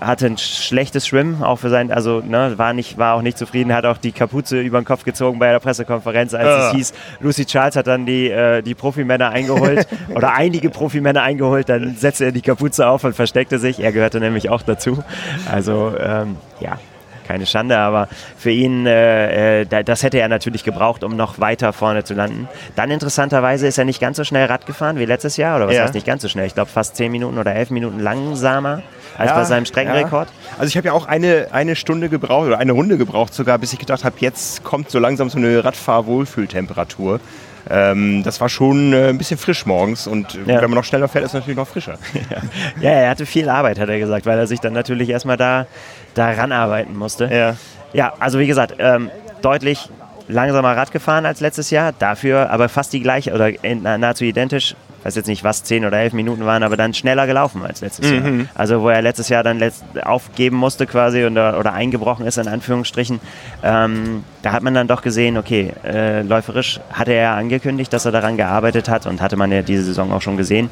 hatte 0.00 0.26
ein 0.26 0.38
schlechtes 0.38 1.06
Schwimmen, 1.06 1.42
auch 1.42 1.56
für 1.56 1.68
sein, 1.68 1.90
also 1.90 2.20
ne, 2.20 2.54
war, 2.56 2.72
nicht, 2.72 2.96
war 2.96 3.14
auch 3.14 3.22
nicht 3.22 3.36
zufrieden, 3.38 3.74
hat 3.74 3.86
auch 3.86 3.98
die 3.98 4.12
Kapuze 4.12 4.60
über 4.60 4.80
den 4.80 4.84
Kopf 4.84 5.04
gezogen 5.04 5.38
bei 5.38 5.50
der 5.50 5.58
Pressekonferenz, 5.58 6.32
als 6.34 6.46
Ah. 6.46 6.68
es 6.68 6.72
hieß, 6.74 6.94
Lucy 7.20 7.44
Charles 7.44 7.76
hat 7.76 7.86
dann 7.88 8.06
die, 8.06 8.30
äh, 8.30 8.62
die 8.62 8.74
Profimänner 8.74 9.30
eingeholt 9.30 9.86
oder 10.14 10.32
einige 10.34 10.70
Profimänner 10.70 11.22
eingeholt, 11.22 11.68
dann 11.68 11.96
setzte 11.96 12.26
er 12.26 12.32
die 12.32 12.42
Kapuze 12.42 12.86
auf 12.86 13.04
und 13.04 13.14
versteckte 13.14 13.58
sich. 13.58 13.80
Er 13.80 13.92
gehörte 13.92 14.20
nämlich 14.20 14.48
auch 14.48 14.62
dazu. 14.62 15.02
Also 15.50 15.92
ähm, 15.98 16.36
ja, 16.60 16.78
keine 17.24 17.46
Schande, 17.46 17.76
aber 17.78 18.08
für 18.36 18.50
ihn, 18.50 18.86
äh, 18.86 19.62
äh, 19.62 19.66
da- 19.66 19.82
das 19.82 20.02
hätte 20.02 20.18
er 20.18 20.28
natürlich 20.28 20.64
gebraucht, 20.64 21.02
um 21.04 21.16
noch 21.16 21.40
weiter 21.40 21.72
vorne 21.72 22.04
zu 22.04 22.14
landen. 22.14 22.48
Dann 22.76 22.90
interessanterweise 22.90 23.66
ist 23.66 23.78
er 23.78 23.84
nicht 23.84 24.00
ganz 24.00 24.16
so 24.16 24.24
schnell 24.24 24.46
Rad 24.46 24.66
gefahren 24.66 24.98
wie 24.98 25.04
letztes 25.04 25.36
Jahr, 25.36 25.56
oder 25.56 25.68
was 25.68 25.76
Ja. 25.76 25.82
heißt 25.82 25.94
nicht 25.94 26.06
ganz 26.06 26.22
so 26.22 26.28
schnell? 26.28 26.46
Ich 26.46 26.54
glaube 26.54 26.70
fast 26.70 26.96
10 26.96 27.10
Minuten 27.10 27.38
oder 27.38 27.54
11 27.54 27.70
Minuten 27.70 27.98
langsamer 28.00 28.82
als 29.16 29.30
Ja, 29.30 29.36
bei 29.36 29.44
seinem 29.44 29.64
Streckenrekord. 29.64 30.28
Ja. 30.28 30.34
Also 30.58 30.68
ich 30.68 30.76
habe 30.76 30.86
ja 30.88 30.92
auch 30.92 31.06
eine, 31.06 31.48
eine 31.52 31.76
Stunde 31.76 32.08
gebraucht 32.08 32.46
oder 32.48 32.58
eine 32.58 32.72
Runde 32.72 32.98
gebraucht 32.98 33.32
sogar, 33.34 33.58
bis 33.58 33.72
ich 33.72 33.78
gedacht 33.78 34.04
habe, 34.04 34.16
jetzt 34.18 34.64
kommt 34.64 34.90
so 34.90 34.98
langsam 34.98 35.30
so 35.30 35.38
eine 35.38 35.64
Radfahr-Wohlfühltemperatur. 35.64 37.20
Ähm, 37.70 38.22
das 38.22 38.40
war 38.40 38.48
schon 38.48 38.92
äh, 38.92 39.08
ein 39.08 39.18
bisschen 39.18 39.38
frisch 39.38 39.64
morgens 39.66 40.06
und 40.06 40.34
Ja. 40.34 40.60
wenn 40.60 40.70
man 40.70 40.72
noch 40.74 40.84
schneller 40.84 41.08
fährt, 41.08 41.24
ist 41.24 41.30
es 41.30 41.34
natürlich 41.34 41.56
noch 41.56 41.68
frischer. 41.68 41.98
Ja, 42.80 42.90
er 42.90 43.10
hatte 43.10 43.24
viel 43.26 43.48
Arbeit, 43.48 43.78
hat 43.78 43.88
er 43.88 43.98
gesagt, 43.98 44.26
weil 44.26 44.38
er 44.38 44.46
sich 44.46 44.60
dann 44.60 44.72
natürlich 44.72 45.08
erstmal 45.08 45.36
da, 45.36 45.66
da 46.14 46.30
ranarbeiten 46.30 46.96
musste. 46.96 47.28
Ja. 47.32 47.56
Ja, 47.92 48.12
also 48.18 48.38
wie 48.38 48.46
gesagt, 48.46 48.74
ähm, 48.78 49.10
deutlich 49.40 49.88
langsamer 50.28 50.76
Rad 50.76 50.90
gefahren 50.90 51.26
als 51.26 51.40
letztes 51.40 51.70
Jahr, 51.70 51.92
dafür 51.98 52.50
aber 52.50 52.68
fast 52.68 52.92
die 52.92 53.00
gleiche 53.00 53.32
oder 53.32 53.50
nahezu 53.98 54.24
identisch. 54.24 54.74
Weiß 55.04 55.14
jetzt 55.14 55.26
nicht, 55.26 55.44
was 55.44 55.62
10 55.62 55.84
oder 55.84 55.98
11 55.98 56.14
Minuten 56.14 56.46
waren, 56.46 56.62
aber 56.62 56.76
dann 56.76 56.94
schneller 56.94 57.26
gelaufen 57.26 57.62
als 57.64 57.82
letztes 57.82 58.10
Jahr. 58.10 58.22
Also 58.54 58.80
wo 58.80 58.88
er 58.88 59.02
letztes 59.02 59.28
Jahr 59.28 59.42
dann 59.44 59.62
aufgeben 60.02 60.56
musste 60.56 60.86
quasi 60.86 61.24
oder, 61.24 61.58
oder 61.58 61.74
eingebrochen 61.74 62.26
ist 62.26 62.38
in 62.38 62.48
Anführungsstrichen, 62.48 63.20
ähm, 63.62 64.24
da 64.42 64.52
hat 64.52 64.62
man 64.62 64.74
dann 64.74 64.88
doch 64.88 65.02
gesehen, 65.02 65.36
okay, 65.36 65.72
äh, 65.84 66.22
läuferisch 66.22 66.80
hatte 66.90 67.12
er 67.12 67.34
angekündigt, 67.34 67.92
dass 67.92 68.06
er 68.06 68.12
daran 68.12 68.36
gearbeitet 68.36 68.88
hat 68.88 69.06
und 69.06 69.20
hatte 69.20 69.36
man 69.36 69.52
ja 69.52 69.62
diese 69.62 69.84
Saison 69.84 70.10
auch 70.10 70.22
schon 70.22 70.36
gesehen. 70.36 70.70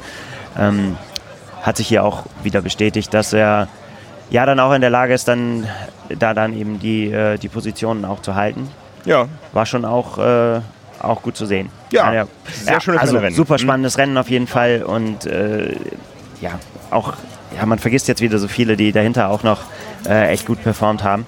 Ähm, 0.57 0.97
hat 1.61 1.77
sich 1.77 1.87
hier 1.87 2.03
auch 2.03 2.25
wieder 2.43 2.61
bestätigt, 2.61 3.13
dass 3.13 3.33
er 3.33 3.67
ja 4.29 4.45
dann 4.45 4.59
auch 4.59 4.73
in 4.73 4.81
der 4.81 4.89
Lage 4.89 5.13
ist, 5.13 5.27
dann 5.27 5.67
da 6.09 6.33
dann 6.33 6.53
eben 6.53 6.79
die, 6.79 7.11
äh, 7.11 7.37
die 7.37 7.49
Positionen 7.49 8.05
auch 8.05 8.21
zu 8.21 8.35
halten. 8.35 8.69
Ja. 9.05 9.27
War 9.53 9.65
schon 9.65 9.85
auch, 9.85 10.17
äh, 10.17 10.61
auch 11.03 11.21
gut 11.21 11.35
zu 11.37 11.45
sehen. 11.45 11.69
Ja, 11.91 12.25
sehr 12.51 12.79
schönes 12.81 13.01
also 13.01 13.17
Rennen. 13.17 13.35
super 13.35 13.55
Mhm. 13.55 13.59
spannendes 13.59 13.97
Rennen 13.97 14.17
auf 14.17 14.29
jeden 14.29 14.47
Fall 14.47 14.83
und 14.83 15.25
äh, 15.25 15.75
ja, 16.41 16.59
auch, 16.91 17.13
ja, 17.57 17.65
man 17.65 17.79
vergisst 17.79 18.07
jetzt 18.07 18.21
wieder 18.21 18.39
so 18.39 18.47
viele, 18.47 18.75
die 18.77 18.91
dahinter 18.91 19.29
auch 19.29 19.43
noch 19.43 19.61
äh, 20.07 20.29
echt 20.29 20.45
gut 20.45 20.61
performt 20.63 21.03
haben. 21.03 21.25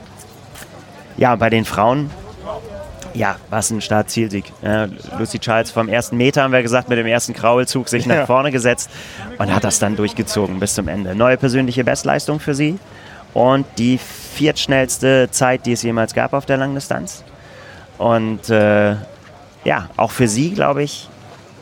Ja, 1.18 1.36
bei 1.36 1.50
den 1.50 1.66
Frauen 1.66 2.10
Ja, 3.14 3.38
was 3.50 3.70
ein 3.70 3.80
Start-Zielsieg. 3.80 4.52
Ja, 4.62 4.88
Lucy 5.18 5.40
Charles 5.40 5.72
vom 5.72 5.88
ersten 5.88 6.18
Meter, 6.18 6.44
haben 6.44 6.52
wir 6.52 6.62
gesagt, 6.62 6.90
mit 6.90 6.98
dem 6.98 7.08
ersten 7.08 7.34
Kraulzug 7.34 7.88
sich 7.88 8.06
nach 8.06 8.16
Ja. 8.16 8.26
vorne 8.26 8.52
gesetzt 8.52 8.90
und 9.38 9.56
hat 9.56 9.64
das 9.64 9.80
dann 9.80 9.96
durchgezogen 9.96 10.60
bis 10.60 10.76
zum 10.76 10.90
Ende. 10.90 11.16
Neue 11.16 11.38
persönliche 11.38 11.86
Bestleistung 11.86 12.42
für 12.42 12.54
sie 12.54 12.78
und 13.34 13.66
die 13.78 13.98
viertschnellste 14.00 15.30
Zeit, 15.32 15.66
die 15.66 15.72
es 15.72 15.82
jemals 15.84 16.14
gab 16.14 16.34
auf 16.34 16.46
der 16.46 16.58
Langdistanz. 16.58 17.24
Und 17.98 18.50
äh, 18.50 18.96
ja, 19.66 19.90
auch 19.98 20.12
für 20.12 20.28
sie, 20.28 20.52
glaube 20.52 20.84
ich, 20.84 21.10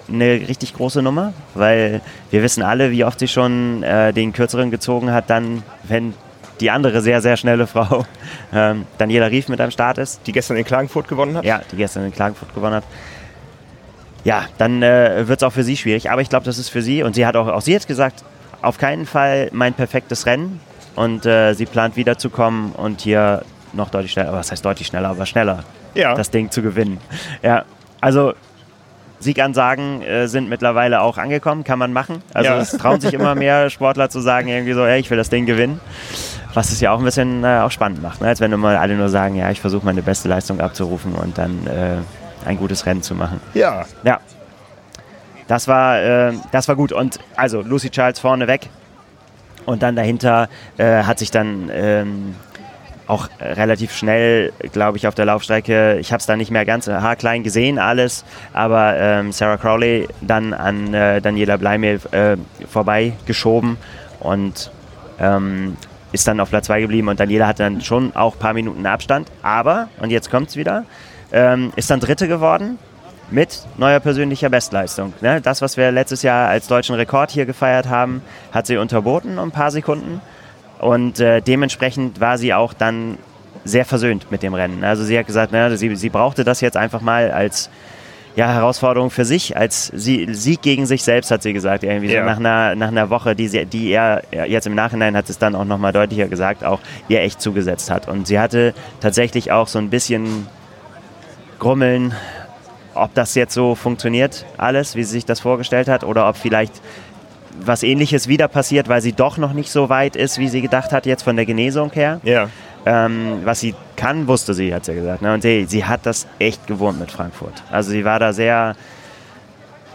eine 0.09 0.33
richtig 0.47 0.75
große 0.75 1.01
Nummer, 1.01 1.33
weil 1.55 2.01
wir 2.29 2.43
wissen 2.43 2.61
alle, 2.61 2.91
wie 2.91 3.03
oft 3.05 3.17
sie 3.19 3.27
schon 3.27 3.81
äh, 3.83 4.11
den 4.13 4.33
kürzeren 4.33 4.69
gezogen 4.69 5.11
hat, 5.11 5.29
dann, 5.29 5.63
wenn 5.83 6.13
die 6.59 6.69
andere 6.69 7.01
sehr, 7.01 7.21
sehr 7.21 7.37
schnelle 7.37 7.65
Frau, 7.73 8.05
ähm, 8.53 8.85
Daniela 8.97 9.27
Rief 9.27 9.47
mit 9.47 9.59
am 9.61 9.71
Start 9.71 9.97
ist. 9.97 10.21
Die 10.27 10.31
gestern 10.31 10.57
in 10.57 10.65
Klagenfurt 10.65 11.07
gewonnen 11.07 11.37
hat? 11.37 11.45
Ja, 11.45 11.61
die 11.71 11.77
gestern 11.77 12.05
in 12.05 12.11
Klagenfurt 12.11 12.53
gewonnen 12.53 12.75
hat. 12.75 12.83
Ja, 14.23 14.45
dann 14.57 14.83
äh, 14.83 15.27
wird 15.27 15.41
es 15.41 15.43
auch 15.43 15.51
für 15.53 15.63
sie 15.63 15.75
schwierig. 15.75 16.11
Aber 16.11 16.21
ich 16.21 16.29
glaube, 16.29 16.45
das 16.45 16.57
ist 16.57 16.69
für 16.69 16.81
sie. 16.81 17.03
Und 17.03 17.15
sie 17.15 17.25
hat 17.25 17.35
auch, 17.35 17.47
auch 17.47 17.61
sie 17.61 17.75
hat 17.75 17.87
gesagt, 17.87 18.23
auf 18.61 18.77
keinen 18.77 19.05
Fall 19.05 19.49
mein 19.51 19.73
perfektes 19.73 20.25
Rennen. 20.25 20.59
Und 20.95 21.25
äh, 21.25 21.53
sie 21.53 21.65
plant 21.65 21.95
wiederzukommen 21.95 22.71
und 22.73 23.01
hier 23.01 23.43
noch 23.73 23.89
deutlich 23.89 24.11
schneller, 24.11 24.31
was 24.31 24.51
heißt 24.51 24.63
deutlich 24.63 24.87
schneller, 24.87 25.09
aber 25.09 25.25
schneller 25.25 25.63
Ja. 25.95 26.13
das 26.13 26.29
Ding 26.29 26.51
zu 26.51 26.61
gewinnen. 26.61 26.99
Ja, 27.41 27.65
also 28.03 28.33
Siegansagen 29.19 30.01
äh, 30.01 30.27
sind 30.27 30.49
mittlerweile 30.49 31.01
auch 31.01 31.17
angekommen, 31.17 31.63
kann 31.63 31.79
man 31.79 31.93
machen. 31.93 32.21
Also 32.33 32.49
Ja. 32.51 32.57
es 32.59 32.71
trauen 32.71 32.99
sich 32.99 33.13
immer 33.13 33.35
mehr 33.35 33.69
Sportler 33.69 34.09
zu 34.09 34.19
sagen, 34.19 34.49
irgendwie 34.49 34.73
so, 34.73 34.85
hey, 34.85 34.99
ich 34.99 35.09
will 35.09 35.17
das 35.17 35.29
Ding 35.29 35.45
gewinnen. 35.45 35.79
Was 36.53 36.71
es 36.71 36.81
ja 36.81 36.91
auch 36.91 36.99
ein 36.99 37.05
bisschen 37.05 37.43
äh, 37.43 37.59
auch 37.63 37.71
spannend 37.71 38.01
macht, 38.01 38.21
ne? 38.21 38.27
als 38.27 38.39
wenn 38.41 38.51
immer 38.51 38.79
alle 38.79 38.95
nur 38.95 39.09
sagen, 39.09 39.35
ja, 39.35 39.49
ich 39.49 39.61
versuche 39.61 39.85
meine 39.85 40.01
beste 40.03 40.27
Leistung 40.27 40.59
abzurufen 40.59 41.15
und 41.15 41.37
dann 41.37 41.65
äh, 41.65 41.97
ein 42.47 42.57
gutes 42.57 42.85
Rennen 42.85 43.01
zu 43.01 43.15
machen. 43.15 43.39
Ja. 43.53 43.85
Ja, 44.03 44.19
das 45.47 45.67
war, 45.67 46.01
äh, 46.01 46.33
das 46.51 46.67
war 46.67 46.75
gut. 46.75 46.91
Und 46.91 47.19
also 47.35 47.61
Lucy 47.61 47.89
Charles 47.89 48.19
vorne 48.19 48.47
weg 48.47 48.69
und 49.65 49.81
dann 49.81 49.95
dahinter 49.95 50.49
äh, 50.77 51.03
hat 51.03 51.17
sich 51.19 51.31
dann 51.31 51.71
ähm, 51.73 52.35
auch 53.13 53.29
relativ 53.39 53.93
schnell, 53.93 54.51
glaube 54.71 54.97
ich, 54.97 55.07
auf 55.07 55.13
der 55.13 55.25
Laufstrecke, 55.25 55.97
ich 55.99 56.11
habe 56.11 56.19
es 56.19 56.25
da 56.25 56.35
nicht 56.35 56.51
mehr 56.51 56.65
ganz 56.65 56.87
haarklein 56.87 57.43
gesehen 57.43 57.77
alles, 57.77 58.25
aber 58.53 58.97
ähm, 58.97 59.31
Sarah 59.31 59.57
Crowley 59.57 60.07
dann 60.21 60.53
an 60.53 60.93
äh, 60.93 61.21
Daniela 61.21 61.57
Bleimel 61.57 61.99
äh, 62.11 62.37
vorbeigeschoben 62.67 63.77
und 64.19 64.71
ähm, 65.19 65.77
ist 66.11 66.27
dann 66.27 66.39
auf 66.39 66.49
Platz 66.49 66.65
2 66.67 66.81
geblieben 66.81 67.07
und 67.07 67.19
Daniela 67.19 67.47
hatte 67.47 67.63
dann 67.63 67.81
schon 67.81 68.15
auch 68.15 68.33
ein 68.33 68.39
paar 68.39 68.53
Minuten 68.53 68.85
Abstand, 68.85 69.31
aber, 69.43 69.89
und 69.99 70.09
jetzt 70.09 70.31
kommt 70.31 70.49
es 70.49 70.55
wieder, 70.55 70.85
ähm, 71.31 71.71
ist 71.75 71.89
dann 71.89 71.99
Dritte 71.99 72.27
geworden 72.27 72.79
mit 73.29 73.63
neuer 73.77 73.99
persönlicher 73.99 74.49
Bestleistung. 74.49 75.13
Ne? 75.21 75.41
Das, 75.41 75.61
was 75.61 75.77
wir 75.77 75.91
letztes 75.91 76.23
Jahr 76.23 76.49
als 76.49 76.67
deutschen 76.67 76.95
Rekord 76.95 77.31
hier 77.31 77.45
gefeiert 77.45 77.87
haben, 77.87 78.21
hat 78.51 78.67
sie 78.67 78.77
unterboten 78.77 79.39
um 79.39 79.49
ein 79.49 79.51
paar 79.51 79.71
Sekunden. 79.71 80.21
Und 80.83 81.19
äh, 81.19 81.41
dementsprechend 81.41 82.19
war 82.19 82.37
sie 82.37 82.53
auch 82.53 82.73
dann 82.73 83.17
sehr 83.65 83.85
versöhnt 83.85 84.29
mit 84.31 84.43
dem 84.43 84.53
Rennen. 84.53 84.83
Also 84.83 85.03
sie 85.03 85.17
hat 85.17 85.25
gesagt, 85.25 85.51
ne, 85.53 85.75
sie, 85.77 85.95
sie 85.95 86.09
brauchte 86.09 86.43
das 86.43 86.59
jetzt 86.61 86.75
einfach 86.75 87.01
mal 87.01 87.31
als 87.31 87.69
ja, 88.35 88.51
Herausforderung 88.51 89.11
für 89.11 89.25
sich, 89.25 89.55
als 89.55 89.91
sie, 89.93 90.27
Sieg 90.33 90.61
gegen 90.63 90.85
sich 90.87 91.03
selbst, 91.03 91.29
hat 91.31 91.43
sie 91.43 91.53
gesagt. 91.53 91.83
Irgendwie 91.83 92.11
Ja. 92.11 92.21
so 92.21 92.25
nach 92.29 92.37
einer, 92.39 92.75
nach 92.75 92.87
einer 92.87 93.09
Woche, 93.09 93.35
die, 93.35 93.47
sie, 93.47 93.65
die 93.65 93.91
er 93.91 94.23
er 94.31 94.47
jetzt 94.49 94.65
im 94.65 94.75
Nachhinein 94.75 95.15
hat 95.15 95.29
es 95.29 95.37
dann 95.37 95.55
auch 95.55 95.65
nochmal 95.65 95.93
deutlicher 95.93 96.27
gesagt, 96.27 96.65
auch 96.65 96.79
ihr 97.07 97.21
echt 97.21 97.41
zugesetzt 97.41 97.89
hat. 97.91 98.07
Und 98.07 98.27
sie 98.27 98.39
hatte 98.39 98.73
tatsächlich 99.01 99.51
auch 99.51 99.67
so 99.67 99.77
ein 99.79 99.89
bisschen 99.89 100.47
Grummeln, 101.59 102.13
ob 102.95 103.13
das 103.13 103.35
jetzt 103.35 103.53
so 103.53 103.75
funktioniert, 103.75 104.45
alles, 104.57 104.95
wie 104.95 105.03
sie 105.03 105.11
sich 105.11 105.25
das 105.25 105.39
vorgestellt 105.39 105.87
hat, 105.87 106.03
oder 106.03 106.27
ob 106.27 106.35
vielleicht 106.35 106.73
was 107.59 107.83
ähnliches 107.83 108.27
wieder 108.27 108.47
passiert, 108.47 108.87
weil 108.89 109.01
sie 109.01 109.13
doch 109.13 109.37
noch 109.37 109.53
nicht 109.53 109.71
so 109.71 109.89
weit 109.89 110.15
ist, 110.15 110.37
wie 110.37 110.47
sie 110.49 110.61
gedacht 110.61 110.91
hat, 110.91 111.05
jetzt 111.05 111.23
von 111.23 111.35
der 111.35 111.45
Genesung 111.45 111.91
her. 111.91 112.19
Ja. 112.23 112.49
Ähm, 112.85 113.41
was 113.43 113.61
sie 113.61 113.75
kann, 113.95 114.27
wusste 114.27 114.53
sie, 114.53 114.73
hat 114.73 114.85
sie 114.85 114.93
gesagt. 114.93 115.21
Ne? 115.21 115.33
Und 115.33 115.41
sie, 115.41 115.65
sie 115.65 115.85
hat 115.85 116.05
das 116.05 116.27
echt 116.39 116.67
gewohnt 116.67 116.99
mit 116.99 117.11
Frankfurt. 117.11 117.63
Also 117.71 117.91
sie 117.91 118.03
war 118.03 118.19
da 118.19 118.33
sehr 118.33 118.75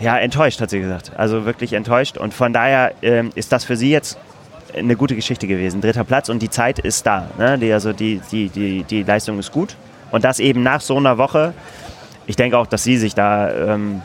ja, 0.01 0.17
enttäuscht, 0.17 0.61
hat 0.61 0.71
sie 0.71 0.81
gesagt. 0.81 1.13
Also 1.17 1.45
wirklich 1.45 1.73
enttäuscht. 1.73 2.17
Und 2.17 2.33
von 2.33 2.53
daher 2.53 2.93
ähm, 3.03 3.31
ist 3.35 3.53
das 3.53 3.65
für 3.65 3.77
sie 3.77 3.91
jetzt 3.91 4.19
eine 4.77 4.97
gute 4.97 5.15
Geschichte 5.15 5.47
gewesen. 5.47 5.81
Dritter 5.81 6.05
Platz 6.05 6.29
und 6.29 6.41
die 6.41 6.51
Zeit 6.51 6.79
ist 6.79 7.07
da. 7.07 7.27
Ne? 7.39 7.59
Die, 7.59 7.73
also 7.73 7.93
die, 7.93 8.21
die, 8.31 8.49
die, 8.49 8.85
die 8.85 9.03
Leistung 9.03 9.39
ist 9.39 9.53
gut. 9.53 9.77
Und 10.11 10.25
das 10.25 10.41
eben 10.41 10.63
nach 10.63 10.81
so 10.81 10.97
einer 10.97 11.19
Woche. 11.19 11.53
Ich 12.27 12.37
denke 12.37 12.57
auch, 12.59 12.67
dass 12.67 12.85
sie 12.85 12.97
sich 12.97 13.15
da 13.15 13.51
ähm, 13.75 14.03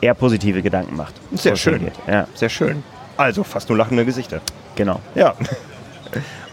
eher 0.00 0.14
positive 0.14 0.62
Gedanken 0.62 0.96
macht. 0.96 1.14
Sehr 1.32 1.56
schön. 1.56 1.88
Ja, 2.06 2.26
Sehr 2.34 2.48
schön. 2.48 2.82
Also 3.16 3.44
fast 3.44 3.68
nur 3.68 3.78
lachende 3.78 4.04
Gesichter. 4.04 4.40
genau. 4.74 5.00
Ja. 5.14 5.34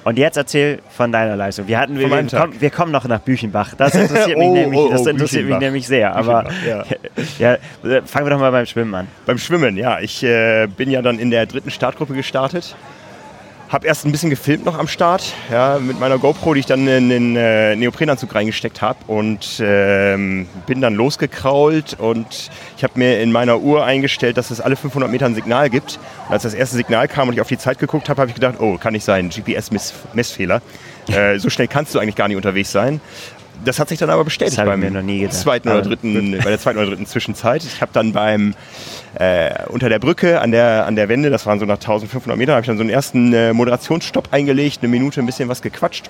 Und 0.05 0.17
jetzt 0.17 0.35
erzähl 0.35 0.79
von 0.89 1.13
deiner 1.13 1.37
Leistung. 1.37 1.67
Wir, 1.67 1.79
hatten, 1.79 1.97
wir, 1.97 2.09
wir, 2.09 2.27
kommen, 2.27 2.59
wir 2.59 2.69
kommen 2.69 2.91
noch 2.91 3.05
nach 3.07 3.19
Büchenbach. 3.21 3.73
Das 3.75 3.95
interessiert 3.95 4.37
mich, 4.37 4.47
Oh, 4.47 4.53
nämlich, 4.53 4.79
oh, 4.79 4.89
das 4.89 5.05
oh, 5.05 5.09
interessiert 5.09 5.45
mich 5.45 5.57
nämlich 5.59 5.87
sehr. 5.87 6.13
Aber 6.13 6.43
Büchenbach, 6.43 7.39
ja. 7.39 7.53
äh, 7.89 8.01
fangen 8.05 8.25
wir 8.25 8.31
doch 8.31 8.39
mal 8.39 8.51
beim 8.51 8.65
Schwimmen 8.65 8.93
an. 8.95 9.07
Beim 9.25 9.37
Schwimmen, 9.37 9.77
ja. 9.77 9.99
Ich 10.01 10.21
äh, 10.23 10.67
bin 10.67 10.89
ja 10.89 11.01
dann 11.01 11.19
in 11.19 11.31
der 11.31 11.45
dritten 11.45 11.71
Startgruppe 11.71 12.13
gestartet. 12.13 12.75
Hab 13.73 13.85
erst 13.85 14.05
ein 14.05 14.11
bisschen 14.11 14.29
gefilmt 14.29 14.65
noch 14.65 14.77
am 14.77 14.87
Start, 14.87 15.33
ja, 15.51 15.79
mit 15.79 15.99
meiner 15.99 16.19
GoPro, 16.19 16.53
die 16.53 16.59
ich 16.59 16.67
dann 16.67 16.87
in 16.87 17.09
den 17.09 17.35
äh, 17.35 17.75
Neoprenanzug 17.75 18.35
reingesteckt 18.35 18.83
habe 18.83 18.99
und 19.07 19.59
ähm, 19.65 20.47
bin 20.67 20.79
dann 20.79 20.93
losgekrault 20.93 21.95
und 21.97 22.51
ich 22.77 22.83
habe 22.83 22.99
mir 22.99 23.19
in 23.19 23.31
meiner 23.31 23.61
Uhr 23.61 23.83
eingestellt, 23.83 24.37
dass 24.37 24.51
es 24.51 24.61
alle 24.61 24.75
500 24.75 25.09
Meter 25.09 25.25
ein 25.25 25.33
Signal 25.33 25.71
gibt. 25.71 25.97
Und 26.27 26.33
als 26.33 26.43
das 26.43 26.53
erste 26.53 26.75
Signal 26.75 27.07
kam 27.07 27.29
und 27.29 27.33
ich 27.33 27.41
auf 27.41 27.47
die 27.47 27.57
Zeit 27.57 27.79
geguckt 27.79 28.09
habe, 28.09 28.21
habe 28.21 28.29
ich 28.29 28.35
gedacht, 28.35 28.57
oh, 28.59 28.77
kann 28.77 28.93
nicht 28.93 29.05
sein, 29.05 29.29
GPS-Messfehler. 29.29 30.61
Äh, 31.07 31.39
so 31.39 31.49
schnell 31.49 31.67
kannst 31.67 31.95
du 31.95 31.99
eigentlich 31.99 32.15
gar 32.15 32.27
nicht 32.27 32.37
unterwegs 32.37 32.71
sein. 32.71 33.01
Das 33.65 33.79
hat 33.79 33.89
sich 33.89 33.99
dann 33.99 34.09
aber 34.09 34.23
bestätigt 34.23 34.57
Das 34.57 34.65
beim 34.65 34.79
mir 34.79 34.91
noch 34.91 35.01
nie 35.01 35.19
gedacht. 35.19 35.37
zweiten 35.37 35.69
oder 35.69 35.81
dritten, 35.81 36.37
bei 36.43 36.49
der 36.49 36.59
zweiten 36.59 36.77
oder 36.79 36.87
dritten 36.87 37.05
Zwischenzeit. 37.05 37.63
Ich 37.63 37.81
habe 37.81 37.91
dann 37.93 38.11
beim 38.13 38.55
äh, 39.15 39.65
unter 39.69 39.89
der 39.89 39.99
Brücke 39.99 40.41
an 40.41 40.51
der, 40.51 40.85
an 40.85 40.95
der 40.95 41.09
Wende, 41.09 41.29
das 41.29 41.45
waren 41.45 41.59
so 41.59 41.65
nach 41.65 41.75
1500 41.75 42.37
Metern, 42.37 42.55
habe 42.55 42.61
ich 42.61 42.67
dann 42.67 42.77
so 42.77 42.81
einen 42.81 42.89
ersten 42.89 43.33
äh, 43.33 43.53
Moderationsstopp 43.53 44.29
eingelegt, 44.31 44.79
eine 44.81 44.89
Minute 44.89 45.19
ein 45.21 45.25
bisschen 45.25 45.49
was 45.49 45.61
gequatscht. 45.61 46.09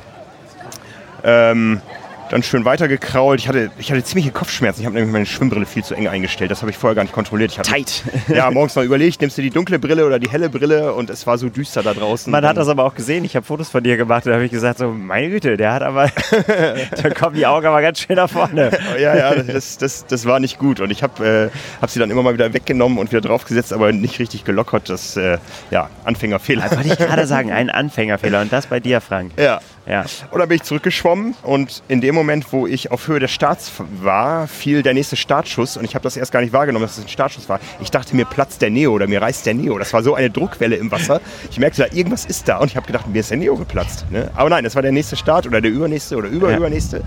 Ähm, 1.24 1.82
dann 2.30 2.44
schön 2.44 2.66
weitergekrault. 2.66 3.40
Ich 3.40 3.48
hatte, 3.48 3.72
ich 3.78 3.92
hatte 3.92 4.04
ziemliche 4.04 4.32
Kopfschmerzen. 4.32 4.82
Ich 4.82 4.86
habe 4.86 4.96
nämlich 4.96 5.12
meine 5.12 5.26
Schwimmbrille 5.26 5.66
viel 5.66 5.84
zu 5.84 5.94
eng 5.96 6.08
eingestellt. 6.08 6.52
Das 6.52 6.62
habe 6.62 6.72
ich 6.72 6.78
vorher 6.78 6.96
gar 6.96 7.04
nicht 7.04 7.14
kontrolliert. 7.14 7.52
Ich 7.52 7.60
hatte, 7.60 7.70
Tight. 7.70 8.04
Ja, 8.28 8.50
morgens 8.52 8.76
mal 8.76 8.86
überlegt, 8.86 9.22
nimmst 9.22 9.38
du 9.38 9.42
die 9.42 9.50
dunkle 9.50 9.80
Brille 9.80 10.06
oder 10.06 10.20
die 10.20 10.30
helle 10.30 10.50
Brille 10.50 10.94
und 10.94 11.10
es 11.10 11.28
war 11.28 11.38
so 11.38 11.50
düster 11.50 11.84
da 11.84 11.94
draußen. 11.94 12.32
Man 12.32 12.46
hat 12.46 12.58
das 12.58 12.68
aber 12.68 12.86
auch 12.86 12.96
gesehen. 12.96 13.26
Ich 13.26 13.36
habe 13.36 13.46
Fotos 13.46 13.70
von 13.70 13.84
dir 13.84 13.98
gemacht 13.98 14.26
und 14.26 14.32
da 14.32 14.36
habe 14.36 14.46
ich 14.46 14.52
gesagt, 14.52 14.80
so, 14.80 14.90
meine 14.90 15.30
Güte, 15.30 15.58
der 15.58 15.74
hat 15.74 15.84
aber, 15.84 16.10
da 17.02 17.10
kommen 17.10 17.36
die 17.36 17.46
Augen 17.46 17.66
aber 17.66 17.82
ganz 17.82 18.00
schön 18.00 18.16
nach 18.16 18.30
vorne. 18.30 18.72
ja, 19.00 19.16
ja, 19.16 19.36
das, 19.36 19.78
das, 19.78 20.06
das 20.06 20.26
war 20.26 20.40
nicht 20.40 20.58
gut. 20.58 20.80
Und 20.80 20.92
ich 20.92 21.04
habe 21.04 21.52
äh, 21.54 21.82
hab 21.82 21.90
sie 21.90 22.00
dann 22.00 22.10
immer 22.10 22.24
mal 22.24 22.34
wieder 22.34 22.54
weggenommen 22.54 22.98
und 22.98 23.12
wieder 23.12 23.22
draufgesetzt, 23.22 23.74
aber 23.74 23.92
nicht 23.92 24.20
richtig 24.20 24.44
gelockert. 24.46 24.90
Das, 24.90 25.18
äh, 25.18 25.38
ja, 25.72 25.90
Anfängerfehler. 26.06 26.64
Das 26.64 26.76
wollte 26.76 26.90
ich 26.90 26.98
gerade 26.98 27.28
sagen, 27.28 27.52
ein 27.52 27.70
Anfängerfehler. 27.70 28.42
Und 28.42 28.52
das 28.52 28.68
bei 28.68 28.80
dir, 28.80 29.02
Frank. 29.02 29.34
Ja. 29.38 29.60
Ja. 29.86 30.06
Und 30.32 30.40
dann 30.40 30.48
bin 30.48 30.58
ich 30.58 30.64
zurückgeschwommen 30.64 31.36
und 31.44 31.84
in 31.88 32.00
dem 32.00 32.16
Moment, 32.16 32.52
wo 32.52 32.68
ich 32.68 32.92
auf 32.92 33.08
Höhe 33.08 33.20
des 33.20 33.32
Starts 33.32 33.72
war, 34.02 34.48
fiel 34.48 34.82
der 34.82 34.94
nächste 34.94 35.16
Startschuss 35.16 35.76
und 35.76 35.84
ich 35.84 35.96
habe 35.96 36.04
das 36.04 36.16
erst 36.16 36.32
gar 36.32 36.42
nicht 36.42 36.54
wahrgenommen, 36.54 36.86
dass 36.86 36.98
es 36.98 37.04
ein 37.04 37.10
Startschuss 37.10 37.50
war. 37.50 37.60
Ich 37.82 37.92
dachte, 37.92 38.16
mir 38.16 38.26
platzt 38.26 38.62
der 38.62 38.70
Neo 38.70 38.94
oder 38.94 39.08
mir 39.08 39.22
reißt 39.22 39.46
der 39.46 39.54
Neo. 39.54 39.78
Das 39.78 39.92
war 39.94 40.02
so 40.02 40.16
eine 40.16 40.30
Druckwelle 40.30 40.76
im 40.76 40.92
Wasser. 40.92 41.20
Ich 41.52 41.60
merkte, 41.60 41.84
da 41.84 41.96
irgendwas 41.96 42.26
ist 42.26 42.48
da 42.48 42.58
und 42.58 42.68
ich 42.68 42.78
habe 42.78 42.88
gedacht, 42.88 43.08
mir 43.08 43.20
ist 43.20 43.30
der 43.30 43.38
Neo 43.38 43.58
geplatzt. 43.58 44.06
Ne? 44.10 44.32
Aber 44.36 44.50
nein, 44.50 44.64
das 44.64 44.76
war 44.76 44.82
der 44.82 44.92
nächste 44.92 45.18
Start 45.18 45.46
oder 45.46 45.60
der 45.60 45.72
übernächste 45.72 46.16
oder 46.16 46.30
überübernächste. 46.30 47.04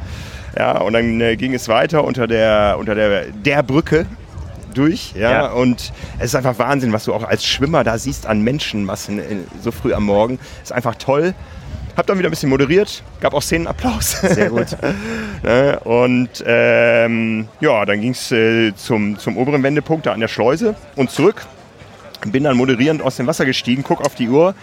Ja, 0.56 0.78
und 0.78 0.92
dann 0.92 1.20
äh, 1.20 1.36
ging 1.36 1.54
es 1.54 1.68
weiter 1.68 2.04
unter 2.04 2.26
der, 2.26 2.76
unter 2.78 2.94
der, 2.94 3.26
der 3.26 3.62
Brücke 3.62 4.06
durch, 4.76 5.12
ja? 5.14 5.30
Ja. 5.30 5.46
und 5.52 5.92
es 6.18 6.26
ist 6.26 6.34
einfach 6.34 6.58
Wahnsinn, 6.58 6.92
was 6.92 7.04
du 7.04 7.14
auch 7.14 7.24
als 7.24 7.46
Schwimmer 7.46 7.84
da 7.84 7.98
siehst 7.98 8.26
an 8.26 8.42
Menschenmassen 8.42 9.18
in, 9.18 9.44
so 9.62 9.70
früh 9.70 9.94
am 9.94 10.04
Morgen. 10.04 10.38
Ist 10.62 10.72
einfach 10.72 10.96
toll. 10.96 11.34
Hab 11.96 12.06
dann 12.06 12.18
wieder 12.18 12.28
ein 12.28 12.30
bisschen 12.30 12.50
moderiert, 12.50 13.02
gab 13.20 13.32
auch 13.32 13.42
Szenenapplaus. 13.42 14.20
Sehr 14.20 14.50
gut. 14.50 14.68
Ne? 15.42 15.78
Und 15.84 16.42
ähm, 16.46 17.46
ja, 17.60 17.84
dann 17.84 18.00
ging 18.00 18.12
es 18.12 18.32
äh, 18.32 18.74
zum, 18.74 19.18
zum 19.18 19.36
oberen 19.36 19.62
Wendepunkt 19.62 20.06
da 20.06 20.12
an 20.12 20.20
der 20.20 20.28
Schleuse 20.28 20.74
und 20.96 21.10
zurück. 21.10 21.46
Bin 22.26 22.44
dann 22.44 22.56
moderierend 22.56 23.02
aus 23.02 23.16
dem 23.16 23.26
Wasser 23.26 23.44
gestiegen, 23.44 23.84
guck 23.86 24.00
auf 24.00 24.14
die 24.14 24.28
Uhr. 24.28 24.54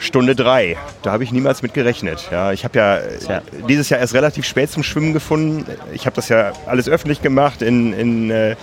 Stunde 0.00 0.34
drei. 0.34 0.78
Da 1.02 1.12
habe 1.12 1.24
ich 1.24 1.30
niemals 1.30 1.62
mit 1.62 1.74
gerechnet. 1.74 2.28
Ja, 2.32 2.52
ich 2.52 2.64
habe 2.64 2.78
ja 2.78 2.96
äh, 2.96 3.18
Tja. 3.18 3.42
dieses 3.68 3.90
Jahr 3.90 4.00
erst 4.00 4.14
relativ 4.14 4.46
spät 4.46 4.70
zum 4.70 4.82
Schwimmen 4.82 5.12
gefunden. 5.12 5.66
Ich 5.92 6.06
habe 6.06 6.16
das 6.16 6.28
ja 6.30 6.52
alles 6.66 6.88
öffentlich 6.88 7.20
gemacht 7.20 7.60
in, 7.60 7.92
in 7.92 8.30
äh, 8.30 8.56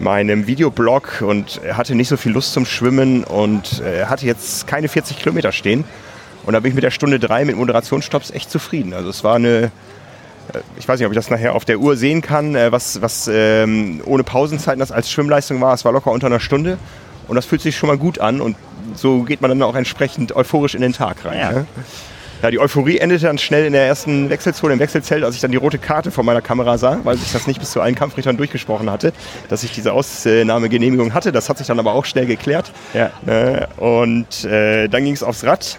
meinem 0.00 0.46
Videoblog 0.48 1.22
und 1.22 1.60
hatte 1.72 1.94
nicht 1.94 2.08
so 2.08 2.16
viel 2.16 2.32
Lust 2.32 2.52
zum 2.52 2.66
Schwimmen 2.66 3.24
und 3.24 3.80
äh, 3.80 4.06
hatte 4.06 4.26
jetzt 4.26 4.66
keine 4.66 4.88
40 4.88 5.18
Kilometer 5.18 5.52
stehen. 5.52 5.84
Und 6.44 6.52
da 6.52 6.60
bin 6.60 6.70
ich 6.70 6.74
mit 6.74 6.84
der 6.84 6.90
Stunde 6.90 7.18
drei 7.18 7.44
mit 7.44 7.56
Moderationsstopps 7.56 8.30
echt 8.30 8.50
zufrieden. 8.50 8.94
Also 8.94 9.10
es 9.10 9.24
war 9.24 9.36
eine, 9.36 9.70
ich 10.78 10.88
weiß 10.88 10.98
nicht, 10.98 11.06
ob 11.06 11.12
ich 11.12 11.16
das 11.16 11.30
nachher 11.30 11.54
auf 11.54 11.64
der 11.64 11.78
Uhr 11.78 11.96
sehen 11.96 12.22
kann, 12.22 12.54
äh, 12.54 12.72
was, 12.72 13.02
was 13.02 13.28
ähm, 13.32 14.00
ohne 14.04 14.24
Pausenzeiten 14.24 14.80
das 14.80 14.92
als 14.92 15.10
Schwimmleistung 15.10 15.60
war. 15.60 15.74
Es 15.74 15.84
war 15.84 15.92
locker 15.92 16.10
unter 16.10 16.26
einer 16.26 16.40
Stunde 16.40 16.78
und 17.28 17.36
das 17.36 17.46
fühlt 17.46 17.60
sich 17.60 17.76
schon 17.76 17.88
mal 17.88 17.98
gut 17.98 18.18
an 18.18 18.40
und 18.40 18.56
so 18.94 19.22
geht 19.22 19.40
man 19.40 19.50
dann 19.50 19.62
auch 19.62 19.76
entsprechend 19.76 20.34
euphorisch 20.34 20.74
in 20.74 20.80
den 20.80 20.92
Tag 20.92 21.24
rein. 21.24 21.38
Ja. 21.38 21.52
Ne? 21.52 21.66
Ja, 22.42 22.50
die 22.50 22.58
Euphorie 22.58 22.96
endete 22.96 23.26
dann 23.26 23.36
schnell 23.36 23.66
in 23.66 23.74
der 23.74 23.86
ersten 23.86 24.30
Wechselzone, 24.30 24.72
im 24.72 24.78
Wechselzelt, 24.78 25.24
als 25.24 25.34
ich 25.34 25.42
dann 25.42 25.50
die 25.50 25.58
rote 25.58 25.78
Karte 25.78 26.10
vor 26.10 26.24
meiner 26.24 26.40
Kamera 26.40 26.78
sah, 26.78 26.98
weil 27.04 27.18
sich 27.18 27.32
das 27.32 27.46
nicht 27.46 27.60
bis 27.60 27.70
zu 27.70 27.82
allen 27.82 27.94
Kampfrichtern 27.94 28.38
durchgesprochen 28.38 28.90
hatte, 28.90 29.12
dass 29.50 29.62
ich 29.62 29.72
diese 29.72 29.92
Ausnahmegenehmigung 29.92 31.12
hatte. 31.12 31.32
Das 31.32 31.50
hat 31.50 31.58
sich 31.58 31.66
dann 31.66 31.78
aber 31.78 31.92
auch 31.92 32.06
schnell 32.06 32.24
geklärt. 32.24 32.72
Ja. 32.94 33.10
Ne? 33.26 33.68
Und 33.76 34.44
äh, 34.46 34.88
dann 34.88 35.04
ging 35.04 35.12
es 35.12 35.22
aufs 35.22 35.44
Rad. 35.44 35.78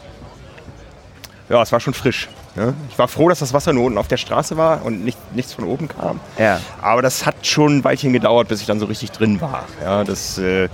Ja, 1.51 1.61
es 1.61 1.73
war 1.73 1.81
schon 1.81 1.93
frisch. 1.93 2.29
Ne? 2.55 2.73
Ich 2.89 2.97
war 2.97 3.09
froh, 3.09 3.27
dass 3.27 3.39
das 3.39 3.51
Wasser 3.51 3.73
nur 3.73 3.83
unten 3.83 3.97
auf 3.97 4.07
der 4.07 4.15
Straße 4.15 4.55
war 4.55 4.85
und 4.85 5.03
nicht, 5.03 5.17
nichts 5.35 5.51
von 5.53 5.65
oben 5.65 5.89
kam. 5.89 6.21
Ja. 6.37 6.61
Aber 6.81 7.01
das 7.01 7.25
hat 7.25 7.45
schon 7.45 7.77
ein 7.77 7.83
Weilchen 7.83 8.13
gedauert, 8.13 8.47
bis 8.47 8.61
ich 8.61 8.67
dann 8.67 8.79
so 8.79 8.85
richtig 8.85 9.11
drin 9.11 9.41
war. 9.41 9.65
Ja, 9.83 10.05
das 10.05 10.37
äh, 10.37 10.69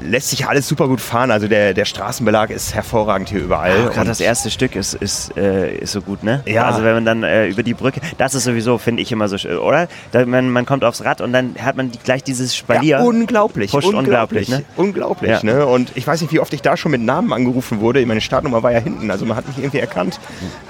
lässt 0.00 0.30
sich 0.30 0.46
alles 0.46 0.68
super 0.68 0.86
gut 0.88 1.00
fahren. 1.00 1.30
Also 1.30 1.48
der, 1.48 1.74
der 1.74 1.84
Straßenbelag 1.84 2.50
ist 2.50 2.74
hervorragend 2.74 3.28
hier 3.30 3.40
überall. 3.40 3.84
Gerade 3.86 4.00
Und- 4.02 4.08
das 4.08 4.20
erste 4.20 4.50
Stück 4.50 4.76
ist, 4.76 4.94
ist, 4.94 5.36
äh, 5.36 5.74
ist 5.76 5.92
so 5.92 6.00
gut, 6.02 6.22
ne? 6.22 6.42
Ja. 6.46 6.64
Also 6.66 6.84
wenn 6.84 6.94
man 6.94 7.04
dann 7.04 7.22
äh, 7.22 7.46
über 7.48 7.62
die 7.62 7.74
Brücke, 7.74 8.00
das 8.18 8.34
ist 8.34 8.44
sowieso, 8.44 8.78
finde 8.78 9.02
ich 9.02 9.10
immer 9.12 9.28
so, 9.28 9.36
sch- 9.36 9.58
oder? 9.58 9.88
Da, 10.12 10.24
man, 10.26 10.50
man 10.50 10.66
kommt 10.66 10.84
aufs 10.84 11.04
Rad 11.04 11.20
und 11.20 11.32
dann 11.32 11.56
hat 11.62 11.76
man 11.76 11.90
die, 11.90 11.98
gleich 11.98 12.22
dieses 12.22 12.54
Spalier. 12.56 12.98
Ja, 12.98 13.02
unglaublich. 13.02 13.70
Pusht 13.72 13.88
unglaublich. 13.88 14.48
unglaublich, 14.48 14.48
ne? 14.48 14.64
Unglaublich, 14.76 15.30
Ja. 15.30 15.42
ne? 15.42 15.66
Und 15.66 15.92
ich 15.96 16.06
weiß 16.06 16.20
nicht, 16.20 16.32
wie 16.32 16.40
oft 16.40 16.52
ich 16.52 16.62
da 16.62 16.76
schon 16.76 16.92
mit 16.92 17.00
Namen 17.00 17.32
angerufen 17.32 17.80
wurde. 17.80 18.04
Meine 18.06 18.20
Startnummer 18.20 18.62
war 18.62 18.72
ja 18.72 18.78
hinten, 18.78 19.10
also 19.10 19.26
man 19.26 19.36
hat 19.36 19.48
mich 19.48 19.58
irgendwie 19.58 19.78
erkannt. 19.80 20.20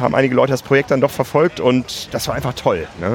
Haben 0.00 0.14
einige 0.14 0.34
Leute 0.34 0.52
das 0.52 0.62
Projekt 0.62 0.90
dann 0.90 1.00
doch 1.00 1.10
verfolgt 1.10 1.60
und 1.60 2.08
das 2.12 2.28
war 2.28 2.34
einfach 2.34 2.54
toll. 2.54 2.86
Ne? 3.00 3.08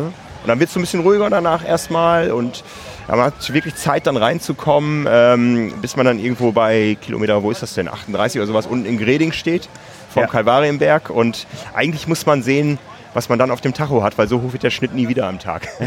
Und 0.43 0.47
dann 0.47 0.59
wird 0.59 0.67
es 0.67 0.73
so 0.73 0.79
ein 0.79 0.83
bisschen 0.83 0.99
ruhiger 1.01 1.29
danach 1.29 1.65
erstmal 1.65 2.31
und 2.31 2.63
ja, 3.07 3.15
man 3.15 3.25
hat 3.25 3.53
wirklich 3.53 3.75
Zeit 3.75 4.07
dann 4.07 4.17
reinzukommen, 4.17 5.07
ähm, 5.09 5.73
bis 5.81 5.95
man 5.95 6.05
dann 6.05 6.19
irgendwo 6.19 6.51
bei 6.51 6.97
Kilometer, 7.01 7.43
wo 7.43 7.51
ist 7.51 7.61
das 7.61 7.73
denn, 7.73 7.87
38 7.87 8.39
oder 8.39 8.47
sowas, 8.47 8.65
unten 8.65 8.85
in 8.85 8.97
Greding 8.97 9.31
steht, 9.31 9.67
vom 10.09 10.23
Ja. 10.23 10.27
Kalvarienberg. 10.27 11.09
Und 11.09 11.47
eigentlich 11.73 12.07
muss 12.07 12.25
man 12.25 12.43
sehen, 12.43 12.79
was 13.13 13.29
man 13.29 13.37
dann 13.37 13.51
auf 13.51 13.61
dem 13.61 13.73
Tacho 13.73 14.01
hat, 14.01 14.17
weil 14.17 14.27
so 14.27 14.41
hoch 14.41 14.53
wird 14.53 14.63
der 14.63 14.71
Schnitt 14.71 14.93
nie 14.95 15.07
wieder 15.07 15.27
am 15.27 15.39
Tag. 15.39 15.67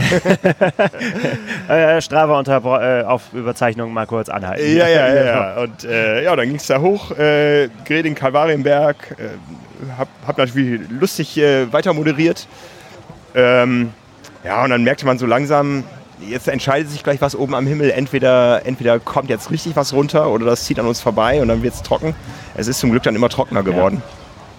Äh, 1.69 2.01
Strava 2.01 2.39
unter 2.39 2.63
äh, 2.81 3.03
auf 3.03 3.33
Überzeichnung 3.33 3.93
mal 3.93 4.07
kurz 4.07 4.29
anhalten. 4.29 4.77
Ja, 4.77 4.87
ja, 4.87 5.13
ja. 5.13 5.25
ja. 5.25 5.57
Und 5.63 5.85
äh, 5.85 6.23
ja, 6.23 6.37
dann 6.37 6.47
ging 6.47 6.57
es 6.57 6.67
da 6.69 6.81
hoch, 6.81 7.11
äh, 7.11 7.69
Greding, 7.85 8.15
Kalvarienberg. 8.15 9.17
Äh, 9.19 9.93
hab, 9.99 10.09
hab 10.25 10.39
natürlich 10.39 10.81
lustig 10.89 11.37
äh, 11.39 11.73
weiter 11.73 11.93
moderiert. 11.93 12.47
Ähm, 13.35 13.93
ja, 14.45 14.63
und 14.63 14.71
dann 14.71 14.85
merkte 14.85 15.07
man 15.07 15.19
so 15.19 15.27
langsam, 15.27 15.83
jetzt 16.21 16.49
entscheidet 16.49 16.91
sich 16.91 17.03
gleich 17.03 17.21
was 17.21 17.37
oben 17.37 17.55
am 17.55 17.67
Himmel. 17.67 17.91
Entweder, 17.91 18.65
entweder 18.67 18.99
kommt 18.99 19.31
jetzt 19.31 19.51
richtig 19.51 19.77
was 19.77 19.93
runter 19.93 20.31
oder 20.31 20.47
das 20.47 20.65
zieht 20.65 20.79
an 20.79 20.87
uns 20.87 21.01
vorbei 21.01 21.41
und 21.43 21.49
dann 21.49 21.63
wird 21.63 21.75
es 21.75 21.83
trocken. 21.83 22.15
Es 22.55 22.69
ist 22.69 22.81
zum 22.81 22.91
Glück 22.91 23.03
dann 23.03 23.15
immer 23.15 23.29
trockener 23.29 23.63
geworden. 23.63 24.03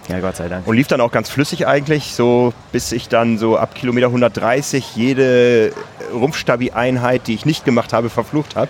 Ja, 0.07 0.19
Gott 0.21 0.37
sei 0.37 0.47
Dank. 0.47 0.65
Und 0.65 0.75
lief 0.75 0.87
dann 0.87 1.01
auch 1.01 1.11
ganz 1.11 1.29
flüssig 1.29 1.67
eigentlich, 1.67 2.13
so 2.13 2.53
bis 2.71 2.91
ich 2.93 3.09
dann 3.09 3.37
so 3.37 3.57
ab 3.57 3.75
Kilometer 3.75 4.07
130 4.07 4.95
jede 4.95 5.73
Rumpfstabi-Einheit, 6.13 7.27
die 7.27 7.33
ich 7.33 7.45
nicht 7.45 7.65
gemacht 7.65 7.91
habe, 7.91 8.09
verflucht 8.09 8.55
habe, 8.55 8.69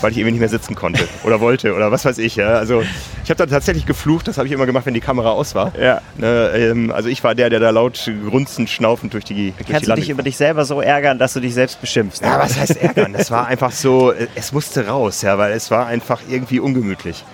weil 0.00 0.12
ich 0.12 0.18
irgendwie 0.18 0.32
nicht 0.32 0.40
mehr 0.40 0.48
sitzen 0.48 0.74
konnte 0.74 1.06
oder 1.24 1.40
wollte 1.40 1.74
oder 1.74 1.90
was 1.92 2.04
weiß 2.04 2.18
ich. 2.18 2.36
Ja. 2.36 2.54
Also 2.54 2.82
ich 3.24 3.30
habe 3.30 3.36
dann 3.36 3.48
tatsächlich 3.50 3.86
geflucht, 3.86 4.28
das 4.28 4.38
habe 4.38 4.46
ich 4.48 4.52
immer 4.52 4.66
gemacht, 4.66 4.86
wenn 4.86 4.94
die 4.94 5.00
Kamera 5.00 5.30
aus 5.30 5.54
war. 5.54 5.72
Ja. 5.78 6.00
Ne, 6.16 6.50
ähm, 6.54 6.90
also 6.90 7.08
ich 7.08 7.22
war 7.24 7.34
der, 7.34 7.50
der 7.50 7.60
da 7.60 7.70
laut 7.70 8.10
grunzend, 8.28 8.70
schnaufend 8.70 9.14
durch 9.14 9.24
die, 9.24 9.52
durch 9.56 9.68
Kannst 9.68 9.82
die 9.86 9.90
du 9.90 9.94
dich 9.96 10.10
über 10.10 10.22
dich 10.22 10.36
selber 10.36 10.64
so 10.64 10.80
ärgern, 10.80 11.18
dass 11.18 11.32
du 11.34 11.40
dich 11.40 11.54
selbst 11.54 11.80
beschimpfst? 11.80 12.22
ja, 12.22 12.38
was 12.38 12.58
heißt 12.58 12.76
ärgern? 12.82 13.12
Das 13.12 13.30
war 13.30 13.46
einfach 13.46 13.72
so, 13.72 14.12
äh, 14.12 14.26
es 14.34 14.52
musste 14.52 14.86
raus, 14.86 15.22
ja, 15.22 15.36
weil 15.38 15.52
es 15.52 15.70
war 15.70 15.86
einfach 15.86 16.20
irgendwie 16.28 16.60
ungemütlich. 16.60 17.24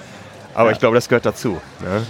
Aber 0.54 0.70
Ja. 0.70 0.72
ich 0.72 0.78
glaube, 0.80 0.94
das 0.94 1.08
gehört 1.08 1.26
dazu. 1.26 1.60
Ne? 1.80 2.02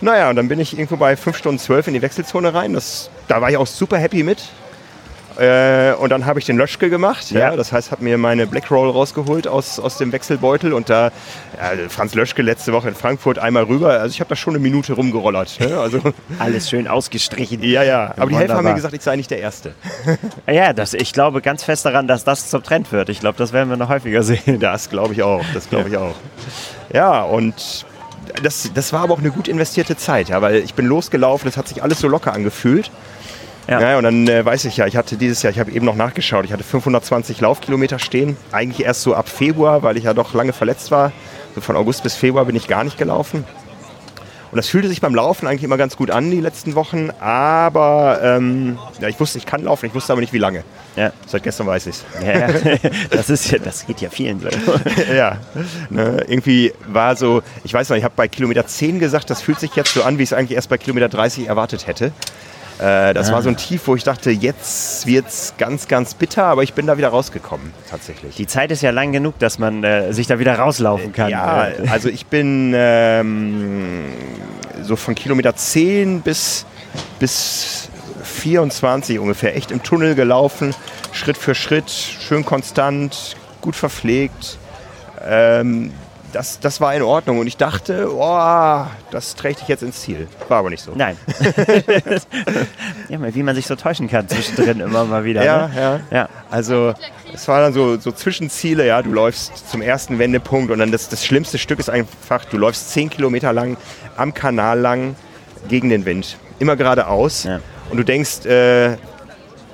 Naja, 0.00 0.30
und 0.30 0.36
dann 0.36 0.46
bin 0.48 0.60
ich 0.60 0.74
irgendwo 0.74 0.96
bei 0.96 1.16
5 1.16 1.36
Stunden 1.36 1.58
12 1.58 1.88
in 1.88 1.94
die 1.94 2.02
Wechselzone 2.02 2.54
rein. 2.54 2.72
Das, 2.72 3.10
da 3.26 3.40
war 3.40 3.50
ich 3.50 3.56
auch 3.56 3.66
super 3.66 3.98
happy 3.98 4.22
mit. 4.22 4.38
Äh, 5.38 5.94
und 5.94 6.10
dann 6.10 6.26
habe 6.26 6.40
ich 6.40 6.46
den 6.46 6.56
Löschke 6.56 6.90
gemacht. 6.90 7.30
Ja. 7.30 7.50
Ja. 7.50 7.56
Das 7.56 7.72
heißt, 7.72 7.92
habe 7.92 8.02
mir 8.02 8.18
meine 8.18 8.46
Black 8.46 8.70
Roll 8.70 8.90
rausgeholt 8.90 9.46
aus, 9.46 9.78
aus 9.78 9.96
dem 9.96 10.10
Wechselbeutel. 10.10 10.72
Und 10.72 10.90
da, 10.90 11.12
ja, 11.56 11.88
Franz 11.88 12.14
Löschke 12.14 12.42
letzte 12.42 12.72
Woche 12.72 12.88
in 12.88 12.94
Frankfurt 12.94 13.38
einmal 13.38 13.64
rüber. 13.64 13.90
Also 13.90 14.12
ich 14.14 14.20
habe 14.20 14.28
da 14.28 14.36
schon 14.36 14.54
eine 14.54 14.62
Minute 14.62 14.94
rumgerollert. 14.94 15.60
Ne? 15.60 15.78
Also, 15.78 16.00
Alles 16.38 16.68
schön 16.68 16.88
ausgestrichen. 16.88 17.62
ja, 17.62 17.82
ja. 17.84 18.14
Aber 18.16 18.30
die 18.30 18.36
Helfer 18.36 18.54
haben 18.54 18.64
mir 18.64 18.70
Wunderbar. 18.70 18.74
gesagt, 18.74 18.94
ich 18.94 19.02
sei 19.02 19.16
nicht 19.16 19.30
der 19.30 19.38
Erste. 19.40 19.74
Ja, 20.50 20.72
das, 20.72 20.94
ich 20.94 21.12
glaube 21.12 21.42
ganz 21.42 21.62
fest 21.62 21.84
daran, 21.84 22.08
dass 22.08 22.24
das 22.24 22.48
zum 22.48 22.62
Trend 22.62 22.90
wird. 22.90 23.08
Ich 23.10 23.20
glaube, 23.20 23.36
das 23.38 23.52
werden 23.52 23.68
wir 23.68 23.76
noch 23.76 23.88
häufiger 23.90 24.22
sehen. 24.22 24.58
Das 24.60 24.88
glaube 24.90 25.12
ich 25.12 25.22
auch. 25.22 25.44
Das 25.54 25.68
glaube 25.68 25.88
ich 25.90 25.96
auch. 25.96 26.14
Ja, 26.92 27.22
und 27.22 27.86
das, 28.42 28.70
das 28.74 28.92
war 28.92 29.02
aber 29.02 29.14
auch 29.14 29.18
eine 29.18 29.30
gut 29.30 29.46
investierte 29.48 29.96
Zeit, 29.96 30.28
ja, 30.30 30.40
weil 30.42 30.56
ich 30.56 30.74
bin 30.74 30.86
losgelaufen, 30.86 31.48
es 31.48 31.56
hat 31.56 31.68
sich 31.68 31.82
alles 31.82 32.00
so 32.00 32.08
locker 32.08 32.32
angefühlt. 32.32 32.90
Ja. 33.68 33.80
Ja. 33.80 33.98
und 33.98 34.04
dann 34.04 34.26
äh, 34.28 34.44
weiß 34.44 34.64
ich 34.64 34.76
ja, 34.78 34.86
ich 34.86 34.96
hatte 34.96 35.16
dieses 35.16 35.42
Jahr, 35.42 35.52
ich 35.52 35.58
habe 35.58 35.70
eben 35.70 35.84
noch 35.84 35.94
nachgeschaut, 35.96 36.44
ich 36.44 36.52
hatte 36.52 36.64
520 36.64 37.40
Laufkilometer 37.40 37.98
stehen. 37.98 38.36
Eigentlich 38.52 38.86
erst 38.86 39.02
so 39.02 39.14
ab 39.14 39.28
Februar, 39.28 39.82
weil 39.82 39.96
ich 39.96 40.04
ja 40.04 40.14
doch 40.14 40.32
lange 40.34 40.52
verletzt 40.52 40.90
war. 40.90 41.12
So 41.54 41.60
von 41.60 41.76
August 41.76 42.02
bis 42.02 42.14
Februar 42.14 42.44
bin 42.46 42.56
ich 42.56 42.66
gar 42.68 42.84
nicht 42.84 42.96
gelaufen. 42.98 43.44
Und 44.50 44.56
das 44.56 44.68
fühlte 44.68 44.88
sich 44.88 45.02
beim 45.02 45.14
Laufen 45.14 45.46
eigentlich 45.46 45.64
immer 45.64 45.76
ganz 45.76 45.94
gut 45.98 46.10
an, 46.10 46.30
die 46.30 46.40
letzten 46.40 46.74
Wochen. 46.74 47.10
Aber 47.20 48.18
ähm, 48.22 48.78
ja, 48.98 49.08
ich 49.08 49.20
wusste, 49.20 49.36
ich 49.36 49.44
kann 49.44 49.62
laufen, 49.62 49.84
ich 49.84 49.94
wusste 49.94 50.10
aber 50.12 50.22
nicht, 50.22 50.32
wie 50.32 50.38
lange. 50.38 50.64
Ja. 50.96 51.12
Seit 51.26 51.42
gestern 51.42 51.66
weiß 51.66 51.86
ich 51.88 51.96
es. 51.96 52.04
Ja, 52.26 52.48
das, 53.10 53.28
ist, 53.28 53.50
ja- 53.50 53.58
das 53.58 53.84
geht 53.86 54.00
ja 54.00 54.08
vielen 54.08 54.40
so. 54.40 54.48
ja, 55.14 55.36
ne, 55.90 56.24
irgendwie 56.26 56.72
war 56.86 57.14
so, 57.16 57.42
ich 57.62 57.74
weiß 57.74 57.90
noch, 57.90 57.98
ich 57.98 58.04
habe 58.04 58.14
bei 58.16 58.26
Kilometer 58.26 58.66
10 58.66 58.98
gesagt, 59.00 59.28
das 59.28 59.42
fühlt 59.42 59.60
sich 59.60 59.76
jetzt 59.76 59.92
so 59.92 60.02
an, 60.02 60.16
wie 60.16 60.22
ich 60.22 60.30
es 60.30 60.32
eigentlich 60.32 60.56
erst 60.56 60.70
bei 60.70 60.78
Kilometer 60.78 61.10
30 61.10 61.46
erwartet 61.46 61.86
hätte. 61.86 62.12
Äh, 62.78 63.12
das 63.14 63.32
war 63.32 63.42
so 63.42 63.48
ein 63.48 63.56
Tief, 63.56 63.86
wo 63.86 63.96
ich 63.96 64.04
dachte, 64.04 64.30
jetzt 64.30 65.06
wird's 65.06 65.54
ganz, 65.58 65.88
ganz 65.88 66.14
bitter, 66.14 66.44
aber 66.44 66.62
ich 66.62 66.74
bin 66.74 66.86
da 66.86 66.96
wieder 66.96 67.08
rausgekommen, 67.08 67.72
tatsächlich. 67.90 68.36
Die 68.36 68.46
Zeit 68.46 68.70
ist 68.70 68.82
ja 68.82 68.90
lang 68.90 69.12
genug, 69.12 69.38
dass 69.38 69.58
man 69.58 69.82
äh, 69.82 70.12
sich 70.12 70.26
da 70.26 70.38
wieder 70.38 70.54
rauslaufen 70.58 71.12
kann. 71.12 71.30
Ja, 71.30 71.68
also 71.90 72.08
ich 72.08 72.26
bin 72.26 72.72
ähm, 72.76 74.04
so 74.82 74.96
von 74.96 75.14
Kilometer 75.14 75.56
10 75.56 76.20
bis, 76.20 76.66
bis 77.18 77.88
24 78.22 79.18
ungefähr 79.18 79.56
echt 79.56 79.70
im 79.72 79.82
Tunnel 79.82 80.14
gelaufen, 80.14 80.74
Schritt 81.12 81.36
für 81.36 81.54
Schritt, 81.54 81.90
schön 81.90 82.44
konstant, 82.44 83.36
gut 83.60 83.74
verpflegt. 83.74 84.58
Ähm, 85.26 85.92
das, 86.32 86.60
das 86.60 86.80
war 86.80 86.94
in 86.94 87.02
Ordnung 87.02 87.38
und 87.38 87.46
ich 87.46 87.56
dachte, 87.56 88.08
oh, 88.12 88.84
das 89.10 89.34
trägt 89.34 89.60
dich 89.60 89.68
jetzt 89.68 89.82
ins 89.82 90.00
Ziel. 90.02 90.28
War 90.48 90.58
aber 90.58 90.70
nicht 90.70 90.82
so. 90.82 90.92
Nein. 90.94 91.16
ja, 93.08 93.34
wie 93.34 93.42
man 93.42 93.54
sich 93.54 93.66
so 93.66 93.76
täuschen 93.76 94.08
kann 94.08 94.28
zwischendrin 94.28 94.80
immer 94.80 95.04
mal 95.04 95.24
wieder. 95.24 95.44
Ja, 95.44 95.68
ne? 95.68 95.74
ja. 95.76 96.00
ja. 96.10 96.28
Also 96.50 96.94
es 97.32 97.48
waren 97.48 97.62
dann 97.62 97.72
so, 97.72 97.98
so 97.98 98.12
Zwischenziele, 98.12 98.86
ja, 98.86 99.02
du 99.02 99.10
läufst 99.12 99.70
zum 99.70 99.82
ersten 99.82 100.18
Wendepunkt 100.18 100.70
und 100.70 100.78
dann 100.78 100.92
das, 100.92 101.08
das 101.08 101.24
schlimmste 101.24 101.58
Stück 101.58 101.78
ist 101.78 101.90
einfach, 101.90 102.44
du 102.44 102.56
läufst 102.58 102.90
10 102.90 103.10
Kilometer 103.10 103.52
lang 103.52 103.76
am 104.16 104.34
Kanal 104.34 104.78
lang 104.78 105.16
gegen 105.68 105.88
den 105.88 106.04
Wind, 106.04 106.36
immer 106.58 106.76
geradeaus 106.76 107.44
Ja. 107.44 107.60
und 107.90 107.96
du 107.96 108.04
denkst, 108.04 108.46
äh, 108.46 108.96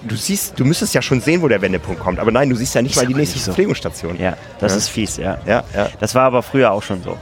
du 0.06 0.16
siehst, 0.16 0.58
du 0.58 0.64
müsstest 0.64 0.94
ja 0.94 1.02
schon 1.02 1.20
sehen, 1.20 1.42
wo 1.42 1.48
der 1.48 1.60
Wendepunkt 1.62 2.00
kommt, 2.00 2.18
aber 2.18 2.30
nein, 2.30 2.48
du 2.50 2.56
siehst 2.56 2.74
ja 2.74 2.82
nicht 2.82 2.92
Ist 2.96 3.02
mal 3.02 3.06
die 3.06 3.14
nächste 3.14 3.38
so. 3.38 3.44
Verpflegungsstation. 3.46 4.18
Ja, 4.18 4.36
das 4.60 4.72
Ja. 4.72 4.78
ist 4.78 4.88
fies, 4.88 5.16
ja. 5.16 5.38
Ja, 5.46 5.64
ja. 5.74 5.88
Das 6.00 6.14
war 6.14 6.22
aber 6.24 6.42
früher 6.42 6.70
auch 6.72 6.82
schon 6.82 7.02
so. 7.02 7.16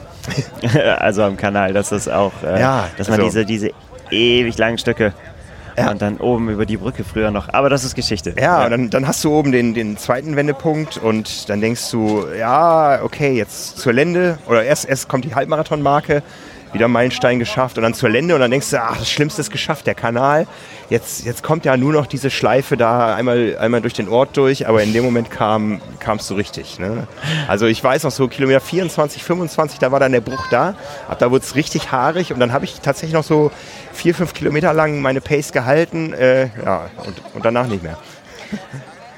also 0.98 1.22
am 1.24 1.36
Kanal, 1.36 1.72
dass 1.72 1.88
das 1.90 2.08
auch, 2.08 2.32
äh, 2.44 2.60
Ja, 2.60 2.88
dass 2.96 3.08
man 3.08 3.20
also- 3.20 3.30
diese, 3.30 3.44
diese 3.46 3.70
ewig 4.10 4.56
langen 4.58 4.78
Stücke 4.78 5.12
Ja. 5.76 5.90
und 5.90 6.02
dann 6.02 6.18
oben 6.18 6.48
über 6.50 6.66
die 6.66 6.76
Brücke 6.76 7.02
früher 7.02 7.30
noch. 7.30 7.48
Aber 7.52 7.70
das 7.70 7.82
ist 7.82 7.94
Geschichte. 7.94 8.34
Ja, 8.38 8.64
und 8.64 8.70
dann, 8.70 8.90
dann 8.90 9.06
hast 9.08 9.24
du 9.24 9.32
oben 9.32 9.52
den, 9.52 9.72
den 9.74 9.96
zweiten 9.96 10.36
Wendepunkt 10.36 10.98
und 10.98 11.48
dann 11.48 11.60
denkst 11.60 11.90
du, 11.90 12.26
ja, 12.38 13.00
okay, 13.02 13.32
jetzt 13.32 13.78
zur 13.78 13.92
Lende 13.94 14.38
oder 14.46 14.62
erst, 14.64 14.84
erst 14.88 15.08
kommt 15.08 15.24
die 15.24 15.34
Halbmarathonmarke, 15.34 16.22
wieder 16.72 16.88
Meilenstein 16.88 17.38
geschafft 17.38 17.76
und 17.76 17.82
dann 17.82 17.94
zur 17.94 18.08
Lende 18.08 18.34
und 18.34 18.40
dann 18.40 18.50
denkst 18.50 18.70
du, 18.70 18.82
ach, 18.82 18.98
das 18.98 19.10
Schlimmste 19.10 19.40
ist 19.40 19.50
geschafft, 19.50 19.86
der 19.86 19.94
Kanal. 19.94 20.46
Jetzt, 20.88 21.24
jetzt 21.24 21.42
kommt 21.42 21.64
ja 21.64 21.76
nur 21.76 21.92
noch 21.92 22.06
diese 22.06 22.30
Schleife 22.30 22.76
da 22.76 23.14
einmal, 23.14 23.56
einmal 23.58 23.80
durch 23.80 23.94
den 23.94 24.08
Ort 24.08 24.36
durch, 24.36 24.66
aber 24.68 24.82
in 24.82 24.92
dem 24.92 25.04
Moment 25.04 25.30
kam 25.30 25.80
kamst 26.00 26.30
du 26.30 26.34
richtig. 26.34 26.78
Ne? 26.78 27.06
Also 27.48 27.66
ich 27.66 27.82
weiß 27.82 28.04
noch 28.04 28.10
so 28.10 28.28
Kilometer 28.28 28.60
24, 28.60 29.22
25, 29.22 29.78
da 29.78 29.92
war 29.92 30.00
dann 30.00 30.12
der 30.12 30.20
Bruch 30.20 30.46
da, 30.50 30.74
ab 31.08 31.18
da 31.18 31.30
wurde 31.30 31.44
es 31.44 31.54
richtig 31.54 31.92
haarig 31.92 32.32
und 32.32 32.40
dann 32.40 32.52
habe 32.52 32.64
ich 32.64 32.80
tatsächlich 32.80 33.14
noch 33.14 33.24
so 33.24 33.50
vier, 33.92 34.14
fünf 34.14 34.34
Kilometer 34.34 34.72
lang 34.72 35.00
meine 35.00 35.20
Pace 35.20 35.52
gehalten, 35.52 36.12
äh, 36.12 36.48
ja, 36.64 36.90
und, 37.04 37.22
und 37.34 37.44
danach 37.44 37.66
nicht 37.66 37.82
mehr. 37.82 37.98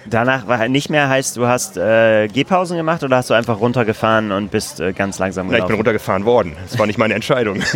Danach 0.07 0.47
war 0.47 0.59
halt 0.59 0.71
nicht 0.71 0.91
mehr, 0.91 1.09
heißt, 1.09 1.37
du 1.37 1.47
hast 1.47 1.77
äh, 1.77 2.29
Gehpausen 2.29 2.77
gemacht 2.77 3.03
oder 3.03 3.17
hast 3.17 3.31
du 3.31 3.35
einfach 3.35 3.59
runtergefahren 3.61 4.33
und 4.33 4.51
bist 4.51 4.81
äh, 4.81 4.93
ganz 4.93 5.19
langsam 5.19 5.47
Na, 5.47 5.53
ich 5.53 5.57
bin 5.57 5.67
gelaufen? 5.67 5.77
runtergefahren 5.77 6.25
worden. 6.25 6.57
Das 6.69 6.79
war 6.79 6.87
nicht 6.87 6.99
meine 6.99 7.15
Entscheidung. 7.15 7.63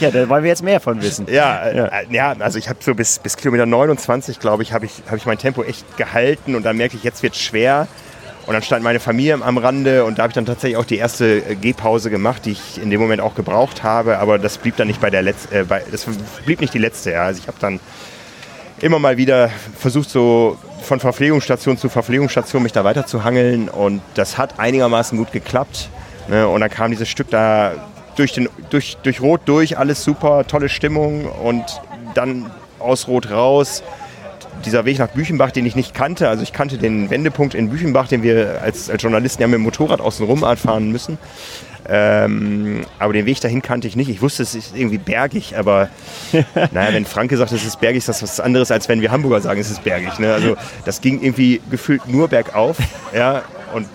Ja, 0.00 0.10
da 0.10 0.28
wollen 0.28 0.42
wir 0.42 0.48
jetzt 0.50 0.64
mehr 0.64 0.80
von 0.80 1.00
wissen. 1.02 1.26
Ja, 1.30 1.66
äh, 1.66 2.06
ja. 2.10 2.34
also 2.40 2.58
ich 2.58 2.68
habe 2.68 2.80
so 2.82 2.96
bis, 2.96 3.20
bis 3.20 3.36
Kilometer 3.36 3.64
29, 3.64 4.40
glaube 4.40 4.64
ich, 4.64 4.72
habe 4.72 4.86
ich, 4.86 5.02
hab 5.08 5.16
ich 5.16 5.24
mein 5.24 5.38
Tempo 5.38 5.62
echt 5.62 5.96
gehalten 5.96 6.56
und 6.56 6.64
dann 6.64 6.76
merke 6.76 6.96
ich, 6.96 7.04
jetzt 7.04 7.22
wird 7.22 7.36
schwer. 7.36 7.86
Und 8.46 8.52
dann 8.54 8.62
stand 8.62 8.82
meine 8.82 8.98
Familie 9.00 9.40
am 9.40 9.56
Rande 9.56 10.04
und 10.04 10.18
da 10.18 10.24
habe 10.24 10.32
ich 10.32 10.34
dann 10.34 10.46
tatsächlich 10.46 10.76
auch 10.76 10.84
die 10.84 10.98
erste 10.98 11.38
äh, 11.38 11.54
Gehpause 11.54 12.10
gemacht, 12.10 12.44
die 12.44 12.52
ich 12.52 12.82
in 12.82 12.90
dem 12.90 13.00
Moment 13.00 13.22
auch 13.22 13.36
gebraucht 13.36 13.84
habe. 13.84 14.18
Aber 14.18 14.38
das 14.38 14.58
blieb 14.58 14.76
dann 14.76 14.88
nicht 14.88 15.00
bei 15.00 15.10
der 15.10 15.22
letzten, 15.22 15.54
äh, 15.54 15.64
das 15.90 16.06
blieb 16.44 16.60
nicht 16.60 16.74
die 16.74 16.78
letzte. 16.78 17.12
Ja. 17.12 17.22
Also 17.22 17.40
ich 17.40 17.46
habe 17.46 17.58
dann 17.60 17.78
immer 18.80 18.98
mal 18.98 19.16
wieder 19.16 19.48
versucht, 19.78 20.10
so 20.10 20.58
von 20.84 21.00
Verpflegungsstation 21.00 21.76
zu 21.76 21.88
Verpflegungsstation 21.88 22.62
mich 22.62 22.72
da 22.72 22.84
weiter 22.84 23.06
zu 23.06 23.24
hangeln 23.24 23.68
und 23.68 24.02
das 24.14 24.38
hat 24.38 24.58
einigermaßen 24.58 25.18
gut 25.18 25.32
geklappt. 25.32 25.88
Ne? 26.28 26.46
Und 26.46 26.60
dann 26.60 26.70
kam 26.70 26.90
dieses 26.90 27.08
Stück 27.08 27.30
da 27.30 27.72
durch, 28.16 28.32
den, 28.32 28.48
durch, 28.70 28.96
durch 29.02 29.20
Rot 29.20 29.42
durch, 29.46 29.78
alles 29.78 30.04
super, 30.04 30.46
tolle 30.46 30.68
Stimmung 30.68 31.26
und 31.26 31.64
dann 32.14 32.50
aus 32.78 33.08
Rot 33.08 33.30
raus. 33.30 33.82
Dieser 34.64 34.84
Weg 34.84 34.98
nach 34.98 35.08
Büchenbach, 35.08 35.50
den 35.50 35.66
ich 35.66 35.74
nicht 35.74 35.94
kannte, 35.94 36.28
also 36.28 36.42
ich 36.42 36.52
kannte 36.52 36.78
den 36.78 37.10
Wendepunkt 37.10 37.54
in 37.54 37.70
Büchenbach, 37.70 38.08
den 38.08 38.22
wir 38.22 38.60
als, 38.62 38.88
als 38.88 39.02
Journalisten 39.02 39.42
ja 39.42 39.48
mit 39.48 39.54
dem 39.54 39.62
Motorrad 39.62 40.00
außen 40.00 40.24
rum 40.24 40.44
fahren 40.56 40.92
müssen. 40.92 41.18
Ähm, 41.86 42.84
aber 42.98 43.12
den 43.12 43.26
Weg 43.26 43.40
dahin 43.40 43.60
kannte 43.60 43.86
ich 43.88 43.96
nicht. 43.96 44.08
Ich 44.08 44.22
wusste, 44.22 44.42
es 44.42 44.54
ist 44.54 44.76
irgendwie 44.76 44.98
bergig, 44.98 45.56
aber 45.56 45.88
naja, 46.72 46.94
wenn 46.94 47.04
Franke 47.04 47.36
sagt, 47.36 47.52
es 47.52 47.64
ist 47.64 47.80
bergig, 47.80 47.98
ist 47.98 48.08
das 48.08 48.22
was 48.22 48.40
anderes, 48.40 48.70
als 48.70 48.88
wenn 48.88 49.00
wir 49.00 49.10
Hamburger 49.10 49.40
sagen, 49.40 49.60
es 49.60 49.70
ist 49.70 49.84
bergig. 49.84 50.18
Ne? 50.18 50.32
Also 50.32 50.56
das 50.84 51.00
ging 51.00 51.20
irgendwie 51.22 51.60
gefühlt 51.70 52.08
nur 52.08 52.28
bergauf. 52.28 52.78
Ja, 53.14 53.42
und 53.72 53.86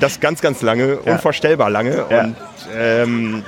das 0.00 0.18
ganz, 0.18 0.40
ganz 0.40 0.60
lange, 0.60 0.98
ja. 1.04 1.12
unvorstellbar 1.12 1.70
lange. 1.70 2.04
Ja. 2.10 2.24
Und 2.24 2.36
ähm, 2.76 3.44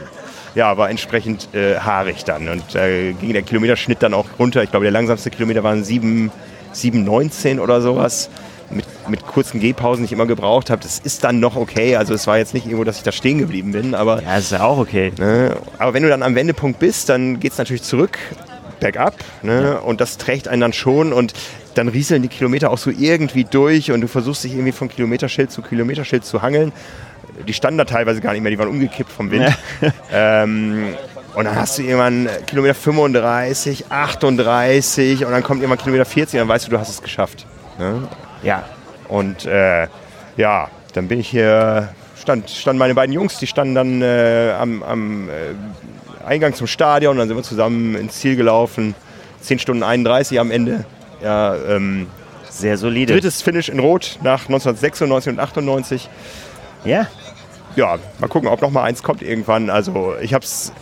ja, 0.54 0.76
war 0.76 0.88
entsprechend 0.88 1.48
äh, 1.52 1.78
haarig 1.78 2.24
dann. 2.24 2.48
Und 2.48 2.76
äh, 2.76 3.12
ging 3.12 3.32
der 3.32 3.42
Kilometerschnitt 3.42 4.02
dann 4.02 4.14
auch 4.14 4.26
runter. 4.38 4.62
Ich 4.62 4.70
glaube, 4.70 4.84
der 4.84 4.92
langsamste 4.92 5.30
Kilometer 5.30 5.64
waren 5.64 5.82
7,19 5.82 7.58
oder 7.58 7.80
sowas 7.80 8.30
mit, 8.70 8.84
mit 9.08 9.26
kurzen 9.26 9.60
Gehpausen 9.60 10.02
nicht 10.02 10.12
immer 10.12 10.26
gebraucht 10.26 10.70
habe. 10.70 10.82
Das 10.82 10.98
ist 10.98 11.24
dann 11.24 11.40
noch 11.40 11.56
okay. 11.56 11.96
Also 11.96 12.14
es 12.14 12.26
war 12.26 12.38
jetzt 12.38 12.54
nicht 12.54 12.66
irgendwo, 12.66 12.84
dass 12.84 12.98
ich 12.98 13.02
da 13.02 13.12
stehen 13.12 13.38
geblieben 13.38 13.72
bin. 13.72 13.94
Aber, 13.94 14.22
ja, 14.22 14.36
ist 14.36 14.52
ja 14.52 14.64
auch 14.64 14.78
okay. 14.78 15.12
Ne, 15.18 15.56
aber 15.78 15.94
wenn 15.94 16.02
du 16.02 16.08
dann 16.08 16.22
am 16.22 16.34
Wendepunkt 16.34 16.78
bist, 16.78 17.08
dann 17.08 17.40
geht 17.40 17.52
es 17.52 17.58
natürlich 17.58 17.82
zurück, 17.82 18.18
bergab. 18.80 19.14
Ne, 19.42 19.62
ja. 19.62 19.78
Und 19.78 20.00
das 20.00 20.18
trägt 20.18 20.48
einen 20.48 20.60
dann 20.60 20.72
schon. 20.72 21.12
Und 21.12 21.34
dann 21.74 21.88
rieseln 21.88 22.22
die 22.22 22.28
Kilometer 22.28 22.70
auch 22.70 22.78
so 22.78 22.90
irgendwie 22.90 23.44
durch. 23.44 23.92
Und 23.92 24.00
du 24.00 24.08
versuchst 24.08 24.44
dich 24.44 24.52
irgendwie 24.52 24.72
von 24.72 24.88
Kilometerschild 24.88 25.50
zu 25.50 25.62
Kilometerschild 25.62 26.24
zu 26.24 26.42
hangeln. 26.42 26.72
Die 27.46 27.52
standen 27.52 27.78
da 27.78 27.84
teilweise 27.84 28.20
gar 28.20 28.32
nicht 28.32 28.42
mehr, 28.42 28.50
die 28.50 28.58
waren 28.58 28.68
umgekippt 28.68 29.12
vom 29.12 29.30
Wind. 29.30 29.54
Ja. 29.80 29.92
ähm, 30.42 30.94
und 31.34 31.44
dann 31.44 31.54
hast 31.54 31.76
du 31.76 31.82
irgendwann 31.82 32.30
Kilometer 32.46 32.72
35, 32.72 33.90
38 33.90 35.26
und 35.26 35.32
dann 35.32 35.42
kommt 35.42 35.60
irgendwann 35.60 35.78
Kilometer 35.78 36.06
40 36.06 36.34
und 36.34 36.38
dann 36.40 36.48
weißt 36.48 36.66
du, 36.66 36.70
du 36.70 36.78
hast 36.78 36.88
es 36.88 37.02
geschafft. 37.02 37.44
Ne? 37.78 38.08
Ja. 38.46 38.64
Und 39.08 39.44
äh, 39.44 39.88
ja, 40.36 40.68
dann 40.94 41.08
bin 41.08 41.20
ich 41.20 41.28
hier, 41.28 41.88
stand, 42.18 42.48
standen 42.48 42.78
meine 42.78 42.94
beiden 42.94 43.12
Jungs, 43.12 43.38
die 43.38 43.46
standen 43.46 43.74
dann 43.74 44.02
äh, 44.02 44.54
am, 44.58 44.82
am 44.82 45.28
äh, 45.28 45.32
Eingang 46.24 46.54
zum 46.54 46.66
Stadion, 46.66 47.18
dann 47.18 47.28
sind 47.28 47.36
wir 47.36 47.42
zusammen 47.42 47.96
ins 47.96 48.14
Ziel 48.14 48.36
gelaufen. 48.36 48.94
10 49.42 49.58
Stunden 49.58 49.82
31 49.82 50.40
am 50.40 50.50
Ende. 50.50 50.84
Ja, 51.22 51.54
ähm, 51.54 52.08
Sehr 52.50 52.76
solide. 52.76 53.12
Drittes 53.12 53.42
Finish 53.42 53.68
in 53.68 53.78
Rot 53.78 54.18
nach 54.22 54.42
1996 54.46 55.32
und 55.32 55.40
98. 55.40 56.08
Ja. 56.84 57.06
Ja, 57.76 57.98
mal 58.18 58.28
gucken, 58.28 58.48
ob 58.48 58.62
noch 58.62 58.70
mal 58.70 58.84
eins 58.84 59.02
kommt 59.02 59.22
irgendwann. 59.22 59.70
Also 59.70 60.14
ich 60.20 60.34
habe 60.34 60.44
es 60.44 60.72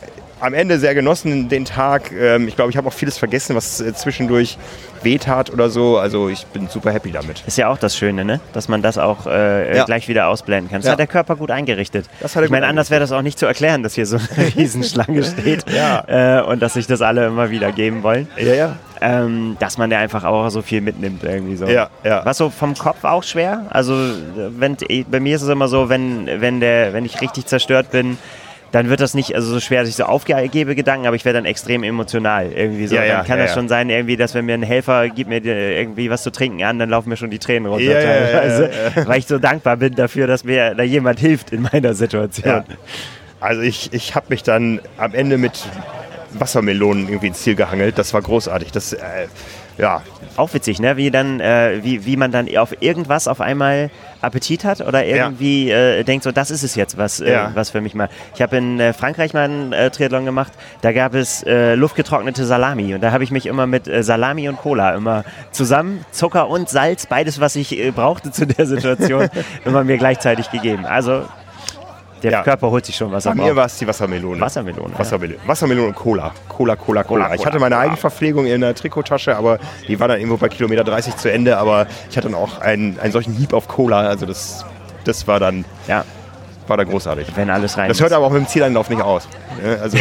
am 0.45 0.55
Ende 0.55 0.79
sehr 0.79 0.95
genossen, 0.95 1.49
den 1.49 1.65
Tag. 1.65 2.13
Ähm, 2.13 2.49
ich 2.49 2.57
glaube, 2.57 2.71
ich 2.71 2.77
habe 2.77 2.89
auch 2.89 2.93
vieles 2.93 3.19
vergessen, 3.19 3.57
was 3.57 3.81
äh, 3.81 3.95
zwischendurch 3.95 4.59
wehtat 5.03 5.51
oder 5.51 5.71
so. 5.71 5.99
Also 5.99 6.29
ich 6.29 6.47
bin 6.47 6.69
super 6.69 6.93
happy 6.93 7.13
damit. 7.13 7.43
Ist 7.47 7.59
ja 7.59 7.69
auch 7.69 7.79
das 7.79 7.97
Schöne, 7.97 8.25
ne? 8.25 8.41
dass 8.53 8.69
man 8.69 8.83
das 8.83 8.99
auch 8.99 9.27
äh, 9.27 9.77
ja. 9.77 9.85
gleich 9.85 10.09
wieder 10.09 10.29
ausblenden 10.29 10.71
kann. 10.71 10.81
Das 10.81 10.87
ja. 10.87 10.93
hat 10.93 10.99
der 10.99 11.07
Körper 11.07 11.37
gut 11.37 11.51
eingerichtet. 11.51 12.07
Das 12.21 12.37
hat 12.37 12.43
er 12.43 12.47
ich 12.47 12.51
meine, 12.51 12.67
anders 12.67 12.91
wäre 12.91 13.01
das 13.01 13.13
auch 13.13 13.23
nicht 13.23 13.39
zu 13.39 13.47
erklären, 13.47 13.83
dass 13.83 13.95
hier 13.95 14.07
so 14.07 14.19
eine 14.37 14.55
Riesenschlange 14.57 15.23
steht 15.23 15.65
ja. 15.71 16.41
äh, 16.41 16.43
und 16.43 16.61
dass 16.61 16.75
sich 16.75 16.87
das 16.87 17.01
alle 17.01 17.27
immer 17.27 17.51
wieder 17.51 17.73
geben 17.73 18.03
wollen. 18.03 18.29
Ja, 18.37 18.55
ja. 18.55 18.77
Ähm, 19.01 19.57
dass 19.59 19.77
man 19.77 19.91
ja 19.91 19.99
einfach 19.99 20.25
auch 20.25 20.49
so 20.51 20.63
viel 20.63 20.81
mitnimmt 20.81 21.25
irgendwie 21.25 21.57
so. 21.57 21.67
Ja, 21.67 21.91
ja. 22.05 22.25
Was 22.25 22.39
so 22.39 22.49
vom 22.49 22.75
Kopf 22.75 23.05
auch 23.05 23.23
schwer? 23.23 23.67
Also 23.71 23.95
wenn, 24.35 24.77
bei 25.11 25.21
mir 25.21 25.37
ist 25.37 25.43
es 25.43 25.49
immer 25.49 25.69
so, 25.69 25.89
wenn, 25.89 26.27
wenn, 26.41 26.61
der, 26.61 26.93
wenn 26.93 27.05
ich 27.05 27.21
richtig 27.21 27.47
zerstört 27.47 27.91
bin, 27.91 28.17
dann 28.75 28.89
wird 28.89 29.01
das 29.01 29.15
nicht 29.15 29.37
also 29.37 29.53
so 29.53 29.61
schwer, 29.61 29.81
dass 29.81 29.89
ich 29.89 29.95
so 29.95 30.03
aufgebe 30.03 30.75
Gedanken, 30.75 31.07
aber 31.07 31.15
ich 31.15 31.25
werde 31.25 31.39
dann 31.39 31.45
extrem 31.45 31.85
emotional 31.85 32.51
irgendwie 32.51 32.89
so. 32.89 32.97
Ja, 32.97 33.05
ja, 33.05 33.17
dann 33.19 33.27
kann 33.27 33.39
ja, 33.39 33.45
das 33.45 33.55
schon 33.55 33.69
sein, 33.69 33.89
irgendwie, 33.89 34.17
dass 34.17 34.35
wenn 34.35 34.47
mir 34.47 34.55
ein 34.55 34.65
Helfer 34.65 35.09
gibt 35.11 35.31
mir 35.31 35.45
irgendwie 35.45 36.11
was 36.11 36.25
zu 36.25 36.33
trinken 36.33 36.65
an, 36.65 36.81
dann 36.81 36.91
laufen 36.91 37.09
mir 37.09 37.17
schon 37.17 37.31
die 37.31 37.39
Tränen 37.39 37.71
runter 37.71 37.93
teilweise, 37.93 38.71
weil 39.07 39.21
ich 39.21 39.27
so 39.27 39.39
dankbar 39.39 39.77
bin 39.77 39.95
dafür, 39.95 40.27
dass 40.27 40.43
mir 40.43 40.75
da 40.75 40.83
jemand 40.83 41.21
hilft 41.21 41.53
in 41.53 41.63
meiner 41.63 41.95
Situation. 41.95 42.65
Also 43.39 43.63
ich, 43.63 43.93
ich 43.93 44.17
habe 44.17 44.27
mich 44.31 44.43
dann 44.43 44.81
am 44.97 45.15
Ende 45.15 45.39
mit 45.39 45.53
Wassermelonen 46.39 47.09
irgendwie 47.09 47.29
ins 47.29 47.43
Ziel 47.43 47.55
gehangelt. 47.55 47.99
Das 47.99 48.15
war 48.15 48.23
großartig. 48.23 48.73
Das, 48.73 48.93
äh, 48.93 49.29
ja. 49.79 50.03
Auch 50.37 50.53
witzig, 50.55 50.81
ne? 50.81 50.97
Wie, 50.97 51.11
dann, 51.11 51.41
äh, 51.41 51.81
wie, 51.83 52.07
wie 52.07 52.17
man 52.17 52.33
dann 52.33 52.49
auf 52.57 52.81
irgendwas 52.81 53.29
auf 53.29 53.41
einmal 53.41 53.91
Appetit 54.21 54.65
hat 54.65 54.81
oder 54.81 55.05
irgendwie 55.05 55.69
ja. 55.69 55.77
äh, 55.77 56.05
denkt, 56.05 56.25
so 56.25 56.33
das 56.33 56.51
ist 56.51 56.63
es 56.63 56.75
jetzt, 56.75 56.97
was, 56.97 57.21
äh, 57.21 57.33
ja. 57.33 57.51
was 57.55 57.71
für 57.71 57.81
mich 57.81 57.95
mal. 57.95 58.09
Ich 58.35 58.43
habe 58.43 58.57
in 58.57 58.81
äh, 58.81 58.93
Frankreich 58.93 59.33
mal 59.33 59.45
einen 59.45 59.73
äh, 59.73 59.91
Triathlon 59.91 60.25
gemacht, 60.25 60.53
da 60.81 60.93
gab 60.93 61.15
es 61.15 61.45
luftgetrocknete 61.47 62.45
Salami 62.45 62.95
und 62.95 63.01
da 63.01 63.13
habe 63.13 63.23
ich 63.25 63.31
mich 63.31 63.47
immer 63.47 63.67
mit 63.67 63.89
Salami 64.01 64.49
und 64.49 64.57
Cola 64.57 64.95
immer 64.95 65.25
zusammen, 65.51 66.05
Zucker 66.11 66.49
und 66.49 66.69
Salz, 66.69 67.07
beides, 67.07 67.41
was 67.41 67.57
ich 67.57 67.93
brauchte 67.95 68.31
zu 68.33 68.47
der 68.47 68.67
Situation, 68.67 69.29
immer 69.65 69.85
mir 69.85 69.99
gleichzeitig 69.99 70.51
gegeben. 70.51 70.87
Also 70.87 71.25
der 72.25 72.33
ja. 72.33 72.43
Körper 72.43 72.71
holt 72.71 72.87
sich 72.87 72.97
schon 72.97 73.13
was 73.13 73.25
Bei 73.25 73.35
mir 73.35 73.55
war 73.55 73.67
es 73.67 73.79
die 73.79 73.87
Wassermelone. 73.87 74.41
Wassermelone. 74.41 74.99
Wassermelone. 74.99 75.39
Ja. 75.43 75.49
Wassermelone 75.49 75.89
und 75.89 75.95
Cola. 75.95 76.33
Cola, 76.49 76.75
Cola, 76.75 77.05
Cola. 77.05 77.25
Cola 77.25 77.35
ich 77.35 77.45
hatte 77.45 77.59
meine 77.59 77.77
Eigenverpflegung 77.77 78.47
in 78.47 78.63
der 78.63 78.75
Trikottasche, 78.75 79.37
aber 79.37 79.59
die 79.87 80.01
war 80.01 80.09
dann 80.09 80.19
irgendwo 80.19 80.39
bei 80.39 80.49
Kilometer 80.49 80.85
30 80.85 81.17
zu 81.17 81.31
Ende. 81.31 81.59
Aber 81.59 81.87
ich 82.09 82.17
hatte 82.17 82.29
dann 82.29 82.35
auch 82.35 82.61
einen, 82.61 82.99
einen 82.99 83.13
solchen 83.13 83.35
Hieb 83.35 83.53
auf 83.53 83.69
Cola. 83.69 84.01
Also 84.09 84.25
das, 84.27 84.65
das 85.05 85.27
war 85.29 85.39
dann. 85.39 85.65
Ja. 85.87 86.05
War 86.67 86.79
da 86.79 86.85
großartig. 86.85 87.27
Wenn 87.35 87.51
alles 87.51 87.77
rein 87.77 87.89
Das 87.89 88.01
hört 88.01 88.15
aber 88.15 88.25
auch 88.25 88.31
mit 88.31 88.41
dem 88.41 88.49
Zieleinlauf 88.49 88.89
nicht 88.89 89.03
aus. 89.03 89.29
Also 89.83 89.99